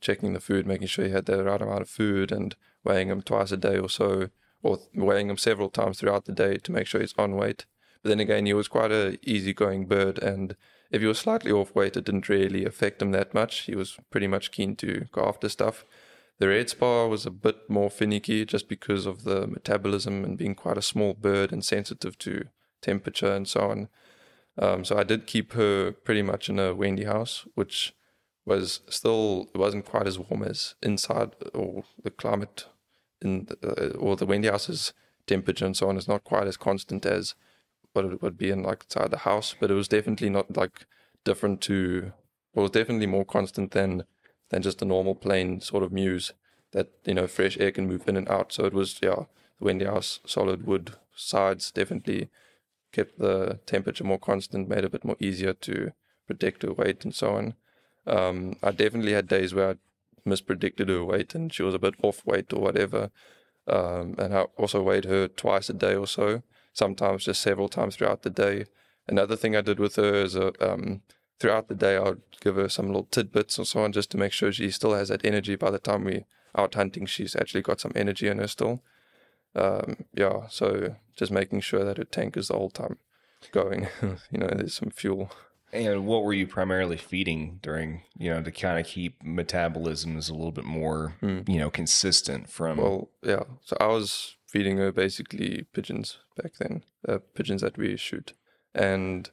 checking 0.01 0.33
the 0.33 0.39
food, 0.39 0.67
making 0.67 0.87
sure 0.87 1.05
he 1.05 1.11
had 1.11 1.25
the 1.25 1.43
right 1.43 1.61
amount 1.61 1.81
of 1.81 1.89
food, 1.89 2.31
and 2.31 2.55
weighing 2.83 3.09
him 3.09 3.21
twice 3.21 3.51
a 3.51 3.57
day 3.57 3.77
or 3.77 3.89
so, 3.89 4.29
or 4.61 4.79
weighing 4.93 5.29
him 5.29 5.37
several 5.37 5.69
times 5.69 5.99
throughout 5.99 6.25
the 6.25 6.33
day 6.33 6.57
to 6.57 6.71
make 6.71 6.87
sure 6.87 7.01
he's 7.01 7.15
on 7.17 7.35
weight. 7.35 7.65
But 8.03 8.09
then 8.09 8.19
again, 8.19 8.45
he 8.45 8.53
was 8.53 8.67
quite 8.67 8.91
a 8.91 9.17
easygoing 9.23 9.87
bird, 9.87 10.19
and 10.19 10.55
if 10.95 11.01
he 11.01 11.07
was 11.07 11.19
slightly 11.19 11.51
off 11.51 11.75
weight, 11.75 11.97
it 11.97 12.05
didn't 12.05 12.29
really 12.29 12.63
affect 12.63 13.01
him 13.01 13.11
that 13.11 13.33
much. 13.33 13.63
He 13.63 13.75
was 13.75 13.97
pretty 14.09 14.27
much 14.27 14.51
keen 14.51 14.77
to 14.77 15.07
go 15.11 15.25
after 15.25 15.49
stuff. 15.49 15.83
The 16.39 16.47
red 16.47 16.69
spar 16.69 17.09
was 17.09 17.25
a 17.25 17.31
bit 17.31 17.69
more 17.69 17.89
finicky 17.89 18.45
just 18.45 18.69
because 18.69 19.05
of 19.05 19.25
the 19.25 19.45
metabolism 19.45 20.23
and 20.23 20.37
being 20.37 20.55
quite 20.55 20.77
a 20.77 20.81
small 20.81 21.13
bird 21.13 21.51
and 21.51 21.65
sensitive 21.65 22.17
to 22.19 22.45
temperature 22.81 23.33
and 23.33 23.45
so 23.45 23.69
on. 23.69 23.89
Um, 24.57 24.85
so 24.85 24.97
I 24.97 25.03
did 25.03 25.27
keep 25.27 25.51
her 25.53 25.91
pretty 25.91 26.21
much 26.21 26.47
in 26.47 26.59
a 26.59 26.73
Wendy 26.73 27.03
house, 27.03 27.45
which 27.55 27.93
was 28.45 28.79
still 28.89 29.49
it 29.53 29.57
wasn't 29.57 29.85
quite 29.85 30.07
as 30.07 30.17
warm 30.17 30.43
as 30.43 30.75
inside 30.81 31.31
or 31.53 31.83
the 32.03 32.11
climate 32.11 32.67
in 33.21 33.47
the, 33.47 33.57
uh, 33.67 33.97
or 33.97 34.15
the 34.15 34.25
Wendy 34.25 34.47
house's 34.47 34.93
temperature 35.27 35.65
and 35.65 35.75
so 35.75 35.89
on 35.89 35.97
is 35.97 36.07
not 36.07 36.23
quite 36.23 36.47
as 36.47 36.55
constant 36.55 37.05
as 37.05 37.35
what 37.95 38.05
it 38.05 38.21
would 38.21 38.37
be 38.37 38.49
in 38.49 38.63
like 38.63 38.83
inside 38.83 39.11
the 39.11 39.19
house, 39.19 39.55
but 39.59 39.71
it 39.71 39.75
was 39.75 39.87
definitely 39.87 40.29
not 40.29 40.55
like 40.55 40.85
different 41.23 41.61
to 41.61 42.11
it 42.55 42.59
was 42.59 42.71
definitely 42.71 43.07
more 43.07 43.25
constant 43.25 43.71
than 43.71 44.03
than 44.49 44.61
just 44.61 44.81
a 44.81 44.85
normal 44.85 45.15
plain 45.15 45.59
sort 45.61 45.83
of 45.83 45.91
mews 45.91 46.33
that 46.71 46.89
you 47.05 47.13
know 47.13 47.27
fresh 47.27 47.57
air 47.57 47.71
can 47.71 47.87
move 47.87 48.07
in 48.07 48.17
and 48.17 48.29
out. 48.29 48.53
So 48.53 48.65
it 48.65 48.73
was 48.73 48.99
yeah, 49.01 49.25
the 49.59 49.65
Wendy 49.65 49.85
house 49.85 50.19
solid 50.25 50.65
wood 50.65 50.95
sides 51.15 51.71
definitely 51.71 52.29
kept 52.91 53.19
the 53.19 53.59
temperature 53.65 54.03
more 54.03 54.19
constant, 54.19 54.69
made 54.69 54.79
it 54.79 54.85
a 54.85 54.89
bit 54.89 55.05
more 55.05 55.17
easier 55.19 55.53
to 55.53 55.91
predict 56.27 56.63
her 56.63 56.73
weight 56.73 57.03
and 57.03 57.13
so 57.13 57.35
on. 57.35 57.53
Um, 58.07 58.55
I 58.63 58.71
definitely 58.71 59.13
had 59.13 59.27
days 59.27 59.53
where 59.53 59.71
I 59.71 59.75
mispredicted 60.29 60.89
her 60.89 61.03
weight 61.03 61.35
and 61.35 61.53
she 61.53 61.63
was 61.63 61.73
a 61.73 61.79
bit 61.79 61.95
off 62.01 62.25
weight 62.25 62.53
or 62.53 62.61
whatever. 62.61 63.11
Um, 63.67 64.15
and 64.17 64.33
I 64.33 64.41
also 64.57 64.81
weighed 64.81 65.05
her 65.05 65.27
twice 65.27 65.69
a 65.69 65.73
day 65.73 65.95
or 65.95 66.07
so, 66.07 66.43
sometimes 66.75 67.25
just 67.25 67.41
several 67.41 67.67
times 67.67 67.95
throughout 67.95 68.21
the 68.21 68.29
day. 68.29 68.65
Another 69.07 69.35
thing 69.35 69.55
I 69.55 69.61
did 69.61 69.79
with 69.79 69.95
her 69.95 70.13
is 70.13 70.35
uh, 70.35 70.51
um, 70.61 71.01
throughout 71.39 71.67
the 71.67 71.75
day, 71.75 71.97
I 71.97 72.01
would 72.01 72.21
give 72.41 72.55
her 72.55 72.69
some 72.69 72.87
little 72.87 73.07
tidbits 73.09 73.57
and 73.57 73.67
so 73.67 73.81
on 73.81 73.91
just 73.91 74.11
to 74.11 74.17
make 74.17 74.31
sure 74.31 74.51
she 74.51 74.69
still 74.69 74.93
has 74.93 75.09
that 75.09 75.25
energy 75.25 75.55
by 75.55 75.71
the 75.71 75.79
time 75.79 76.03
we 76.03 76.25
out 76.55 76.75
hunting. 76.75 77.07
She's 77.07 77.35
actually 77.35 77.63
got 77.63 77.81
some 77.81 77.91
energy 77.95 78.27
in 78.27 78.37
her 78.37 78.47
still 78.47 78.83
um, 79.55 80.05
yeah, 80.13 80.47
so 80.49 80.95
just 81.15 81.31
making 81.31 81.61
sure 81.61 81.83
that 81.85 81.97
her 81.97 82.03
tank 82.03 82.35
is 82.37 82.49
the 82.49 82.55
whole 82.55 82.69
time 82.69 82.97
going. 83.51 83.87
you 84.01 84.37
know, 84.37 84.47
there's 84.47 84.75
some 84.75 84.89
fuel. 84.89 85.31
And 85.71 86.05
what 86.05 86.23
were 86.23 86.33
you 86.33 86.47
primarily 86.47 86.97
feeding 86.97 87.59
during, 87.61 88.03
you 88.17 88.29
know, 88.29 88.41
to 88.41 88.51
kind 88.51 88.79
of 88.79 88.85
keep 88.85 89.21
metabolisms 89.23 90.29
a 90.29 90.33
little 90.33 90.51
bit 90.51 90.63
more, 90.63 91.15
mm. 91.21 91.47
you 91.49 91.57
know, 91.57 91.69
consistent 91.69 92.49
from? 92.49 92.77
Well, 92.77 93.09
yeah. 93.23 93.43
So 93.63 93.75
I 93.79 93.87
was 93.87 94.35
feeding 94.55 94.77
her 94.77 94.89
basically 94.89 95.65
pigeons 95.73 96.19
back 96.41 96.53
then, 96.59 96.81
uh, 97.05 97.17
pigeons 97.33 97.61
that 97.61 97.77
we 97.77 97.97
shoot. 97.97 98.31
And 98.73 99.29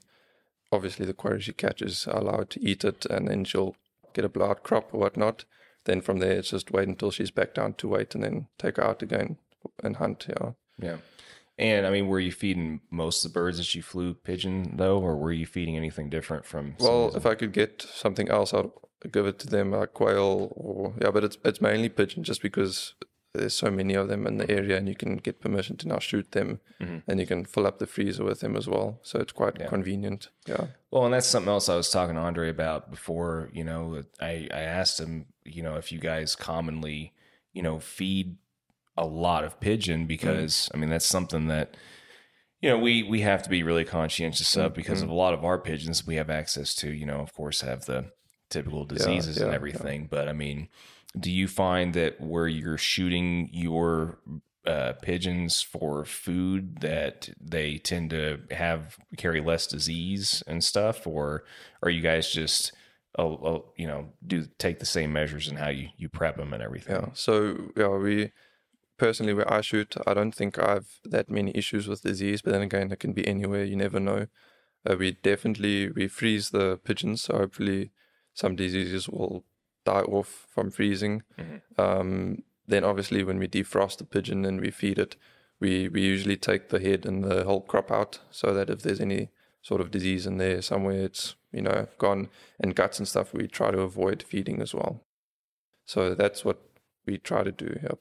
obviously 0.73 1.07
the 1.07 1.15
quarry 1.15 1.41
she 1.41 1.53
catches 1.53 2.09
are 2.09 2.19
allowed 2.19 2.51
to 2.51 2.61
eat 2.61 2.83
it 2.83 3.07
and 3.07 3.29
then 3.29 3.45
she'll 3.45 3.77
get 4.15 4.25
a 4.25 4.29
blood 4.29 4.65
crop 4.65 4.93
or 4.93 4.99
whatnot. 4.99 5.45
Then 5.85 6.01
from 6.01 6.19
there, 6.19 6.33
it's 6.33 6.51
just 6.51 6.73
wait 6.73 6.89
until 6.89 7.13
she's 7.13 7.31
back 7.31 7.55
down 7.55 7.75
to 7.75 7.87
weight 7.87 8.17
and 8.17 8.25
then 8.25 8.49
take 8.59 8.79
her 8.79 8.85
out 8.85 9.01
again 9.01 9.37
and 9.81 9.97
hunt. 9.97 10.27
Yeah. 10.29 10.53
Yeah. 10.81 10.97
And 11.57 11.87
I 11.87 11.91
mean, 11.91 12.09
were 12.09 12.19
you 12.19 12.33
feeding 12.33 12.81
most 12.91 13.25
of 13.25 13.33
the 13.33 13.39
birds 13.39 13.59
that 13.59 13.73
you 13.77 13.83
flew 13.83 14.15
pigeon 14.15 14.75
though, 14.77 14.99
or 14.99 15.17
were 15.17 15.31
you 15.31 15.47
feeding 15.47 15.77
anything 15.77 16.11
different 16.11 16.47
from? 16.47 16.75
Well, 16.81 17.15
if 17.15 17.27
I 17.27 17.37
could 17.37 17.53
get 17.53 17.81
something 17.83 18.29
else, 18.29 18.53
I'd 18.53 18.71
give 19.13 19.27
it 19.27 19.39
to 19.41 19.47
them, 19.47 19.71
like 19.71 19.93
quail 19.93 20.53
or 20.57 20.95
yeah. 21.01 21.11
But 21.13 21.23
it's 21.25 21.39
it's 21.45 21.61
mainly 21.61 21.91
pigeon, 21.91 22.25
just 22.25 22.43
because 22.43 22.95
there's 23.35 23.55
so 23.55 23.71
many 23.71 23.95
of 23.95 24.09
them 24.09 24.27
in 24.27 24.37
the 24.37 24.51
area, 24.51 24.77
and 24.77 24.89
you 24.89 24.95
can 24.95 25.17
get 25.17 25.41
permission 25.41 25.77
to 25.79 25.89
now 25.89 25.99
shoot 25.99 26.33
them, 26.33 26.61
Mhm. 26.81 27.03
and 27.07 27.19
you 27.19 27.27
can 27.27 27.45
fill 27.45 27.67
up 27.67 27.79
the 27.79 27.87
freezer 27.87 28.25
with 28.25 28.41
them 28.41 28.57
as 28.57 28.69
well. 28.69 29.01
So 29.03 29.21
it's 29.21 29.33
quite 29.33 29.59
Yeah. 29.59 29.69
convenient. 29.69 30.29
Yeah. 30.47 30.67
Well, 30.91 31.07
and 31.07 31.15
that's 31.15 31.27
something 31.27 31.51
else 31.51 31.69
I 31.69 31.77
was 31.77 31.91
talking 31.91 32.17
to 32.17 32.21
Andre 32.21 32.51
about 32.51 32.91
before. 32.91 33.51
You 33.53 33.65
know, 33.65 34.05
I 34.21 34.49
I 34.53 34.61
asked 34.61 35.01
him, 35.01 35.27
you 35.45 35.63
know, 35.63 35.77
if 35.77 35.91
you 35.91 35.99
guys 35.99 36.37
commonly, 36.37 37.15
you 37.53 37.63
know, 37.63 37.79
feed 37.81 38.37
a 38.97 39.07
lot 39.07 39.45
of 39.45 39.59
pigeon 39.61 40.05
mm. 40.05 40.09
because 40.09 40.69
I 40.75 40.77
mean 40.77 40.91
that's 40.91 41.07
something 41.07 41.47
that 41.47 41.75
you 42.61 42.69
know 42.69 42.79
we 42.79 43.03
we 43.03 43.23
have 43.23 43.43
to 43.43 43.49
be 43.51 43.63
really 43.63 43.87
conscientious 43.87 44.55
mm. 44.55 44.67
of 44.67 44.75
because 44.75 45.01
mm. 45.01 45.05
of 45.05 45.11
a 45.11 45.15
lot 45.15 45.33
of 45.33 45.43
our 45.43 45.59
pigeons 45.59 46.07
we 46.07 46.17
have 46.17 46.29
access 46.29 46.75
to. 46.77 46.93
You 46.93 47.07
know, 47.07 47.21
of 47.21 47.33
course, 47.33 47.63
have 47.63 47.87
the 47.87 48.13
typical 48.51 48.85
diseases 48.85 49.39
yeah, 49.39 49.45
and 49.45 49.53
yeah. 49.53 49.57
everything. 49.57 50.07
But 50.11 50.29
I 50.29 50.35
mean, 50.35 50.69
do 51.19 51.31
you 51.31 51.47
find 51.49 51.95
that 51.95 52.21
where 52.21 52.49
you're 52.49 52.79
shooting 52.79 53.49
your 53.53 54.19
uh, 54.67 54.93
pigeons 55.03 55.61
for 55.61 56.05
food 56.05 56.81
that 56.81 57.29
they 57.41 57.79
tend 57.79 58.11
to 58.11 58.41
have 58.51 58.97
carry 59.17 59.41
less 59.41 59.67
disease 59.67 60.43
and 60.47 60.63
stuff, 60.63 61.07
or 61.07 61.45
are 61.83 61.91
you 61.91 62.01
guys 62.01 62.31
just 62.31 62.73
oh, 63.19 63.25
oh, 63.25 63.73
you 63.77 63.87
know 63.87 64.09
do 64.27 64.47
take 64.59 64.79
the 64.79 64.87
same 64.87 65.13
measures 65.13 65.49
in 65.49 65.57
how 65.57 65.69
you 65.69 65.89
you 65.97 66.09
prep 66.09 66.37
them 66.37 66.55
and 66.55 66.63
everything? 66.63 66.97
Yeah. 66.97 67.09
So 67.13 67.73
yeah, 67.77 67.89
we 67.89 68.33
personally 68.99 69.35
where 69.35 69.53
I 69.53 69.61
shoot, 69.63 69.97
I 70.07 70.15
don't 70.15 70.35
think 70.35 70.59
I've 70.59 71.01
that 71.05 71.29
many 71.29 71.51
issues 71.57 71.89
with 71.89 72.03
disease. 72.03 72.41
But 72.41 72.53
then 72.53 72.63
again, 72.63 72.93
it 72.93 73.01
can 73.01 73.13
be 73.13 73.27
anywhere. 73.27 73.65
You 73.65 73.77
never 73.77 73.99
know. 73.99 74.27
Uh, 74.89 74.97
we 74.97 75.13
definitely 75.13 75.91
we 75.91 76.07
freeze 76.09 76.51
the 76.51 76.79
pigeons, 76.85 77.23
so 77.23 77.37
hopefully 77.37 77.91
some 78.33 78.57
diseases 78.57 79.09
will 79.09 79.45
die 79.85 80.03
off 80.03 80.47
from 80.51 80.71
freezing. 80.71 81.23
Mhm. 81.39 81.61
Um, 81.79 82.43
then 82.67 82.85
obviously 82.85 83.25
when 83.25 83.39
we 83.39 83.49
defrost 83.49 83.99
the 83.99 84.05
pigeon 84.05 84.45
and 84.45 84.61
we 84.61 84.71
feed 84.71 84.99
it, 84.99 85.17
we 85.61 85.89
we 85.89 86.01
usually 86.03 86.37
take 86.37 86.69
the 86.69 86.81
head 86.81 87.07
and 87.07 87.25
the 87.25 87.45
whole 87.45 87.61
crop 87.61 87.91
out, 87.91 88.21
so 88.31 88.53
that 88.55 88.71
if 88.71 88.83
there's 88.83 89.01
any 89.01 89.31
sort 89.61 89.81
of 89.81 89.91
disease 89.91 90.27
in 90.27 90.39
there 90.39 90.63
somewhere, 90.63 91.05
it's 91.05 91.37
you 91.53 91.63
know 91.63 91.87
gone. 91.99 92.29
And 92.59 92.75
guts 92.75 92.99
and 92.99 93.09
stuff, 93.09 93.33
we 93.35 93.47
try 93.49 93.71
to 93.71 93.81
avoid 93.81 94.23
feeding 94.23 94.61
as 94.63 94.75
well. 94.75 95.05
So 95.85 96.15
that's 96.15 96.45
what 96.45 96.59
we 97.07 97.19
try 97.19 97.43
to 97.43 97.53
do. 97.53 97.79
Yep. 97.83 97.99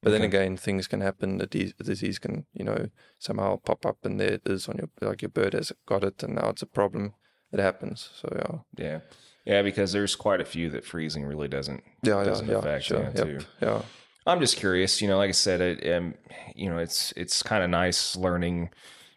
But 0.00 0.10
then 0.12 0.22
again, 0.22 0.56
things 0.56 0.86
can 0.86 1.00
happen. 1.00 1.40
A, 1.40 1.46
dis- 1.46 1.74
a 1.80 1.82
disease 1.82 2.20
can, 2.20 2.46
you 2.52 2.64
know, 2.64 2.88
somehow 3.18 3.56
pop 3.56 3.84
up, 3.84 4.04
and 4.04 4.20
there 4.20 4.34
it 4.34 4.42
is 4.46 4.68
on 4.68 4.76
your 4.76 4.90
like 5.00 5.22
your 5.22 5.28
bird 5.28 5.54
has 5.54 5.72
got 5.86 6.04
it, 6.04 6.22
and 6.22 6.36
now 6.36 6.50
it's 6.50 6.62
a 6.62 6.66
problem. 6.66 7.14
It 7.52 7.58
happens. 7.58 8.10
So 8.14 8.28
yeah, 8.34 8.58
Yeah, 8.84 9.00
yeah, 9.48 9.62
because 9.62 9.90
there's 9.92 10.14
quite 10.14 10.40
a 10.40 10.44
few 10.44 10.70
that 10.70 10.84
freezing 10.84 11.24
really 11.24 11.48
doesn't 11.48 11.82
yeah, 12.02 12.18
yeah, 12.18 12.24
doesn't 12.24 12.48
yeah. 12.48 12.58
affect. 12.58 12.84
Sure. 12.84 13.00
yeah, 13.00 13.10
Yep. 13.14 13.24
too. 13.24 13.38
Yeah. 13.62 13.82
I'm 14.26 14.40
just 14.40 14.56
curious, 14.58 15.00
you 15.02 15.08
know, 15.08 15.16
like 15.16 15.28
I 15.30 15.32
said, 15.32 15.60
it, 15.62 15.92
um, 15.96 16.14
you 16.54 16.68
know, 16.68 16.78
it's 16.78 17.12
it's 17.16 17.42
kind 17.42 17.64
of 17.64 17.70
nice 17.70 18.14
learning, 18.14 18.68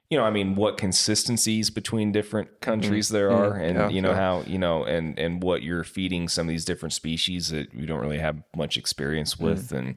you 0.10 0.18
know, 0.18 0.24
I 0.24 0.30
mean, 0.32 0.56
what 0.56 0.78
consistencies 0.78 1.70
between 1.70 2.12
different 2.14 2.62
countries 2.62 3.10
there 3.10 3.30
Mhm. 3.30 3.36
are, 3.36 3.56
and 3.58 3.76
Yeah, 3.78 3.90
you 3.90 4.02
know 4.02 4.12
yeah. 4.12 4.16
how 4.16 4.44
you 4.48 4.58
know, 4.58 4.86
and 4.86 5.20
and 5.20 5.44
what 5.44 5.64
you're 5.64 5.84
feeding 5.84 6.30
some 6.30 6.48
of 6.48 6.50
these 6.50 6.64
different 6.66 6.94
species 6.94 7.50
that 7.50 7.74
you 7.74 7.86
don't 7.86 8.00
really 8.00 8.20
have 8.20 8.38
much 8.56 8.78
experience 8.78 9.38
with, 9.38 9.68
Mm-hmm. 9.68 9.76
and 9.76 9.96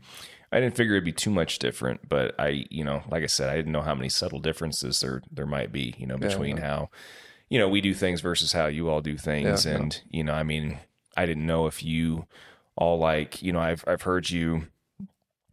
I 0.50 0.60
didn't 0.60 0.76
figure 0.76 0.94
it'd 0.94 1.04
be 1.04 1.12
too 1.12 1.30
much 1.30 1.58
different, 1.60 2.08
but 2.08 2.34
I, 2.38 2.64
you 2.70 2.84
know, 2.84 3.02
like 3.08 3.22
I 3.24 3.26
said, 3.26 3.50
I 3.50 3.56
didn't 3.56 3.72
know 3.72 3.82
how 3.82 3.94
many 3.94 4.08
subtle 4.08 4.40
differences 4.40 4.98
there 5.00 5.22
there 5.30 5.46
might 5.46 5.70
be, 5.72 5.94
you 5.98 6.06
know, 6.08 6.14
Yeah, 6.20 6.28
between 6.28 6.56
how, 6.58 6.90
you 7.54 7.60
know, 7.60 7.68
we 7.68 7.80
do 7.80 7.94
things 7.94 8.20
versus 8.20 8.50
how 8.52 8.66
you 8.66 8.88
all 8.90 9.00
do 9.00 9.16
things, 9.16 9.64
Yeah, 9.64 9.70
yeah. 9.72 9.78
and 9.78 10.00
you 10.10 10.24
know, 10.24 10.34
I 10.34 10.42
mean, 10.42 10.78
I 11.16 11.24
didn't 11.24 11.46
know 11.46 11.68
if 11.68 11.84
you 11.84 12.26
all 12.76 12.98
like, 12.98 13.40
you 13.42 13.52
know, 13.52 13.60
I've 13.60 13.84
I've 13.86 14.02
heard 14.02 14.28
you 14.28 14.66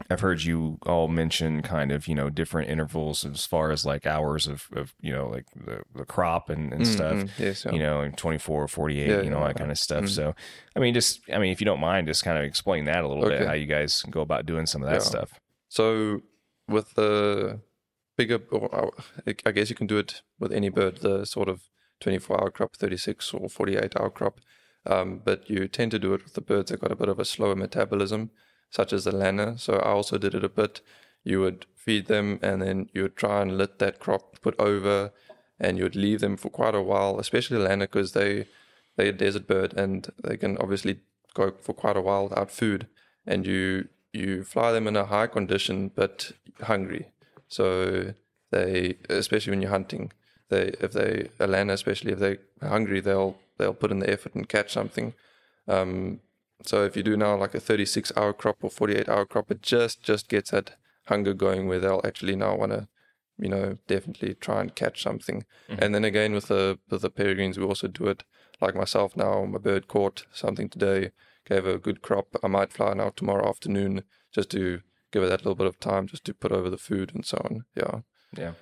I've 0.10 0.20
heard 0.22 0.42
you 0.44 0.80
all 0.88 1.08
mention 1.08 1.62
kind 1.62 1.92
of, 1.92 2.08
you 2.08 2.16
know, 2.16 2.30
different 2.32 2.70
intervals 2.72 3.24
as 3.24 3.46
far 3.46 3.70
as 3.72 3.86
like 3.86 4.08
hours 4.08 4.48
of, 4.48 4.68
of 4.76 4.94
you 5.00 5.14
know, 5.14 5.30
like 5.30 5.46
the, 5.56 5.84
the 5.96 6.06
crop 6.06 6.50
and, 6.50 6.74
and 6.74 6.86
stuff, 6.88 7.18
Mhm. 7.18 7.30
Yes. 7.38 7.66
Yeah. 7.66 7.72
you 7.74 7.80
know, 7.80 8.02
and 8.02 8.18
24, 8.18 8.68
48, 8.68 9.08
Yeah, 9.08 9.22
you 9.22 9.30
know, 9.30 9.40
yeah, 9.40 9.48
that 9.50 9.58
kind 9.58 9.70
of 9.72 9.78
stuff. 9.78 10.06
Mhm. 10.06 10.10
So, 10.10 10.36
I 10.76 10.80
mean, 10.80 10.96
just, 10.96 11.22
I 11.32 11.38
mean, 11.38 11.52
if 11.52 11.62
you 11.62 11.66
don't 11.66 11.80
mind, 11.80 12.08
just 12.08 12.24
kind 12.24 12.38
of 12.40 12.44
explain 12.44 12.86
that 12.86 13.04
a 13.04 13.08
little 13.08 13.24
bit, 13.30 13.46
how 13.48 13.54
you 13.54 13.68
guys 13.68 14.02
go 14.10 14.22
about 14.22 14.48
doing 14.48 14.66
some 14.66 14.82
of 14.82 14.90
that 14.90 14.96
Yeah. 15.02 15.12
stuff. 15.14 15.40
So 15.70 16.22
with 16.68 16.94
the 16.96 17.60
bigger, 18.18 18.40
I 19.46 19.52
guess 19.52 19.70
you 19.70 19.76
can 19.76 19.88
do 19.88 19.98
it 20.00 20.24
with 20.40 20.52
any 20.52 20.70
bird, 20.70 20.98
the 20.98 21.26
sort 21.26 21.48
of 21.48 21.62
24 22.02 22.42
hour 22.42 22.52
crop, 22.52 22.76
36 22.76 23.34
or 23.34 23.50
48 23.50 23.96
hour 24.00 24.10
crop. 24.10 24.42
Um, 24.86 25.22
but 25.24 25.50
you 25.50 25.68
tend 25.68 25.92
to 25.92 26.00
do 26.00 26.14
it 26.14 26.24
with 26.24 26.34
the 26.34 26.42
birds 26.42 26.72
that 26.72 26.82
got 26.82 26.92
a 26.92 26.96
bit 26.96 27.08
of 27.08 27.20
a 27.20 27.26
slower 27.26 27.56
metabolism, 27.56 28.32
such 28.70 28.92
as 28.92 29.04
the 29.06 29.16
lanner. 29.16 29.58
So 29.58 29.76
I 29.76 29.92
also 29.92 30.18
did 30.18 30.36
it 30.36 30.44
a 30.44 30.50
bit. 30.50 30.82
You 31.24 31.40
would 31.42 31.66
feed 31.76 32.08
them 32.08 32.40
and 32.42 32.62
then 32.62 32.90
you 32.94 33.04
would 33.04 33.16
try 33.16 33.42
and 33.42 33.58
let 33.58 33.80
that 33.80 34.00
crop 34.00 34.42
put 34.42 34.60
over 34.60 35.12
and 35.60 35.78
you 35.78 35.84
would 35.84 35.96
leave 35.96 36.20
them 36.20 36.36
for 36.36 36.50
quite 36.50 36.76
a 36.76 36.82
while, 36.82 37.20
especially 37.20 37.60
lanner 37.60 37.86
because 37.86 38.14
they, 38.14 38.48
they're 38.98 39.08
a 39.08 39.12
desert 39.12 39.48
bird 39.48 39.74
and 39.78 40.12
they 40.24 40.36
can 40.36 40.58
obviously 40.58 41.00
go 41.36 41.54
for 41.62 41.74
quite 41.74 41.96
a 41.96 42.02
while 42.02 42.24
without 42.24 42.52
food. 42.52 42.88
And 43.26 43.46
you 43.46 43.88
you 44.14 44.44
fly 44.44 44.72
them 44.72 44.88
in 44.88 44.96
a 44.96 45.06
high 45.06 45.28
condition 45.28 45.92
but 45.96 46.32
hungry. 46.62 47.12
So 47.48 48.14
they, 48.52 48.98
especially 49.10 49.52
when 49.52 49.62
you're 49.62 49.72
hunting, 49.72 50.12
they 50.52 50.66
if 50.80 50.92
they 50.92 51.30
lanner, 51.40 51.74
especially 51.74 52.12
if 52.12 52.20
they're 52.20 52.38
hungry, 52.62 53.00
they'll 53.02 53.38
they'll 53.58 53.74
put 53.74 53.92
in 53.92 54.00
the 54.00 54.10
effort 54.10 54.36
and 54.36 54.48
catch 54.48 54.72
something. 54.72 55.14
Um, 55.68 56.20
so 56.64 56.84
if 56.84 56.96
you 56.96 57.04
do 57.04 57.18
now 57.18 57.36
like 57.36 57.56
a 57.56 57.60
36 57.60 58.12
hour 58.16 58.34
crop 58.34 58.58
or 58.62 58.70
48 58.70 59.10
hour 59.10 59.26
crop, 59.26 59.50
it 59.50 59.62
just 59.64 60.04
just 60.04 60.30
gets 60.30 60.52
that 60.52 60.76
hunger 61.06 61.34
going 61.34 61.68
where 61.68 61.80
they'll 61.80 62.02
actually 62.06 62.36
now 62.36 62.56
want 62.56 62.72
to, 62.72 62.88
you 63.40 63.50
know, 63.50 63.78
definitely 63.88 64.36
try 64.36 64.62
and 64.62 64.76
catch 64.76 65.02
something. 65.02 65.46
And 65.82 65.96
then 65.96 66.06
again 66.06 66.34
with 66.34 66.48
the 66.48 66.78
with 66.90 67.02
the 67.02 67.10
peregrines, 67.10 67.58
we 67.58 67.66
also 67.66 67.88
do 67.88 68.08
it 68.08 68.24
like 68.60 68.76
myself 68.76 69.18
now. 69.18 69.46
My 69.46 69.58
bird 69.58 69.88
caught 69.88 70.26
something 70.32 70.70
today, 70.70 71.12
gave 71.46 71.66
a 71.66 71.80
good 71.80 72.02
crop. 72.02 72.28
I 72.44 72.48
might 72.48 72.74
fly 72.74 72.94
now 72.94 73.10
tomorrow 73.10 73.50
afternoon 73.50 74.04
just 74.32 74.52
to 74.52 74.82
give 75.12 75.24
it 75.24 75.30
that 75.30 75.42
little 75.42 75.56
bit 75.56 75.68
of 75.68 75.80
time 75.80 76.08
just 76.08 76.26
to 76.26 76.34
put 76.34 76.52
over 76.52 76.70
the 76.70 76.78
food 76.78 77.12
and 77.14 77.26
so 77.26 77.38
on. 77.46 77.66
Yeah. 77.76 78.00
Yeah. 78.38 78.54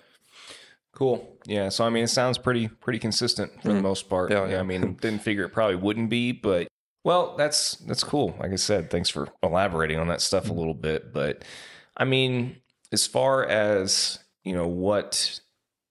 Cool. 0.94 1.38
Yeah. 1.46 1.70
So 1.70 1.86
I 1.86 1.90
mean, 1.90 2.04
it 2.04 2.10
sounds 2.10 2.38
pretty 2.38 2.68
pretty 2.68 3.00
consistent 3.00 3.62
for 3.62 3.70
the 3.70 3.74
mm-hmm. 3.76 3.84
most 3.84 4.10
part. 4.10 4.32
Yeah, 4.32 4.46
Yeah. 4.46 4.52
yeah. 4.54 4.60
I 4.60 4.64
mean, 4.64 4.94
didn't 5.02 5.22
figure 5.22 5.44
it 5.46 5.50
probably 5.50 5.76
wouldn't 5.76 6.10
be, 6.10 6.32
but 6.32 6.68
well, 7.04 7.36
that's 7.38 7.76
that's 7.76 8.04
cool. 8.04 8.36
Like 8.40 8.52
I 8.52 8.56
said, 8.56 8.90
thanks 8.90 9.10
for 9.10 9.30
elaborating 9.42 10.00
on 10.00 10.08
that 10.08 10.22
stuff 10.22 10.46
a 10.46 10.50
mm-hmm. 10.50 10.58
little 10.58 10.74
bit. 10.74 11.14
But 11.14 11.44
I 11.96 12.06
mean, 12.06 12.58
as 12.92 13.08
far 13.08 13.46
as 13.46 14.20
you 14.44 14.54
know, 14.54 14.68
what 14.68 15.40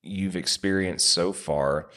you've 0.02 0.36
experienced 0.36 1.08
so 1.08 1.32
far, 1.32 1.88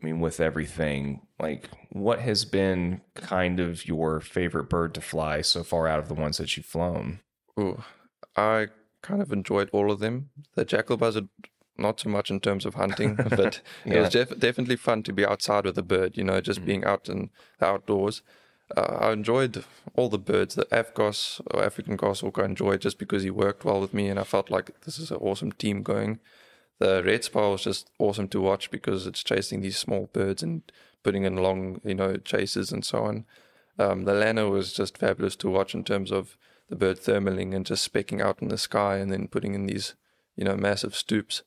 I 0.00 0.06
mean, 0.06 0.20
with 0.20 0.40
everything, 0.40 1.26
like 1.38 1.70
what 1.90 2.20
has 2.20 2.44
been 2.44 3.02
kind 3.14 3.60
of 3.60 3.86
your 3.86 4.20
favorite 4.20 4.68
bird 4.68 4.94
to 4.94 5.00
fly 5.00 5.42
so 5.42 5.62
far 5.62 5.86
out 5.86 5.98
of 5.98 6.08
the 6.08 6.14
ones 6.14 6.38
that 6.38 6.56
you've 6.56 6.66
flown? 6.66 7.20
Ooh, 7.58 7.82
I 8.36 8.68
kind 9.02 9.22
of 9.22 9.32
enjoyed 9.32 9.70
all 9.72 9.90
of 9.90 10.00
them. 10.00 10.30
The 10.54 10.64
jackal 10.64 10.96
buzzard, 10.96 11.28
not 11.80 12.00
so 12.00 12.08
much 12.08 12.30
in 12.30 12.40
terms 12.40 12.66
of 12.66 12.74
hunting, 12.74 13.14
but 13.30 13.60
it 13.84 13.98
was 13.98 14.10
def- 14.10 14.38
definitely 14.38 14.76
fun 14.76 15.02
to 15.04 15.12
be 15.12 15.24
outside 15.24 15.64
with 15.64 15.78
a 15.78 15.82
bird. 15.82 16.16
You 16.16 16.24
know, 16.24 16.40
just 16.40 16.64
being 16.64 16.84
out 16.84 17.08
in 17.08 17.30
the 17.58 17.66
outdoors. 17.66 18.22
Uh, 18.76 18.98
I 19.00 19.12
enjoyed 19.12 19.64
all 19.96 20.08
the 20.08 20.18
birds. 20.18 20.54
The 20.54 20.64
Afgos 20.66 21.40
or 21.50 21.64
African 21.64 21.96
goshawk, 21.96 22.38
I 22.38 22.44
enjoyed 22.44 22.80
just 22.80 22.98
because 22.98 23.24
he 23.24 23.30
worked 23.30 23.64
well 23.64 23.80
with 23.80 23.92
me, 23.92 24.08
and 24.08 24.18
I 24.18 24.24
felt 24.24 24.50
like 24.50 24.80
this 24.82 24.98
is 24.98 25.10
an 25.10 25.16
awesome 25.16 25.52
team 25.52 25.82
going. 25.82 26.20
The 26.78 27.02
red 27.04 27.24
spar 27.24 27.50
was 27.50 27.64
just 27.64 27.90
awesome 27.98 28.28
to 28.28 28.40
watch 28.40 28.70
because 28.70 29.06
it's 29.06 29.22
chasing 29.22 29.60
these 29.60 29.76
small 29.76 30.08
birds 30.12 30.42
and 30.42 30.62
putting 31.02 31.24
in 31.24 31.36
long, 31.36 31.80
you 31.84 31.94
know, 31.94 32.16
chases 32.16 32.72
and 32.72 32.84
so 32.84 33.04
on. 33.04 33.26
Um, 33.78 34.04
the 34.04 34.14
lanner 34.14 34.48
was 34.48 34.72
just 34.72 34.98
fabulous 34.98 35.36
to 35.36 35.50
watch 35.50 35.74
in 35.74 35.84
terms 35.84 36.10
of 36.12 36.36
the 36.68 36.76
bird 36.76 36.98
thermaling 36.98 37.54
and 37.54 37.66
just 37.66 37.90
specking 37.90 38.20
out 38.20 38.40
in 38.40 38.48
the 38.48 38.58
sky 38.58 38.96
and 38.96 39.12
then 39.12 39.28
putting 39.28 39.54
in 39.54 39.66
these, 39.66 39.94
you 40.36 40.44
know, 40.44 40.56
massive 40.56 40.94
stoops. 40.94 41.42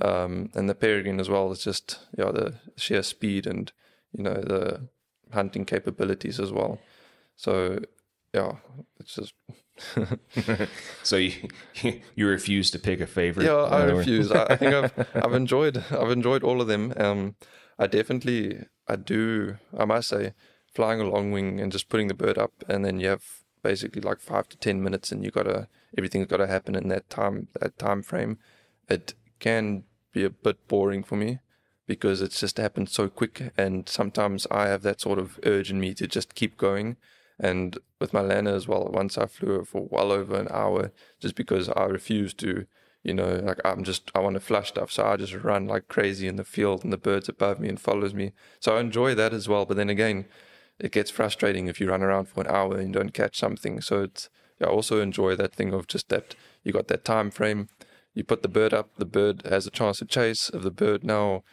Um, 0.00 0.50
and 0.54 0.68
the 0.68 0.74
peregrine 0.74 1.20
as 1.20 1.28
well 1.28 1.50
is 1.52 1.62
just, 1.62 1.98
yeah, 2.16 2.30
the 2.30 2.54
sheer 2.76 3.02
speed 3.02 3.46
and, 3.46 3.70
you 4.12 4.22
know, 4.22 4.34
the 4.34 4.88
hunting 5.32 5.64
capabilities 5.64 6.40
as 6.40 6.52
well. 6.52 6.78
So, 7.36 7.80
yeah, 8.34 8.56
it's 8.98 9.14
just, 9.14 9.34
so 11.02 11.16
you 11.16 11.32
you 12.14 12.26
refuse 12.26 12.70
to 12.70 12.78
pick 12.78 13.00
a 13.00 13.06
favorite? 13.06 13.46
yeah, 13.46 13.62
I 13.62 13.84
refuse. 13.84 14.30
I, 14.30 14.44
I 14.50 14.56
think 14.56 14.74
I've, 14.74 15.06
I've 15.24 15.34
enjoyed, 15.34 15.82
I've 15.90 16.10
enjoyed 16.10 16.44
all 16.44 16.60
of 16.60 16.68
them. 16.68 16.92
Um, 16.96 17.36
I 17.78 17.86
definitely, 17.86 18.64
I 18.86 18.96
do, 18.96 19.56
I 19.76 19.86
must 19.86 20.08
say, 20.08 20.34
flying 20.74 21.00
a 21.00 21.04
long 21.04 21.32
wing 21.32 21.60
and 21.60 21.72
just 21.72 21.88
putting 21.88 22.08
the 22.08 22.14
bird 22.14 22.38
up 22.38 22.52
and 22.68 22.84
then 22.84 23.00
you 23.00 23.08
have 23.08 23.24
basically 23.62 24.00
like 24.00 24.20
five 24.20 24.48
to 24.48 24.56
ten 24.56 24.82
minutes 24.82 25.12
and 25.12 25.24
you 25.24 25.30
gotta 25.30 25.68
everything's 25.98 26.26
gotta 26.28 26.46
happen 26.46 26.74
in 26.74 26.88
that 26.88 27.10
time 27.10 27.48
that 27.60 27.78
time 27.78 28.02
frame 28.02 28.38
it 28.88 29.14
can 29.38 29.84
be 30.12 30.24
a 30.24 30.30
bit 30.30 30.66
boring 30.68 31.02
for 31.02 31.16
me 31.16 31.40
because 31.86 32.22
it's 32.22 32.38
just 32.38 32.56
happened 32.56 32.88
so 32.88 33.08
quick. 33.08 33.52
And 33.56 33.88
sometimes 33.88 34.46
I 34.50 34.66
have 34.66 34.82
that 34.82 35.00
sort 35.00 35.18
of 35.18 35.40
urge 35.44 35.70
in 35.70 35.80
me 35.80 35.92
to 35.94 36.06
just 36.06 36.34
keep 36.34 36.56
going. 36.56 36.96
And 37.38 37.78
with 37.98 38.12
my 38.12 38.20
lanner 38.20 38.54
as 38.54 38.68
well, 38.68 38.88
once 38.92 39.18
I 39.18 39.26
flew 39.26 39.64
for 39.64 39.88
well 39.90 40.12
over 40.12 40.36
an 40.36 40.48
hour 40.50 40.92
just 41.18 41.34
because 41.34 41.68
I 41.70 41.84
refuse 41.84 42.34
to, 42.34 42.66
you 43.02 43.14
know, 43.14 43.40
like 43.42 43.60
I'm 43.64 43.82
just, 43.82 44.10
I 44.14 44.20
want 44.20 44.34
to 44.34 44.40
flush 44.40 44.68
stuff. 44.68 44.92
So 44.92 45.04
I 45.04 45.16
just 45.16 45.34
run 45.34 45.66
like 45.66 45.88
crazy 45.88 46.28
in 46.28 46.36
the 46.36 46.44
field 46.44 46.84
and 46.84 46.92
the 46.92 46.98
bird's 46.98 47.28
above 47.28 47.58
me 47.58 47.68
and 47.68 47.80
follows 47.80 48.14
me. 48.14 48.32
So 48.60 48.76
I 48.76 48.80
enjoy 48.80 49.14
that 49.14 49.32
as 49.32 49.48
well. 49.48 49.64
But 49.64 49.76
then 49.76 49.90
again, 49.90 50.26
it 50.78 50.92
gets 50.92 51.10
frustrating 51.10 51.66
if 51.66 51.80
you 51.80 51.88
run 51.88 52.02
around 52.02 52.26
for 52.28 52.42
an 52.42 52.46
hour 52.54 52.76
and 52.76 52.92
don't 52.92 53.12
catch 53.14 53.38
something. 53.38 53.80
So 53.80 54.02
it's, 54.02 54.28
I 54.60 54.66
also 54.66 55.00
enjoy 55.00 55.34
that 55.36 55.54
thing 55.54 55.72
of 55.72 55.86
just 55.86 56.08
that 56.10 56.34
you 56.62 56.72
got 56.72 56.88
that 56.88 57.04
time 57.04 57.30
frame. 57.30 57.68
You 58.14 58.24
put 58.24 58.42
the 58.42 58.48
bird 58.48 58.74
up, 58.74 58.90
the 58.96 59.04
bird 59.04 59.42
has 59.48 59.66
a 59.66 59.70
chance 59.70 59.98
to 59.98 60.04
chase. 60.04 60.50
If 60.52 60.62
the 60.62 60.70
bird 60.70 61.04
now, 61.04 61.44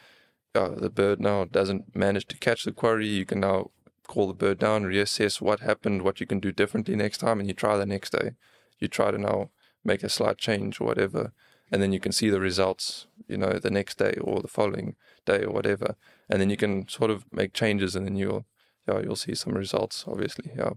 uh, 0.56 0.70
the 0.70 0.90
bird 0.90 1.20
now 1.20 1.46
doesn't 1.46 1.96
manage 1.96 2.26
to 2.28 2.38
catch 2.38 2.64
the 2.64 2.72
quarry, 2.72 3.08
you 3.08 3.26
can 3.26 3.40
now 3.40 3.72
call 4.08 4.28
the 4.28 4.34
bird 4.34 4.58
down, 4.58 4.84
reassess 4.84 5.42
what 5.42 5.60
happened, 5.60 6.02
what 6.02 6.20
you 6.20 6.26
can 6.26 6.40
do 6.40 6.52
differently 6.52 6.96
next 6.96 7.20
time, 7.20 7.40
and 7.40 7.48
you 7.48 7.54
try 7.54 7.78
the 7.78 7.86
next 7.86 8.12
day. 8.12 8.32
You 8.80 8.88
try 8.88 9.12
to 9.12 9.18
now 9.18 9.50
make 9.84 10.04
a 10.04 10.10
slight 10.10 10.38
change 10.38 10.82
or 10.82 10.86
whatever, 10.86 11.34
and 11.72 11.82
then 11.82 11.94
you 11.94 12.00
can 12.00 12.12
see 12.12 12.30
the 12.30 12.40
results, 12.40 13.08
you 13.28 13.38
know, 13.38 13.60
the 13.60 13.70
next 13.70 13.98
day 13.98 14.16
or 14.22 14.42
the 14.42 14.48
following 14.48 14.96
day 15.26 15.44
or 15.44 15.52
whatever, 15.52 15.96
and 16.30 16.42
then 16.42 16.50
you 16.50 16.58
can 16.58 16.88
sort 16.88 17.12
of 17.12 17.26
make 17.32 17.54
changes, 17.54 17.96
and 17.96 18.06
then 18.06 18.16
you'll, 18.16 18.46
yeah, 18.88 19.00
you'll 19.02 19.16
see 19.16 19.36
some 19.36 19.54
results, 19.54 20.06
obviously, 20.08 20.52
yeah. 20.56 20.72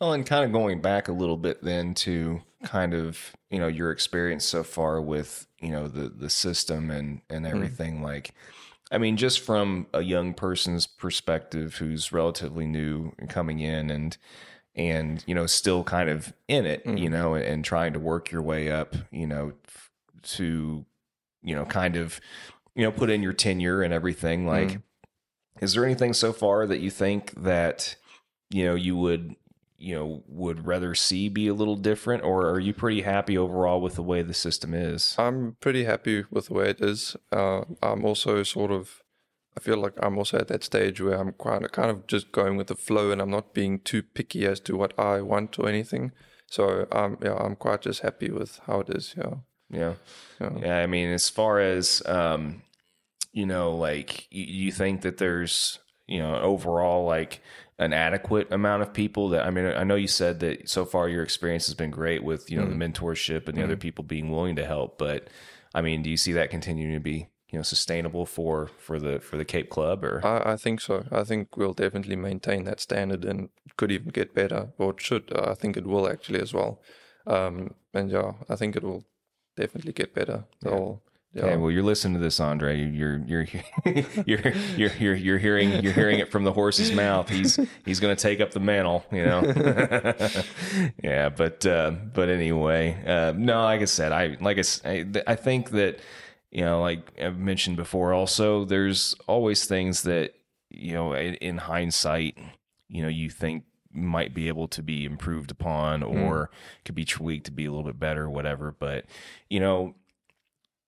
Well, 0.00 0.12
and 0.12 0.26
kind 0.26 0.44
of 0.44 0.52
going 0.52 0.80
back 0.80 1.08
a 1.08 1.12
little 1.12 1.36
bit 1.36 1.62
then 1.62 1.94
to 1.94 2.42
kind 2.64 2.94
of 2.94 3.32
you 3.50 3.58
know 3.58 3.68
your 3.68 3.90
experience 3.90 4.44
so 4.44 4.62
far 4.62 5.00
with 5.00 5.46
you 5.60 5.70
know 5.70 5.88
the 5.88 6.08
the 6.08 6.30
system 6.30 6.90
and 6.90 7.20
and 7.28 7.44
mm-hmm. 7.44 7.56
everything 7.56 7.98
mm. 7.98 8.02
like 8.02 8.34
I 8.92 8.98
mean, 8.98 9.16
just 9.16 9.40
from 9.40 9.86
a 9.94 10.02
young 10.02 10.34
person's 10.34 10.86
perspective 10.86 11.76
who's 11.76 12.12
relatively 12.12 12.66
new 12.66 13.12
and 13.18 13.28
coming 13.28 13.58
in 13.58 13.90
and 13.90 14.16
and 14.74 15.24
you 15.26 15.34
know 15.34 15.46
still 15.46 15.82
kind 15.82 16.10
of 16.10 16.34
in 16.46 16.66
it, 16.66 16.84
mm-hmm. 16.84 16.98
you 16.98 17.08
know, 17.08 17.32
and, 17.34 17.44
and, 17.44 17.64
trying 17.64 17.94
to 17.94 17.98
work 17.98 18.30
your 18.30 18.42
way 18.42 18.70
up, 18.70 18.94
you 19.10 19.26
know, 19.26 19.54
to 20.22 20.84
you 21.42 21.54
know 21.54 21.64
kind 21.64 21.96
of 21.96 22.20
you 22.74 22.82
know 22.82 22.92
put 22.92 23.08
in 23.08 23.22
your 23.22 23.32
tenure 23.32 23.80
and 23.80 23.94
everything. 23.94 24.46
Like, 24.46 24.68
mm-hmm. 24.68 25.64
is 25.64 25.72
there 25.72 25.86
anything 25.86 26.12
so 26.12 26.34
far 26.34 26.66
that 26.66 26.80
you 26.80 26.90
think 26.90 27.32
that 27.42 27.96
you 28.50 28.66
know 28.66 28.74
you 28.74 28.94
would 28.94 29.36
you 29.82 29.94
know 29.94 30.22
would 30.28 30.64
rather 30.66 30.94
see 30.94 31.28
be 31.28 31.48
a 31.48 31.54
little 31.54 31.76
different 31.76 32.22
or 32.22 32.48
are 32.48 32.60
you 32.60 32.72
pretty 32.72 33.02
happy 33.02 33.36
overall 33.36 33.80
with 33.80 33.96
the 33.96 34.02
way 34.02 34.22
the 34.22 34.34
system 34.34 34.72
is? 34.72 35.16
I'm 35.18 35.56
pretty 35.60 35.84
happy 35.84 36.24
with 36.30 36.46
the 36.46 36.54
way 36.54 36.70
it 36.70 36.80
is. 36.80 37.16
Uh, 37.32 37.62
i'm 37.82 38.04
also 38.04 38.42
sort 38.42 38.70
of 38.70 39.02
i 39.56 39.60
feel 39.60 39.76
like 39.76 39.94
i'm 40.00 40.16
also 40.16 40.38
at 40.38 40.48
that 40.48 40.62
stage 40.62 41.00
where 41.00 41.18
i'm 41.18 41.32
kind 41.32 41.64
of, 41.64 41.72
kind 41.72 41.90
of 41.90 42.06
just 42.06 42.30
going 42.32 42.56
with 42.56 42.68
the 42.68 42.76
flow 42.76 43.10
and 43.10 43.20
i'm 43.20 43.30
not 43.30 43.52
being 43.54 43.80
too 43.80 44.02
picky 44.02 44.46
as 44.46 44.60
to 44.60 44.76
what 44.76 44.96
i 44.98 45.20
want 45.20 45.58
or 45.58 45.68
anything. 45.68 46.12
So 46.46 46.86
um, 46.92 47.18
yeah 47.22 47.34
i'm 47.34 47.56
quite 47.56 47.82
just 47.82 48.00
happy 48.02 48.30
with 48.30 48.60
how 48.66 48.80
it 48.80 48.90
is 48.90 49.14
yeah. 49.18 49.34
Yeah. 49.70 49.94
Yeah, 50.40 50.58
yeah 50.60 50.78
i 50.78 50.86
mean 50.86 51.08
as 51.10 51.28
far 51.28 51.58
as 51.58 52.02
um, 52.06 52.62
you 53.32 53.46
know 53.46 53.74
like 53.74 54.28
you 54.30 54.70
think 54.70 55.00
that 55.00 55.16
there's 55.18 55.78
you 56.06 56.20
know 56.20 56.36
overall 56.36 57.04
like 57.06 57.40
an 57.82 57.92
adequate 57.92 58.50
amount 58.52 58.82
of 58.82 58.92
people 58.92 59.28
that 59.30 59.44
I 59.44 59.50
mean 59.50 59.66
I 59.66 59.84
know 59.84 59.96
you 59.96 60.08
said 60.08 60.40
that 60.40 60.68
so 60.68 60.84
far 60.84 61.08
your 61.08 61.22
experience 61.22 61.66
has 61.66 61.74
been 61.74 61.90
great 61.90 62.22
with 62.22 62.50
you 62.50 62.56
know 62.58 62.66
mm. 62.66 62.70
the 62.70 62.84
mentorship 62.84 63.48
and 63.48 63.56
the 63.56 63.62
mm. 63.62 63.64
other 63.64 63.76
people 63.76 64.04
being 64.04 64.30
willing 64.30 64.56
to 64.56 64.64
help 64.64 64.98
but 64.98 65.28
I 65.74 65.82
mean 65.82 66.02
do 66.02 66.10
you 66.10 66.16
see 66.16 66.32
that 66.32 66.50
continuing 66.50 66.94
to 66.94 67.00
be 67.00 67.28
you 67.50 67.58
know 67.58 67.62
sustainable 67.62 68.24
for 68.24 68.70
for 68.78 69.00
the 69.00 69.18
for 69.20 69.36
the 69.36 69.44
Cape 69.44 69.68
Club 69.68 70.04
or 70.04 70.24
I, 70.24 70.52
I 70.52 70.56
think 70.56 70.80
so 70.80 71.04
I 71.10 71.24
think 71.24 71.56
we'll 71.56 71.74
definitely 71.74 72.16
maintain 72.16 72.64
that 72.64 72.80
standard 72.80 73.24
and 73.24 73.48
could 73.76 73.90
even 73.90 74.08
get 74.08 74.34
better 74.34 74.68
or 74.78 74.90
it 74.90 75.00
should 75.00 75.32
I 75.36 75.54
think 75.54 75.76
it 75.76 75.86
will 75.86 76.08
actually 76.08 76.40
as 76.40 76.54
well 76.54 76.80
um, 77.26 77.74
and 77.92 78.10
yeah 78.10 78.32
I 78.48 78.56
think 78.56 78.76
it 78.76 78.84
will 78.84 79.04
definitely 79.56 79.92
get 79.92 80.14
better 80.14 80.44
yeah. 80.64 80.78
Yeah. 80.78 80.94
Okay, 81.34 81.56
well, 81.56 81.70
you're 81.70 81.82
listening 81.82 82.14
to 82.14 82.20
this, 82.20 82.40
Andre. 82.40 82.78
You're 82.78 83.22
you're 83.26 83.46
you're 84.26 84.52
you're 84.76 84.92
you're 84.98 85.14
you're 85.14 85.38
hearing 85.38 85.82
you're 85.82 85.94
hearing 85.94 86.18
it 86.18 86.30
from 86.30 86.44
the 86.44 86.52
horse's 86.52 86.92
mouth. 86.92 87.30
He's 87.30 87.58
he's 87.86 88.00
going 88.00 88.14
to 88.14 88.22
take 88.22 88.40
up 88.40 88.50
the 88.50 88.60
mantle, 88.60 89.06
you 89.10 89.24
know. 89.24 89.40
yeah, 91.02 91.30
but 91.30 91.64
uh, 91.64 91.92
but 92.12 92.28
anyway, 92.28 93.02
uh, 93.06 93.32
no. 93.34 93.62
Like 93.62 93.80
I 93.80 93.86
said, 93.86 94.12
I 94.12 94.36
like 94.40 94.58
I, 94.84 95.06
I 95.26 95.34
think 95.34 95.70
that 95.70 96.00
you 96.50 96.66
know, 96.66 96.82
like 96.82 97.10
I've 97.18 97.38
mentioned 97.38 97.76
before. 97.76 98.12
Also, 98.12 98.66
there's 98.66 99.14
always 99.26 99.64
things 99.64 100.02
that 100.02 100.34
you 100.68 100.92
know, 100.92 101.14
in, 101.14 101.34
in 101.36 101.56
hindsight, 101.56 102.36
you 102.88 103.00
know, 103.00 103.08
you 103.08 103.30
think 103.30 103.64
might 103.90 104.34
be 104.34 104.48
able 104.48 104.68
to 104.68 104.82
be 104.82 105.06
improved 105.06 105.50
upon 105.50 106.02
hmm. 106.02 106.22
or 106.22 106.46
mm. 106.46 106.84
could 106.84 106.94
be 106.94 107.04
tweaked 107.04 107.44
to 107.44 107.52
be 107.52 107.66
a 107.66 107.70
little 107.70 107.84
bit 107.84 107.98
better, 107.98 108.28
whatever. 108.28 108.74
But 108.78 109.06
you 109.48 109.60
know 109.60 109.94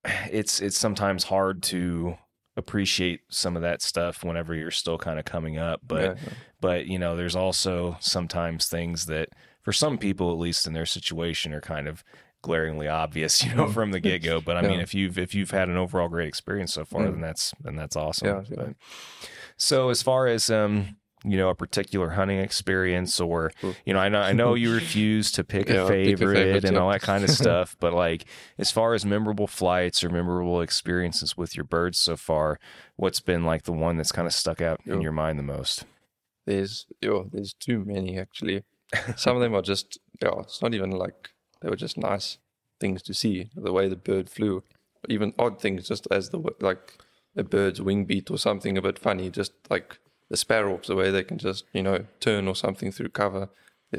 it's 0.05 0.61
it's 0.61 0.78
sometimes 0.78 1.24
hard 1.24 1.62
to 1.62 2.16
appreciate 2.57 3.20
some 3.30 3.57
of 3.57 3.62
that 3.62 3.82
stuff 3.82 4.22
whenever 4.22 4.55
you're 4.55 4.70
still 4.70 4.98
kind 4.98 5.18
of 5.18 5.24
coming 5.24 5.59
up 5.59 5.80
but 5.86 6.16
yeah, 6.16 6.32
but 6.61 6.86
you 6.86 6.98
know 6.98 7.16
there's 7.16 7.34
also 7.34 7.96
sometimes 8.00 8.68
things 8.68 9.07
that 9.07 9.28
for 9.62 9.72
some 9.72 9.98
people 9.98 10.30
at 10.30 10.38
least 10.38 10.66
in 10.66 10.72
their 10.72 10.86
situation 10.86 11.52
are 11.52 11.61
kind 11.61 11.88
of 11.88 12.05
glaringly 12.42 12.86
obvious 12.86 13.42
you 13.44 13.55
know 13.55 13.66
from 13.66 13.90
the 13.90 14.00
get-go 14.09 14.40
but 14.40 14.57
i 14.57 14.62
yeah. 14.62 14.68
mean 14.68 14.80
if 14.80 14.94
you've 14.94 15.18
if 15.18 15.34
you've 15.34 15.50
had 15.50 15.68
an 15.68 15.76
overall 15.76 16.09
great 16.09 16.28
experience 16.28 16.72
so 16.72 16.84
far 16.84 17.05
then 17.05 17.20
that's 17.20 17.52
then 17.61 17.74
that's 17.74 17.96
awesome 17.96 18.28
yeah, 18.28 18.42
but, 18.55 18.74
so 19.57 19.88
as 19.88 20.02
far 20.02 20.26
as 20.26 20.50
um 20.50 20.96
you 21.25 21.37
know 21.37 21.49
a 21.49 21.55
particular 21.55 22.11
hunting 22.11 22.39
experience 22.39 23.18
or 23.18 23.51
you 23.85 23.95
know 23.95 23.99
I 23.99 24.09
know 24.09 24.20
I 24.20 24.33
know 24.33 24.55
you 24.55 24.75
refuse 24.75 25.33
to 25.33 25.45
pick, 25.45 25.68
yeah, 25.68 25.85
a, 25.85 25.89
favorite 25.89 26.35
pick 26.35 26.43
a 26.43 26.53
favorite 26.53 26.64
and 26.64 26.77
all 26.77 26.91
that 26.91 27.03
kind 27.03 27.25
of 27.25 27.31
stuff 27.43 27.77
but 27.81 27.93
like 27.93 28.27
as 28.59 28.70
far 28.70 28.95
as 28.95 29.07
memorable 29.07 29.47
flights 29.47 30.05
or 30.05 30.11
memorable 30.11 30.61
experiences 30.61 31.37
with 31.37 31.57
your 31.57 31.64
birds 31.64 31.99
so 31.99 32.16
far 32.16 32.59
what's 32.97 33.20
been 33.20 33.45
like 33.45 33.64
the 33.64 33.72
one 33.72 33.97
that's 33.97 34.12
kind 34.12 34.27
of 34.27 34.35
stuck 34.35 34.61
out 34.61 34.81
in 34.87 35.01
your 35.01 35.12
mind 35.12 35.39
the 35.39 35.43
most? 35.43 35.85
There's 36.47 36.87
there's 37.01 37.55
too 37.55 37.85
many 37.85 38.18
actually. 38.18 38.64
Some 39.16 39.37
of 39.37 39.43
them 39.43 39.55
are 39.55 39.62
just 39.62 39.99
yeah 40.22 40.41
it's 40.41 40.62
not 40.62 40.75
even 40.75 40.91
like 40.91 41.31
they 41.61 41.68
were 41.68 41.77
just 41.77 41.97
nice 41.97 42.39
things 42.81 43.03
to 43.03 43.14
see 43.14 43.51
the 43.55 43.72
way 43.72 43.89
the 43.89 43.97
bird 43.97 44.29
flew. 44.29 44.62
Even 45.09 45.35
odd 45.39 45.61
things 45.61 45.89
just 45.89 46.07
as 46.11 46.31
the 46.31 46.41
like 46.61 46.99
a 47.37 47.43
bird's 47.43 47.81
wing 47.81 48.05
beat 48.05 48.31
or 48.31 48.39
something 48.39 48.79
a 48.79 48.83
bit 48.83 48.99
funny 48.99 49.29
just 49.29 49.53
like 49.68 49.99
the 50.35 50.39
sparrows, 50.39 50.89
the 50.89 50.97
way 50.97 51.12
they 51.12 51.22
can 51.22 51.39
just, 51.39 51.64
you 51.72 51.80
know, 51.80 52.07
turn 52.18 52.49
or 52.49 52.57
something 52.57 52.91
through 52.91 53.11
cover. 53.11 53.51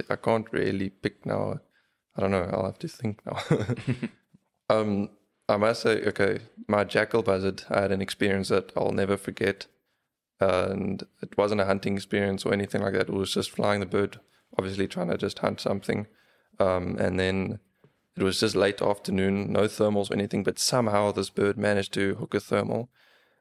I 0.09 0.17
can't 0.17 0.51
really 0.51 0.89
pick 0.89 1.25
now. 1.25 1.61
I 2.17 2.21
don't 2.21 2.31
know. 2.31 2.49
I'll 2.51 2.65
have 2.65 2.79
to 2.79 2.89
think 2.89 3.21
now. 3.25 3.37
um, 4.69 5.09
I 5.47 5.55
must 5.55 5.83
say, 5.83 6.03
okay, 6.03 6.39
my 6.67 6.83
jackal 6.83 7.23
buzzard, 7.23 7.63
I 7.69 7.83
had 7.83 7.93
an 7.93 8.01
experience 8.01 8.49
that 8.49 8.73
I'll 8.75 8.91
never 8.91 9.15
forget. 9.15 9.67
and 10.41 11.03
it 11.21 11.37
wasn't 11.37 11.61
a 11.61 11.65
hunting 11.65 11.95
experience 11.95 12.45
or 12.45 12.51
anything 12.51 12.81
like 12.81 12.93
that. 12.93 13.07
It 13.07 13.13
was 13.13 13.33
just 13.33 13.51
flying 13.51 13.79
the 13.79 13.85
bird, 13.85 14.19
obviously 14.59 14.89
trying 14.89 15.11
to 15.11 15.17
just 15.17 15.39
hunt 15.39 15.61
something. 15.61 16.07
Um, 16.59 16.97
and 16.99 17.17
then 17.17 17.59
it 18.17 18.23
was 18.23 18.41
just 18.41 18.57
late 18.57 18.81
afternoon, 18.81 19.53
no 19.53 19.61
thermals 19.61 20.11
or 20.11 20.15
anything, 20.15 20.43
but 20.43 20.59
somehow 20.59 21.13
this 21.13 21.29
bird 21.29 21.57
managed 21.57 21.93
to 21.93 22.15
hook 22.15 22.33
a 22.33 22.41
thermal 22.41 22.89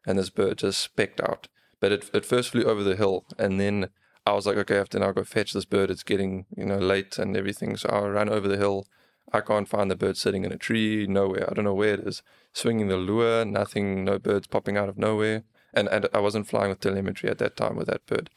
and 0.07 0.17
this 0.17 0.31
bird 0.31 0.59
just 0.59 0.81
specked 0.81 1.21
out. 1.21 1.49
But 1.81 1.93
it, 1.93 2.11
it 2.15 2.25
first 2.25 2.51
flew 2.51 2.65
over 2.65 2.83
the 2.83 2.97
hill, 2.97 3.25
and 3.39 3.61
then 3.61 3.91
I 4.27 4.33
was 4.33 4.47
like, 4.47 4.57
okay, 4.57 4.77
I 4.77 4.79
have 4.79 4.89
to 4.91 4.99
now 4.99 5.13
go 5.13 5.25
fetch 5.25 5.53
this 5.53 5.65
bird. 5.65 5.91
It's 5.91 6.03
getting 6.03 6.47
you 6.57 6.65
know 6.65 6.79
late 6.79 7.19
and 7.19 7.37
everything. 7.37 7.77
So 7.77 7.89
I 7.91 8.01
ran 8.07 8.29
over 8.29 8.49
the 8.49 8.57
hill. 8.57 8.87
I 9.33 9.41
can't 9.41 9.69
find 9.69 9.91
the 9.91 9.97
bird 9.97 10.17
sitting 10.17 10.45
in 10.45 10.53
a 10.53 10.57
tree, 10.57 11.07
nowhere. 11.07 11.51
I 11.51 11.55
don't 11.55 11.65
know 11.65 11.75
where 11.75 11.95
it 11.95 12.01
is. 12.01 12.23
Swinging 12.53 12.89
the 12.89 12.97
lure, 12.97 13.45
nothing, 13.45 14.05
no 14.05 14.19
birds 14.19 14.47
popping 14.47 14.77
out 14.77 14.89
of 14.89 14.99
nowhere. 14.99 15.45
And 15.73 15.89
and 15.89 16.09
I 16.15 16.21
wasn't 16.21 16.47
flying 16.47 16.71
with 16.71 16.81
telemetry 16.81 17.29
at 17.29 17.39
that 17.39 17.57
time 17.57 17.77
with 17.77 17.89
that 17.89 18.07
bird. 18.07 18.31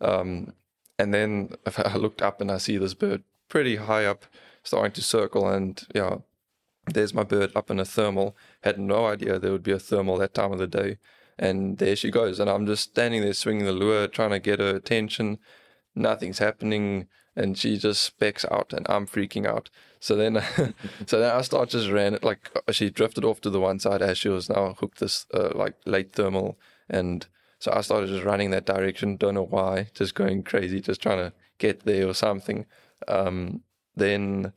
Um, 0.00 0.54
and 0.98 1.12
then 1.12 1.50
I 1.76 1.96
looked 1.96 2.22
up 2.22 2.40
and 2.40 2.50
I 2.50 2.58
see 2.58 2.78
this 2.78 2.94
bird 2.94 3.22
pretty 3.48 3.76
high 3.76 4.04
up, 4.04 4.24
starting 4.62 4.92
to 4.92 5.02
circle. 5.02 5.48
And 5.48 5.84
yeah, 5.94 6.18
there's 6.86 7.14
my 7.14 7.24
bird 7.24 7.52
up 7.54 7.70
in 7.70 7.80
a 7.80 7.84
thermal. 7.84 8.36
Had 8.62 8.78
no 8.78 9.06
idea 9.06 9.38
there 9.38 9.52
would 9.52 9.62
be 9.62 9.72
a 9.72 9.78
thermal 9.78 10.16
that 10.18 10.34
time 10.34 10.52
of 10.52 10.58
the 10.58 10.66
day. 10.66 10.98
And 11.38 11.78
there 11.78 11.96
she 11.96 12.10
goes. 12.10 12.40
And 12.40 12.48
I'm 12.48 12.66
just 12.66 12.90
standing 12.90 13.22
there 13.22 13.32
swinging 13.32 13.66
the 13.66 13.72
lure, 13.72 14.08
trying 14.08 14.30
to 14.30 14.38
get 14.38 14.60
her 14.60 14.74
attention. 14.74 15.38
Nothing's 15.94 16.38
happening. 16.38 17.08
And 17.34 17.58
she 17.58 17.76
just 17.76 18.02
specks 18.02 18.46
out 18.50 18.72
and 18.72 18.86
I'm 18.88 19.06
freaking 19.06 19.46
out. 19.46 19.68
So 20.00 20.16
then, 20.16 20.42
so 21.06 21.20
then 21.20 21.34
I 21.34 21.42
start 21.42 21.68
just 21.68 21.90
ran 21.90 22.14
it 22.14 22.24
like 22.24 22.50
she 22.70 22.90
drifted 22.90 23.24
off 23.24 23.40
to 23.42 23.50
the 23.50 23.60
one 23.60 23.78
side 23.78 24.00
as 24.00 24.16
she 24.16 24.28
was 24.28 24.48
now 24.48 24.74
hooked 24.80 25.00
this 25.00 25.26
uh, 25.34 25.50
like 25.54 25.74
late 25.84 26.12
thermal. 26.12 26.58
And 26.88 27.26
so 27.58 27.72
I 27.72 27.82
started 27.82 28.08
just 28.08 28.24
running 28.24 28.50
that 28.50 28.66
direction. 28.66 29.16
Don't 29.16 29.34
know 29.34 29.44
why, 29.44 29.88
just 29.94 30.14
going 30.14 30.42
crazy, 30.42 30.80
just 30.80 31.02
trying 31.02 31.18
to 31.18 31.32
get 31.58 31.80
there 31.80 32.08
or 32.08 32.14
something. 32.14 32.66
Um, 33.08 33.62
then, 33.94 34.52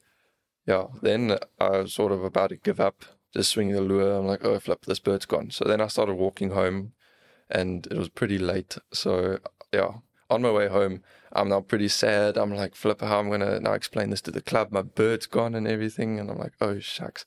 yeah, 0.66 0.86
then 1.02 1.38
I 1.60 1.70
was 1.70 1.94
sort 1.94 2.12
of 2.12 2.24
about 2.24 2.50
to 2.50 2.58
give 2.58 2.80
up 2.80 3.04
just 3.34 3.52
swinging 3.52 3.76
the 3.76 3.82
lure. 3.82 4.18
I'm 4.18 4.26
like, 4.26 4.44
oh 4.44 4.60
flip, 4.60 4.86
this 4.86 5.00
bird's 5.00 5.26
gone. 5.26 5.52
So 5.52 5.66
then 5.66 5.82
I 5.82 5.88
started 5.88 6.16
walking 6.16 6.52
home, 6.52 6.94
and 7.50 7.86
it 7.88 7.98
was 7.98 8.10
pretty 8.10 8.38
late. 8.38 8.78
So 8.94 9.40
yeah, 9.74 9.94
on 10.30 10.42
my 10.42 10.52
way 10.52 10.68
home, 10.68 11.04
I'm 11.32 11.50
now 11.50 11.62
pretty 11.62 11.88
sad. 11.88 12.38
I'm 12.38 12.54
like, 12.54 12.76
flip, 12.76 13.02
how 13.02 13.20
I'm 13.20 13.30
gonna 13.30 13.60
now 13.60 13.74
explain 13.74 14.10
this 14.10 14.22
to 14.22 14.32
the 14.32 14.42
club? 14.42 14.72
My 14.72 14.82
bird's 14.82 15.28
gone 15.28 15.56
and 15.56 15.68
everything, 15.68 16.20
and 16.20 16.30
I'm 16.30 16.38
like, 16.38 16.54
oh 16.62 16.80
shucks. 16.80 17.26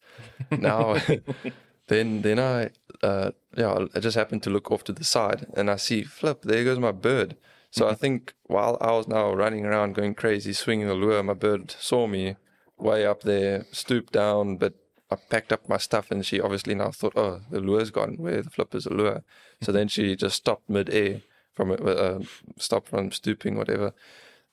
Now, 0.50 0.98
then 1.88 2.22
then 2.22 2.38
I 2.38 2.70
uh, 3.02 3.32
yeah, 3.56 3.86
I 3.94 4.00
just 4.00 4.16
happened 4.16 4.42
to 4.44 4.50
look 4.50 4.70
off 4.70 4.84
to 4.84 4.92
the 4.92 5.04
side, 5.04 5.46
and 5.54 5.70
I 5.70 5.76
see 5.76 6.02
flip. 6.02 6.42
There 6.42 6.64
goes 6.64 6.78
my 6.78 6.92
bird. 6.92 7.36
So 7.70 7.88
I 7.88 7.94
think 7.94 8.34
while 8.44 8.76
I 8.82 8.92
was 8.92 9.08
now 9.08 9.32
running 9.32 9.64
around 9.64 9.94
going 9.94 10.14
crazy, 10.14 10.52
swinging 10.52 10.88
the 10.88 10.94
lure, 10.94 11.22
my 11.22 11.32
bird 11.32 11.70
saw 11.70 12.06
me 12.06 12.36
way 12.76 13.06
up 13.06 13.22
there, 13.22 13.64
stooped 13.72 14.12
down, 14.12 14.58
but 14.58 14.74
I 15.12 15.16
packed 15.16 15.52
up 15.52 15.68
my 15.68 15.78
stuff 15.78 16.10
and 16.10 16.24
she 16.24 16.40
obviously 16.40 16.74
now 16.74 16.90
thought, 16.90 17.16
oh, 17.16 17.40
the 17.50 17.60
lure's 17.60 17.90
gone. 17.90 18.16
Where 18.18 18.42
the 18.42 18.50
flip 18.50 18.74
is 18.74 18.84
the 18.84 18.94
lure? 18.94 19.24
So 19.60 19.72
then 19.72 19.88
she 19.88 20.16
just 20.16 20.36
stopped 20.36 20.68
mid-air 20.68 21.22
from 21.54 21.70
it, 21.70 21.80
uh, 21.80 22.20
stopped 22.58 22.88
from 22.88 23.12
stooping, 23.12 23.56
whatever. 23.56 23.92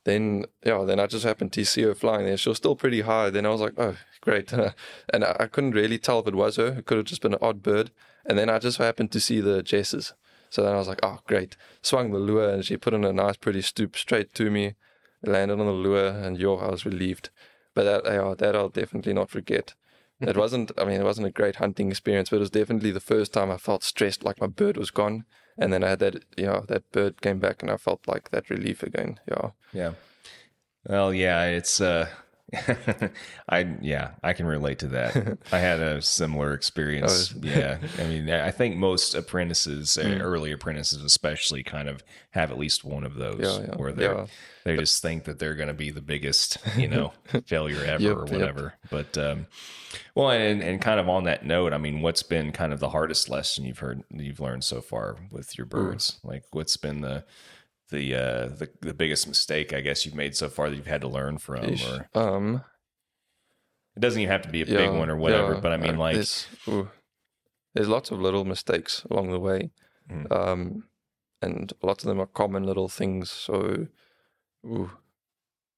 Then, 0.06 0.46
yeah, 0.66 0.84
then 0.84 1.00
I 1.00 1.08
just 1.08 1.26
happened 1.26 1.52
to 1.54 1.66
see 1.66 1.84
her 1.84 1.96
flying 1.96 2.26
there. 2.26 2.38
She 2.38 2.50
was 2.50 2.58
still 2.58 2.76
pretty 2.76 3.02
high. 3.02 3.30
Then 3.30 3.46
I 3.46 3.50
was 3.50 3.62
like, 3.62 3.74
oh, 3.78 3.96
great. 4.22 4.52
and 5.14 5.24
I, 5.24 5.36
I 5.40 5.46
couldn't 5.48 5.72
really 5.72 5.98
tell 5.98 6.20
if 6.20 6.28
it 6.28 6.36
was 6.36 6.56
her. 6.56 6.80
It 6.80 6.86
could 6.86 6.98
have 6.98 7.06
just 7.06 7.22
been 7.22 7.34
an 7.34 7.40
odd 7.42 7.62
bird. 7.62 7.92
And 8.26 8.38
then 8.38 8.50
I 8.50 8.60
just 8.60 8.78
happened 8.78 9.12
to 9.12 9.20
see 9.20 9.42
the 9.42 9.62
jesses. 9.62 10.14
So 10.50 10.64
then 10.64 10.74
I 10.74 10.78
was 10.78 10.88
like, 10.88 11.00
oh, 11.04 11.20
great. 11.28 11.56
Swung 11.82 12.12
the 12.12 12.20
lure 12.20 12.50
and 12.50 12.66
she 12.66 12.78
put 12.78 12.94
in 12.94 13.04
a 13.04 13.14
nice, 13.14 13.38
pretty 13.38 13.62
stoop 13.62 13.96
straight 13.96 14.34
to 14.36 14.50
me, 14.50 14.76
landed 15.22 15.60
on 15.60 15.66
the 15.66 15.72
lure, 15.72 16.08
and 16.08 16.38
yo, 16.38 16.58
I 16.58 16.70
was 16.70 16.86
relieved. 16.86 17.30
But 17.76 17.84
that, 17.84 18.12
yeah, 18.12 18.34
that 18.38 18.56
I'll 18.56 18.70
definitely 18.70 19.14
not 19.14 19.30
forget. 19.30 19.76
It 20.20 20.38
wasn't, 20.38 20.72
I 20.78 20.86
mean, 20.86 21.00
it 21.00 21.06
wasn't 21.06 21.28
a 21.28 21.32
great 21.32 21.56
hunting 21.58 21.90
experience, 21.90 22.30
but 22.30 22.38
it 22.38 22.40
was 22.40 22.50
definitely 22.50 22.92
the 22.92 23.00
first 23.00 23.34
time 23.34 23.52
I 23.52 23.58
felt 23.58 23.84
stressed 23.84 24.24
like 24.24 24.42
my 24.42 24.48
bird 24.48 24.78
was 24.78 24.92
gone. 24.92 25.26
And 25.58 25.74
then 25.74 25.84
I 25.84 25.90
had 25.90 26.00
that, 26.00 26.24
you 26.38 26.46
know, 26.46 26.64
that 26.68 26.90
bird 26.92 27.22
came 27.22 27.40
back 27.40 27.62
and 27.62 27.70
I 27.70 27.78
felt 27.78 28.08
like 28.08 28.32
that 28.32 28.50
relief 28.50 28.82
again. 28.84 29.20
Yeah. 29.28 29.50
Yeah. 29.74 29.92
Well, 30.88 31.14
yeah, 31.14 31.46
it's, 31.46 31.82
uh, 31.82 32.08
I 33.50 33.76
yeah, 33.82 34.12
I 34.24 34.34
can 34.34 34.46
relate 34.46 34.80
to 34.80 34.88
that. 34.88 35.38
I 35.52 35.60
had 35.60 35.80
a 35.80 36.02
similar 36.02 36.54
experience. 36.54 37.34
Oh, 37.36 37.40
yeah, 37.42 37.78
I 37.98 38.04
mean, 38.04 38.30
I 38.30 38.52
think 38.52 38.76
most 38.76 39.14
apprentices, 39.14 39.98
uh, 39.98 40.04
mm. 40.04 40.22
early 40.22 40.52
apprentices 40.52 41.04
especially, 41.04 41.64
kind 41.64 41.88
of 41.88 42.04
have 42.32 42.52
at 42.52 42.58
least 42.58 42.84
one 42.84 43.04
of 43.04 43.16
those 43.16 43.40
yeah, 43.40 43.68
yeah. 43.68 43.76
where 43.76 43.92
they 43.92 44.06
yeah. 44.06 44.26
they 44.64 44.78
just 44.78 45.02
think 45.02 45.26
that 45.26 45.40
they're 45.40 45.56
going 45.56 45.68
to 45.68 45.74
be 45.74 45.92
the 45.92 46.02
biggest, 46.02 46.58
you 46.78 46.88
know, 46.88 47.14
failure 47.46 47.84
ever 47.84 48.04
yep, 48.04 48.16
or 48.16 48.26
whatever. 48.26 48.74
Yep. 48.92 49.08
But 49.14 49.18
um, 49.18 49.48
well, 50.16 50.32
and 50.32 50.64
and 50.64 50.82
kind 50.82 51.00
of 51.00 51.08
on 51.08 51.26
that 51.26 51.46
note, 51.46 51.74
I 51.74 51.78
mean, 51.78 52.02
what's 52.02 52.24
been 52.24 52.52
kind 52.52 52.74
of 52.74 52.80
the 52.80 52.90
hardest 52.90 53.30
lesson 53.30 53.66
you've 53.66 53.80
heard 53.80 54.04
you've 54.12 54.40
learned 54.40 54.64
so 54.64 54.82
far 54.82 55.18
with 55.30 55.58
your 55.58 55.66
birds? 55.66 56.20
Like, 56.24 56.44
what's 56.52 56.78
been 56.78 57.02
the 57.02 57.26
the 57.90 58.16
uh 58.16 58.48
the, 58.48 58.70
the 58.82 58.94
biggest 58.94 59.28
mistake 59.28 59.74
I 59.74 59.82
guess 59.82 60.06
you've 60.06 60.16
made 60.16 60.36
so 60.36 60.50
far 60.50 60.70
that 60.70 60.76
you've 60.76 60.88
had 60.88 61.02
to 61.02 61.08
learn 61.08 61.38
from 61.38 61.64
Ish. 61.66 61.86
or 61.86 62.10
um 62.14 62.64
it 63.96 64.00
doesn't 64.00 64.22
even 64.22 64.32
have 64.32 64.44
to 64.44 64.50
be 64.50 64.62
a 64.62 64.66
yeah, 64.66 64.78
big 64.78 64.92
one 64.92 65.10
or 65.10 65.18
whatever 65.18 65.56
yeah, 65.56 65.60
but 65.60 65.72
I 65.72 65.78
mean 65.78 65.98
like 65.98 66.16
there's, 66.16 66.48
there's, 67.74 67.88
lots 67.88 68.12
of 68.12 68.20
little 68.20 68.46
mistakes 68.46 69.06
along 69.10 69.32
the 69.32 69.40
way 69.40 69.72
mm. 70.10 70.32
um 70.32 70.84
and 71.42 71.74
lots 71.82 72.04
of 72.04 72.10
them 72.10 72.20
are 72.20 72.28
common 72.28 72.64
little 72.64 72.90
things 72.90 73.30
so 73.30 73.88
ooh, 74.66 74.92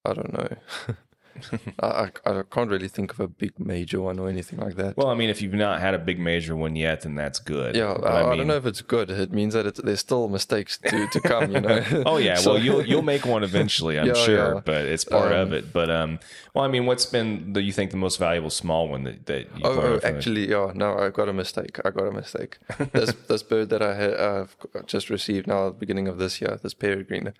I 0.05 0.14
don't 0.14 0.34
know 0.34 0.55
I, 1.80 2.10
I 2.26 2.44
can't 2.50 2.70
really 2.70 2.88
think 2.88 3.12
of 3.12 3.20
a 3.20 3.28
big 3.28 3.60
major 3.60 4.02
one 4.02 4.20
or 4.20 4.30
anything 4.30 4.60
like 4.60 4.76
that. 4.76 4.98
Well, 4.98 5.08
I 5.08 5.16
mean, 5.16 5.30
if 5.30 5.42
you've 5.42 5.54
not 5.54 5.80
had 5.80 5.94
a 5.94 6.00
big 6.00 6.20
major 6.20 6.56
one 6.56 6.76
yet, 6.76 7.02
then 7.02 7.16
that's 7.16 7.40
good. 7.40 7.76
Yeah, 7.76 7.94
I, 7.94 7.94
I, 7.94 8.24
mean, 8.24 8.32
I, 8.32 8.36
don't 8.38 8.48
know 8.48 8.58
if 8.58 8.66
it's 8.66 8.82
good. 8.82 9.10
It 9.10 9.32
means 9.32 9.54
that 9.54 9.76
there's 9.76 10.00
still 10.00 10.28
mistakes 10.28 10.78
to, 10.80 11.08
to 11.08 11.20
come. 11.22 11.52
You 11.52 11.62
know. 11.62 11.84
oh 12.06 12.18
yeah, 12.18 12.36
so, 12.44 12.54
well 12.54 12.62
you'll 12.62 12.86
you'll 12.86 13.02
make 13.02 13.26
one 13.26 13.44
eventually, 13.44 14.00
I'm 14.00 14.08
yeah, 14.08 14.14
sure, 14.14 14.56
yeah. 14.56 14.62
but 14.64 14.86
it's 14.86 15.04
part 15.06 15.32
um, 15.32 15.40
of 15.40 15.54
it. 15.54 15.74
But 15.74 15.90
um, 15.90 16.20
well, 16.54 16.66
I 16.66 16.68
mean, 16.68 16.86
what's 16.86 17.06
been 17.06 17.54
the 17.54 17.62
you 17.62 17.72
think 17.72 17.92
the 17.92 17.98
most 17.98 18.18
valuable 18.18 18.50
small 18.50 18.88
one 18.88 19.04
that 19.04 19.26
that 19.28 19.46
you? 19.56 19.62
Oh, 19.64 19.80
oh 19.80 20.00
actually, 20.04 20.50
yeah, 20.50 20.72
no, 20.76 20.98
I 20.98 21.10
got 21.10 21.30
a 21.30 21.34
mistake. 21.34 21.80
I 21.86 21.90
got 21.92 22.08
a 22.08 22.12
mistake. 22.12 22.58
this 22.94 23.14
this 23.28 23.44
bird 23.44 23.70
that 23.70 23.82
I 23.82 23.96
had 23.96 24.14
uh, 24.14 24.46
just 24.86 25.10
received 25.10 25.48
now 25.48 25.68
at 25.68 25.74
the 25.74 25.80
beginning 25.80 26.08
of 26.08 26.18
this 26.18 26.42
year, 26.42 26.60
this 26.62 26.74
peregrine 26.74 27.34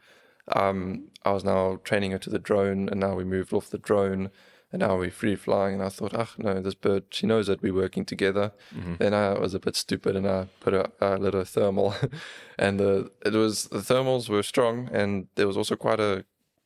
um, 0.50 1.10
I 1.24 1.32
was 1.32 1.44
now 1.44 1.80
training 1.84 2.12
her 2.12 2.18
to 2.20 2.30
the 2.30 2.40
drone, 2.40 2.90
and 2.90 3.00
now 3.00 3.16
we 3.16 3.24
moved 3.24 3.54
off 3.54 3.70
the 3.70 3.78
drone, 3.78 4.30
and 4.72 4.80
now 4.80 4.98
we're 4.98 5.12
free 5.12 5.36
flying. 5.36 5.76
And 5.76 5.84
I 5.84 5.90
thought, 5.90 6.14
ah, 6.14 6.30
no, 6.38 6.62
this 6.62 6.76
bird, 6.76 7.06
she 7.10 7.28
knows 7.28 7.48
that 7.48 7.62
we're 7.62 7.74
working 7.74 8.06
together. 8.06 8.52
Mm-hmm. 8.74 8.96
Then 9.00 9.14
I 9.14 9.38
was 9.38 9.54
a 9.54 9.60
bit 9.60 9.76
stupid, 9.76 10.16
and 10.16 10.28
I 10.28 10.48
put 10.60 10.74
a, 10.74 10.92
a 11.00 11.18
little 11.18 11.44
thermal, 11.44 11.96
and 12.58 12.82
uh, 12.82 13.04
it 13.26 13.34
was 13.34 13.66
the 13.66 13.80
thermals 13.80 14.30
were 14.30 14.44
strong, 14.44 14.90
and 14.92 15.28
there 15.36 15.48
was 15.48 15.58
also 15.58 15.76
quite 15.76 16.00
a 16.00 16.26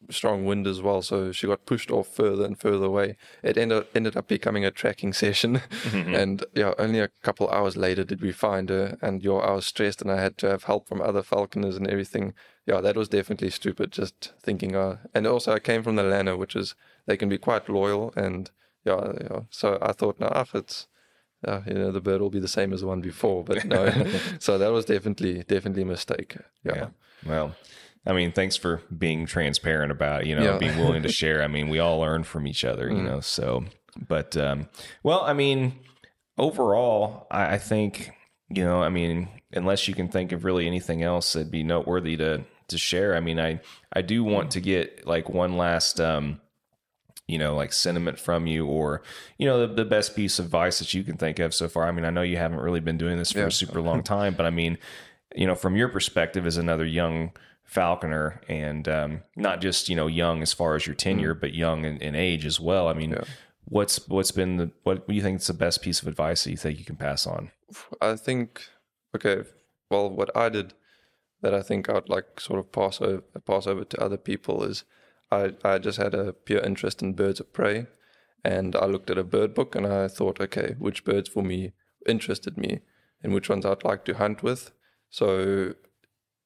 strong 0.10 0.46
wind 0.46 0.68
as 0.68 0.82
well, 0.82 1.02
so 1.02 1.32
she 1.32 1.48
got 1.48 1.66
pushed 1.66 1.92
off 1.92 2.08
further 2.08 2.46
and 2.46 2.60
further 2.60 2.86
away. 2.86 3.18
It 3.44 3.58
ended 3.58 3.88
ended 3.96 4.16
up 4.16 4.28
becoming 4.28 4.66
a 4.66 4.72
tracking 4.72 5.14
session, 5.26 5.62
mm-hmm. 5.84 6.14
and 6.14 6.46
yeah, 6.54 6.74
only 6.78 7.00
a 7.00 7.10
couple 7.24 7.50
hours 7.50 7.78
later 7.78 8.04
did 8.04 8.22
we 8.22 8.32
find 8.32 8.70
her. 8.70 8.98
And 9.02 9.24
yeah, 9.24 9.34
I 9.34 9.52
was 9.52 9.68
stressed, 9.68 10.02
and 10.02 10.12
I 10.12 10.22
had 10.22 10.38
to 10.40 10.50
have 10.50 10.64
help 10.64 10.88
from 10.88 11.02
other 11.02 11.24
falconers 11.24 11.78
and 11.78 11.88
everything. 11.88 12.34
Yeah, 12.66 12.82
that 12.82 12.96
was 12.96 13.10
definitely 13.10 13.52
stupid. 13.52 13.92
Just 13.92 14.34
thinking, 14.42 14.76
uh, 14.76 14.98
and 15.14 15.28
also 15.28 15.54
I 15.54 15.60
came 15.60 15.84
from 15.84 15.96
the 15.96 16.04
Lanner, 16.04 16.36
which 16.36 16.56
is 16.56 16.74
they 17.06 17.18
can 17.18 17.30
be 17.30 17.38
quite 17.38 17.70
loyal, 17.70 18.12
and 18.16 18.50
yeah, 18.84 19.12
yeah. 19.22 19.40
So 19.50 19.78
I 19.82 19.92
thought, 19.92 20.20
no, 20.20 20.28
nah, 20.28 20.46
it's 20.54 20.88
uh, 21.48 21.62
you 21.68 21.76
know, 21.76 21.92
the 21.92 22.02
bird 22.02 22.22
will 22.22 22.30
be 22.30 22.40
the 22.40 22.48
same 22.48 22.74
as 22.74 22.82
the 22.82 22.88
one 22.88 23.02
before, 23.02 23.44
but 23.44 23.66
no. 23.66 23.92
so 24.40 24.58
that 24.58 24.72
was 24.72 24.86
definitely 24.86 25.44
definitely 25.44 25.84
a 25.84 25.86
mistake. 25.86 26.38
Yeah. 26.64 26.76
yeah. 26.76 26.88
Well, 27.26 27.56
I 28.06 28.14
mean, 28.14 28.32
thanks 28.32 28.56
for 28.56 28.82
being 28.96 29.26
transparent 29.26 29.92
about, 29.92 30.26
you 30.26 30.36
know, 30.36 30.44
yeah. 30.44 30.58
being 30.58 30.78
willing 30.78 31.04
to 31.04 31.12
share. 31.12 31.42
I 31.42 31.48
mean, 31.48 31.70
we 31.70 31.80
all 31.80 32.00
learn 32.00 32.24
from 32.24 32.48
each 32.48 32.64
other, 32.64 32.90
you 32.90 32.98
mm. 32.98 33.06
know, 33.06 33.20
so, 33.20 33.66
but, 34.08 34.38
um, 34.38 34.68
well, 35.02 35.22
I 35.22 35.34
mean, 35.34 35.80
overall, 36.38 37.26
I, 37.32 37.56
I 37.56 37.58
think, 37.58 38.12
you 38.50 38.64
know, 38.64 38.84
I 38.84 38.90
mean, 38.90 39.30
unless 39.54 39.88
you 39.88 39.96
can 39.96 40.08
think 40.08 40.32
of 40.32 40.46
really 40.46 40.68
anything 40.68 41.02
else 41.02 41.34
that'd 41.34 41.50
be 41.50 41.64
noteworthy 41.64 42.16
to, 42.18 42.44
to 42.68 42.78
share. 42.78 43.16
I 43.16 43.20
mean, 43.20 43.40
I, 43.40 43.60
I 43.94 44.02
do 44.02 44.24
want 44.24 44.52
to 44.52 44.62
get 44.62 45.06
like 45.06 45.30
one 45.30 45.58
last, 45.58 46.00
um, 46.00 46.42
you 47.28 47.38
know, 47.38 47.56
like 47.56 47.74
sentiment 47.74 48.20
from 48.20 48.48
you 48.48 48.66
or, 48.66 49.02
you 49.38 49.46
know, 49.46 49.66
the, 49.68 49.74
the 49.74 49.86
best 49.86 50.16
piece 50.16 50.40
of 50.40 50.46
advice 50.46 50.80
that 50.80 50.94
you 50.94 51.04
can 51.04 51.18
think 51.18 51.40
of 51.40 51.54
so 51.54 51.68
far. 51.68 51.88
I 51.88 51.92
mean, 51.92 52.06
I 52.06 52.10
know 52.10 52.22
you 52.22 52.38
haven't 52.38 52.60
really 52.60 52.80
been 52.80 52.98
doing 52.98 53.18
this 53.18 53.32
for 53.32 53.40
yeah. 53.40 53.48
a 53.48 53.52
super 53.52 53.82
long 53.82 54.04
time, 54.04 54.36
but 54.36 54.46
I 54.46 54.52
mean, 54.52 54.78
you 55.36 55.48
know, 55.48 55.56
from 55.56 55.76
your 55.76 55.90
perspective 55.90 56.46
as 56.46 56.58
another 56.58 56.86
young 56.86 57.32
falconer 57.66 58.42
and 58.48 58.88
um, 58.88 59.24
not 59.36 59.60
just 59.60 59.90
you 59.90 59.96
know 59.96 60.08
young 60.08 60.42
as 60.42 60.54
far 60.54 60.76
as 60.76 60.86
your 60.86 60.96
tenure 60.96 61.34
mm. 61.34 61.40
but 61.40 61.54
young 61.54 61.84
in, 61.84 61.98
in, 61.98 62.16
age 62.16 62.46
as 62.46 62.60
well 62.60 62.88
i 62.88 62.94
mean 62.94 63.10
yeah. 63.10 63.24
what's 63.66 64.08
what's 64.08 64.32
been 64.32 64.58
the 64.58 64.72
what 64.84 65.08
do 65.08 65.16
you 65.16 65.22
think 65.22 65.40
is 65.40 65.48
the 65.48 65.54
best 65.54 65.82
piece 65.82 66.02
of 66.02 66.08
advice 66.08 66.44
that 66.44 66.52
you 66.52 66.58
think 66.58 66.78
you 66.78 66.86
can 66.86 66.96
pass 66.96 67.26
on 67.26 67.52
i 68.02 68.16
think 68.16 68.62
okay 69.16 69.42
well 69.90 70.10
what 70.10 70.30
i 70.38 70.48
did 70.48 70.76
that 71.46 71.54
i 71.54 71.62
think 71.62 71.90
i'd 71.90 72.10
like 72.10 72.40
sort 72.40 72.60
of 72.60 72.72
pass 72.72 73.00
over 73.02 73.22
pass 73.46 73.68
over 73.68 73.86
to 73.86 74.04
other 74.04 74.18
people 74.18 74.64
is 74.64 74.84
i 75.32 75.54
i 75.64 75.78
just 75.78 75.98
had 75.98 76.14
a 76.14 76.34
pure 76.34 76.62
interest 76.62 77.02
in 77.02 77.14
birds 77.14 77.40
of 77.40 77.54
prey 77.54 77.86
and 78.44 78.76
i 78.76 78.86
looked 78.86 79.10
at 79.10 79.18
a 79.18 79.32
bird 79.36 79.54
book 79.54 79.76
and 79.76 79.88
i 79.88 80.08
thought 80.08 80.42
okay 80.42 80.76
which 80.80 81.06
birds 81.06 81.30
for 81.30 81.44
me 81.44 81.74
interested 82.08 82.58
me 82.58 82.80
and 83.24 83.34
which 83.34 83.50
ones 83.50 83.66
i'd 83.66 83.84
like 83.84 84.04
to 84.06 84.16
hunt 84.16 84.44
with 84.44 84.72
so 85.10 85.74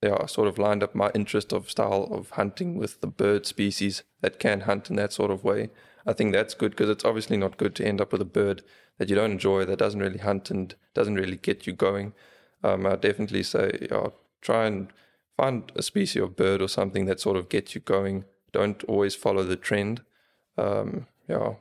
yeah, 0.02 0.18
I 0.22 0.28
sort 0.28 0.48
of 0.48 0.58
lined 0.58 0.82
up 0.82 0.96
my 0.96 1.12
interest 1.14 1.52
of 1.52 1.70
style 1.70 2.08
of 2.12 2.32
hunting 2.32 2.78
with 2.78 3.02
the 3.02 3.08
bird 3.08 3.46
species 3.46 4.04
that 4.22 4.40
can 4.40 4.62
hunt 4.62 4.90
in 4.90 4.96
that 4.96 5.12
sort 5.12 5.32
of 5.32 5.44
way. 5.44 5.70
I 6.06 6.14
think 6.14 6.32
that's 6.32 6.54
good 6.54 6.72
because 6.72 6.90
it's 6.90 7.04
obviously 7.04 7.36
not 7.36 7.58
good 7.58 7.76
to 7.76 7.86
end 7.86 8.00
up 8.00 8.14
with 8.14 8.22
a 8.22 8.26
bird 8.26 8.64
that 8.98 9.10
you 9.10 9.16
don't 9.16 9.32
enjoy, 9.32 9.66
that 9.66 9.80
doesn't 9.80 10.00
really 10.00 10.20
hunt 10.20 10.50
and 10.50 10.74
doesn't 10.94 11.16
really 11.16 11.36
get 11.36 11.68
you 11.68 11.74
going. 11.74 12.14
Um, 12.64 12.86
I 12.86 12.96
definitely 12.96 13.44
say, 13.44 13.88
try 14.42 14.66
and 14.66 14.90
find 15.38 15.72
a 15.76 15.82
species 15.82 16.22
of 16.22 16.36
bird 16.36 16.62
or 16.62 16.68
something 16.68 17.06
that 17.06 17.20
sort 17.20 17.38
of 17.38 17.50
gets 17.50 17.76
you 17.76 17.82
going. 17.82 18.26
Don't 18.52 18.84
always 18.86 19.16
follow 19.16 19.44
the 19.44 19.56
trend. 19.56 20.02
Um, 20.58 21.08
yeah, 21.28 21.54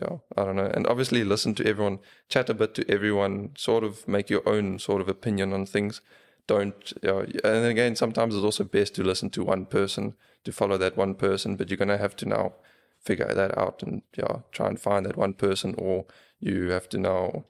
yeah, 0.00 0.18
I 0.36 0.44
don't 0.44 0.56
know. 0.56 0.70
And 0.74 0.86
obviously, 0.86 1.24
listen 1.24 1.54
to 1.56 1.66
everyone, 1.66 2.00
chat 2.28 2.50
a 2.50 2.54
bit 2.54 2.74
to 2.74 2.90
everyone, 2.90 3.52
sort 3.56 3.84
of 3.84 4.06
make 4.08 4.30
your 4.30 4.46
own 4.48 4.78
sort 4.78 5.00
of 5.00 5.08
opinion 5.08 5.52
on 5.52 5.66
things 5.66 6.00
don't 6.46 6.92
you 7.02 7.08
know, 7.08 7.20
and 7.44 7.66
again 7.66 7.96
sometimes 7.96 8.34
it's 8.34 8.44
also 8.44 8.64
best 8.64 8.94
to 8.94 9.02
listen 9.02 9.30
to 9.30 9.44
one 9.44 9.66
person 9.66 10.14
to 10.44 10.52
follow 10.52 10.76
that 10.76 10.96
one 10.96 11.14
person 11.14 11.56
but 11.56 11.70
you're 11.70 11.76
going 11.76 11.88
to 11.88 11.98
have 11.98 12.16
to 12.16 12.26
now 12.26 12.52
figure 12.98 13.32
that 13.34 13.56
out 13.56 13.82
and 13.82 14.02
yeah 14.16 14.38
try 14.50 14.68
and 14.68 14.80
find 14.80 15.06
that 15.06 15.16
one 15.16 15.34
person 15.34 15.74
or 15.78 16.04
you 16.40 16.70
have 16.70 16.88
to 16.88 16.98
now 16.98 17.44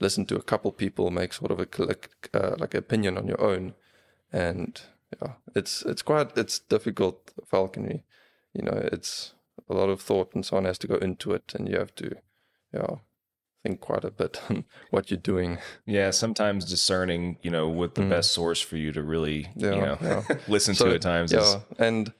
listen 0.00 0.24
to 0.24 0.36
a 0.36 0.42
couple 0.42 0.72
people 0.72 1.10
make 1.10 1.32
sort 1.32 1.50
of 1.50 1.60
a 1.60 1.96
uh, 2.34 2.56
like 2.58 2.74
opinion 2.74 3.18
on 3.18 3.26
your 3.26 3.40
own 3.40 3.74
and 4.32 4.82
yeah 5.20 5.32
it's 5.54 5.82
it's 5.82 6.02
quite 6.02 6.36
it's 6.36 6.58
difficult 6.58 7.32
falconry 7.46 8.04
you 8.52 8.62
know 8.62 8.88
it's 8.92 9.34
a 9.68 9.74
lot 9.74 9.88
of 9.88 10.00
thought 10.00 10.34
and 10.34 10.44
so 10.44 10.56
on 10.56 10.64
has 10.64 10.78
to 10.78 10.86
go 10.86 10.96
into 10.96 11.32
it 11.32 11.52
and 11.54 11.68
you 11.68 11.78
have 11.78 11.94
to 11.94 12.16
yeah 12.72 12.96
think 13.62 13.80
quite 13.80 14.04
a 14.04 14.10
bit 14.10 14.40
on 14.50 14.64
what 14.90 15.10
you're 15.10 15.18
doing. 15.18 15.58
Yeah, 15.84 16.10
sometimes 16.12 16.64
discerning, 16.64 17.38
you 17.42 17.50
know, 17.50 17.68
what 17.68 17.96
the 17.96 18.02
best 18.02 18.30
source 18.30 18.60
for 18.60 18.76
you 18.76 18.92
to 18.92 19.02
really, 19.02 19.48
you 19.56 19.66
Mm. 19.66 19.80
Know, 19.80 19.98
yeah. 20.00 20.36
listen 20.48 20.74
So, 20.76 20.88
to 20.88 20.94
at 20.94 21.02
times 21.02 21.32
yeah, 21.32 21.40
is 21.40 21.56
and 21.76 22.12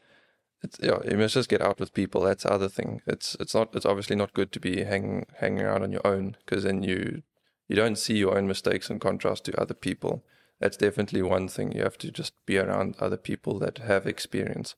it's 0.65 0.79
yeah, 0.83 0.99
you 1.09 1.17
must 1.17 1.35
just 1.35 1.49
get 1.49 1.63
out 1.63 1.79
with 1.79 1.95
people. 1.95 2.23
That's 2.23 2.43
the 2.43 2.53
other 2.53 2.69
thing. 2.69 3.03
It's 3.07 3.37
it's 3.39 3.55
not 3.55 3.73
it's 3.77 3.87
obviously 3.87 4.17
not 4.17 4.33
good 4.35 4.51
to 4.51 4.59
be 4.61 4.83
hanging 4.83 5.27
hanging 5.39 5.65
out 5.65 5.83
on 5.83 5.93
your 5.93 6.05
own 6.05 6.37
because 6.45 6.65
then 6.65 6.83
you 6.83 7.23
you 7.69 7.77
don't 7.77 7.97
see 7.97 8.17
your 8.19 8.37
own 8.37 8.49
mistakes 8.49 8.91
in 8.91 8.99
contrast 8.99 9.45
to 9.45 9.61
other 9.61 9.75
people. 9.75 10.25
That's 10.61 10.77
definitely 10.77 11.23
one 11.23 11.49
thing. 11.49 11.73
You 11.73 11.83
have 11.83 11.99
to 11.99 12.11
just 12.11 12.35
be 12.47 12.59
around 12.59 12.97
other 13.01 13.17
people 13.17 13.59
that 13.61 13.79
have 13.79 14.07
experience, 14.07 14.75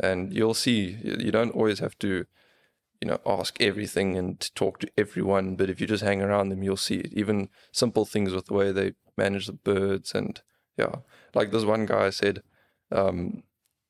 and 0.00 0.32
you'll 0.32 0.54
see. 0.54 0.98
You 1.02 1.30
don't 1.30 1.54
always 1.54 1.78
have 1.78 1.98
to, 2.00 2.26
you 3.00 3.08
know, 3.08 3.20
ask 3.24 3.60
everything 3.60 4.16
and 4.16 4.50
talk 4.54 4.80
to 4.80 4.88
everyone. 4.98 5.56
But 5.56 5.70
if 5.70 5.80
you 5.80 5.86
just 5.86 6.02
hang 6.02 6.22
around 6.22 6.48
them, 6.48 6.62
you'll 6.62 6.76
see 6.76 6.96
it. 6.96 7.12
Even 7.12 7.48
simple 7.70 8.04
things 8.04 8.32
with 8.32 8.46
the 8.46 8.54
way 8.54 8.72
they 8.72 8.94
manage 9.16 9.46
the 9.46 9.52
birds 9.52 10.14
and 10.14 10.40
yeah, 10.76 10.96
like 11.34 11.50
this 11.50 11.64
one 11.64 11.86
guy 11.86 12.10
said. 12.10 12.42
Um, 12.90 13.44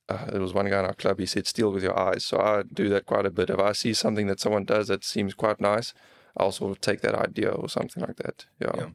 uh, 0.08 0.26
there 0.26 0.40
was 0.40 0.52
one 0.52 0.68
guy 0.68 0.80
in 0.80 0.84
our 0.84 0.94
club. 0.94 1.18
He 1.18 1.26
said, 1.26 1.46
"Steal 1.46 1.72
with 1.72 1.82
your 1.82 1.98
eyes." 1.98 2.24
So 2.24 2.38
I 2.38 2.62
do 2.62 2.88
that 2.90 3.06
quite 3.06 3.24
a 3.24 3.30
bit. 3.30 3.50
If 3.50 3.58
I 3.58 3.72
see 3.72 3.94
something 3.94 4.26
that 4.26 4.40
someone 4.40 4.64
does 4.64 4.88
that 4.88 5.04
seems 5.04 5.32
quite 5.32 5.60
nice, 5.60 5.94
I'll 6.36 6.52
sort 6.52 6.72
of 6.72 6.80
take 6.80 7.00
that 7.02 7.14
idea 7.14 7.50
or 7.50 7.68
something 7.68 8.02
like 8.02 8.16
that. 8.16 8.46
Yeah, 8.60 8.72
Yeah. 8.76 8.88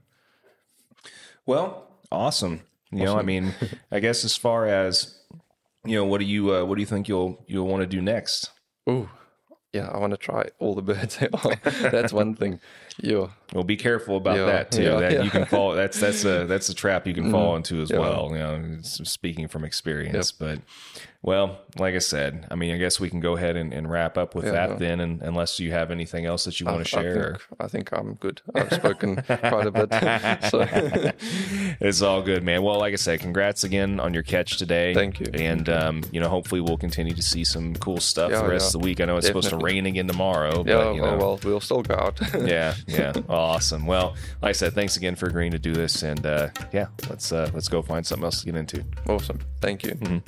Well, 1.45 1.86
awesome. 2.11 2.61
You 2.91 3.03
know, 3.03 3.17
I 3.17 3.21
mean, 3.21 3.53
I 3.91 3.99
guess 3.99 4.23
as 4.23 4.35
far 4.37 4.65
as 4.65 5.19
you 5.85 5.95
know, 5.95 6.05
what 6.05 6.19
do 6.19 6.25
you 6.25 6.53
uh, 6.55 6.63
what 6.63 6.75
do 6.75 6.81
you 6.81 6.85
think 6.85 7.07
you'll 7.07 7.43
you'll 7.47 7.67
want 7.67 7.81
to 7.81 7.87
do 7.87 8.01
next? 8.01 8.51
Ooh, 8.89 9.09
yeah. 9.73 9.89
I 9.89 9.97
want 9.97 10.11
to 10.11 10.17
try 10.17 10.45
all 10.59 10.73
the 10.73 10.81
birds. 10.81 11.19
That's 11.63 12.13
one 12.13 12.35
thing. 12.35 12.59
Yeah, 13.01 13.27
Well, 13.53 13.63
be 13.63 13.77
careful 13.77 14.17
about 14.17 14.37
Yeah, 14.37 14.45
that 14.45 14.71
too. 14.71 14.83
yeah, 14.83 14.99
that 14.99 15.11
yeah. 15.11 15.21
you 15.23 15.29
can 15.29 15.45
fall. 15.45 15.73
That's 15.73 15.99
that's 15.99 16.25
a 16.25 16.45
that's 16.45 16.69
a 16.69 16.73
trap 16.73 17.05
you 17.07 17.13
can 17.13 17.31
fall 17.31 17.55
into 17.55 17.81
as 17.81 17.91
well. 17.91 18.29
You 18.31 18.37
know, 18.39 18.77
speaking 18.81 19.47
from 19.47 19.63
experience. 19.63 20.31
But 20.31 20.59
well, 21.21 21.59
like 21.77 21.95
I 21.95 21.99
said, 21.99 22.47
I 22.49 22.55
mean, 22.55 22.73
I 22.73 22.77
guess 22.77 22.99
we 22.99 23.09
can 23.09 23.19
go 23.19 23.35
ahead 23.35 23.55
and, 23.55 23.73
and 23.73 23.89
wrap 23.89 24.17
up 24.17 24.33
with 24.35 24.45
that 24.45 24.79
then, 24.79 24.99
and, 24.99 25.21
unless 25.21 25.59
you 25.59 25.71
have 25.71 25.91
anything 25.91 26.25
else 26.25 26.45
that 26.45 26.59
you 26.59 26.65
want 26.65 26.85
to 26.87 26.97
I 26.97 27.01
share. 27.01 27.23
think, 27.31 27.41
I 27.59 27.67
think 27.67 27.91
I'm 27.91 28.13
good. 28.15 28.41
I've 28.55 28.71
spoken 28.71 29.15
quite 29.25 29.67
a 29.67 29.71
bit. 29.71 29.87
So 30.51 30.65
it's 31.79 32.01
all 32.01 32.21
good, 32.21 32.43
man. 32.43 32.63
Well, 32.63 32.79
like 32.79 32.93
I 32.93 32.97
said, 32.97 33.19
congrats 33.19 33.63
again 33.63 33.99
on 33.99 34.13
your 34.13 34.23
catch 34.23 34.57
today. 34.57 34.93
Thank 34.93 35.19
you. 35.19 35.27
And 35.33 35.67
um, 35.69 36.03
you 36.11 36.19
know, 36.19 36.29
hopefully 36.29 36.61
we'll 36.61 36.77
continue 36.77 37.13
to 37.13 37.21
see 37.21 37.43
some 37.43 37.75
cool 37.75 37.99
stuff 37.99 38.31
the 38.31 38.47
rest 38.47 38.67
of 38.75 38.81
the 38.81 38.85
week. 38.85 39.01
I 39.01 39.05
know 39.05 39.17
it's 39.17 39.27
supposed 39.27 39.49
to 39.49 39.57
rain 39.57 39.85
again 39.85 40.07
tomorrow, 40.07 40.63
yeah, 40.65 40.75
but 40.75 40.95
you 40.95 41.01
know. 41.01 41.07
oh, 41.09 41.17
well, 41.17 41.39
we'll 41.43 41.59
still 41.59 41.81
go 41.81 41.95
out. 41.95 42.19
yeah, 42.47 42.75
yeah, 42.87 43.13
awesome. 43.29 43.85
Well, 43.85 44.15
like 44.41 44.49
I 44.49 44.53
said, 44.53 44.73
thanks 44.73 44.97
again 44.97 45.15
for 45.15 45.27
agreeing 45.27 45.51
to 45.51 45.59
do 45.59 45.73
this, 45.73 46.03
and 46.03 46.25
uh, 46.25 46.49
yeah, 46.71 46.87
let's 47.09 47.31
uh, 47.31 47.49
let's 47.53 47.67
go 47.67 47.81
find 47.81 48.05
something 48.05 48.23
else 48.25 48.39
to 48.39 48.45
get 48.45 48.55
into. 48.55 48.83
awesome. 49.07 49.39
Thank 49.61 49.83
you. 49.83 49.91
Mhm. 49.95 50.21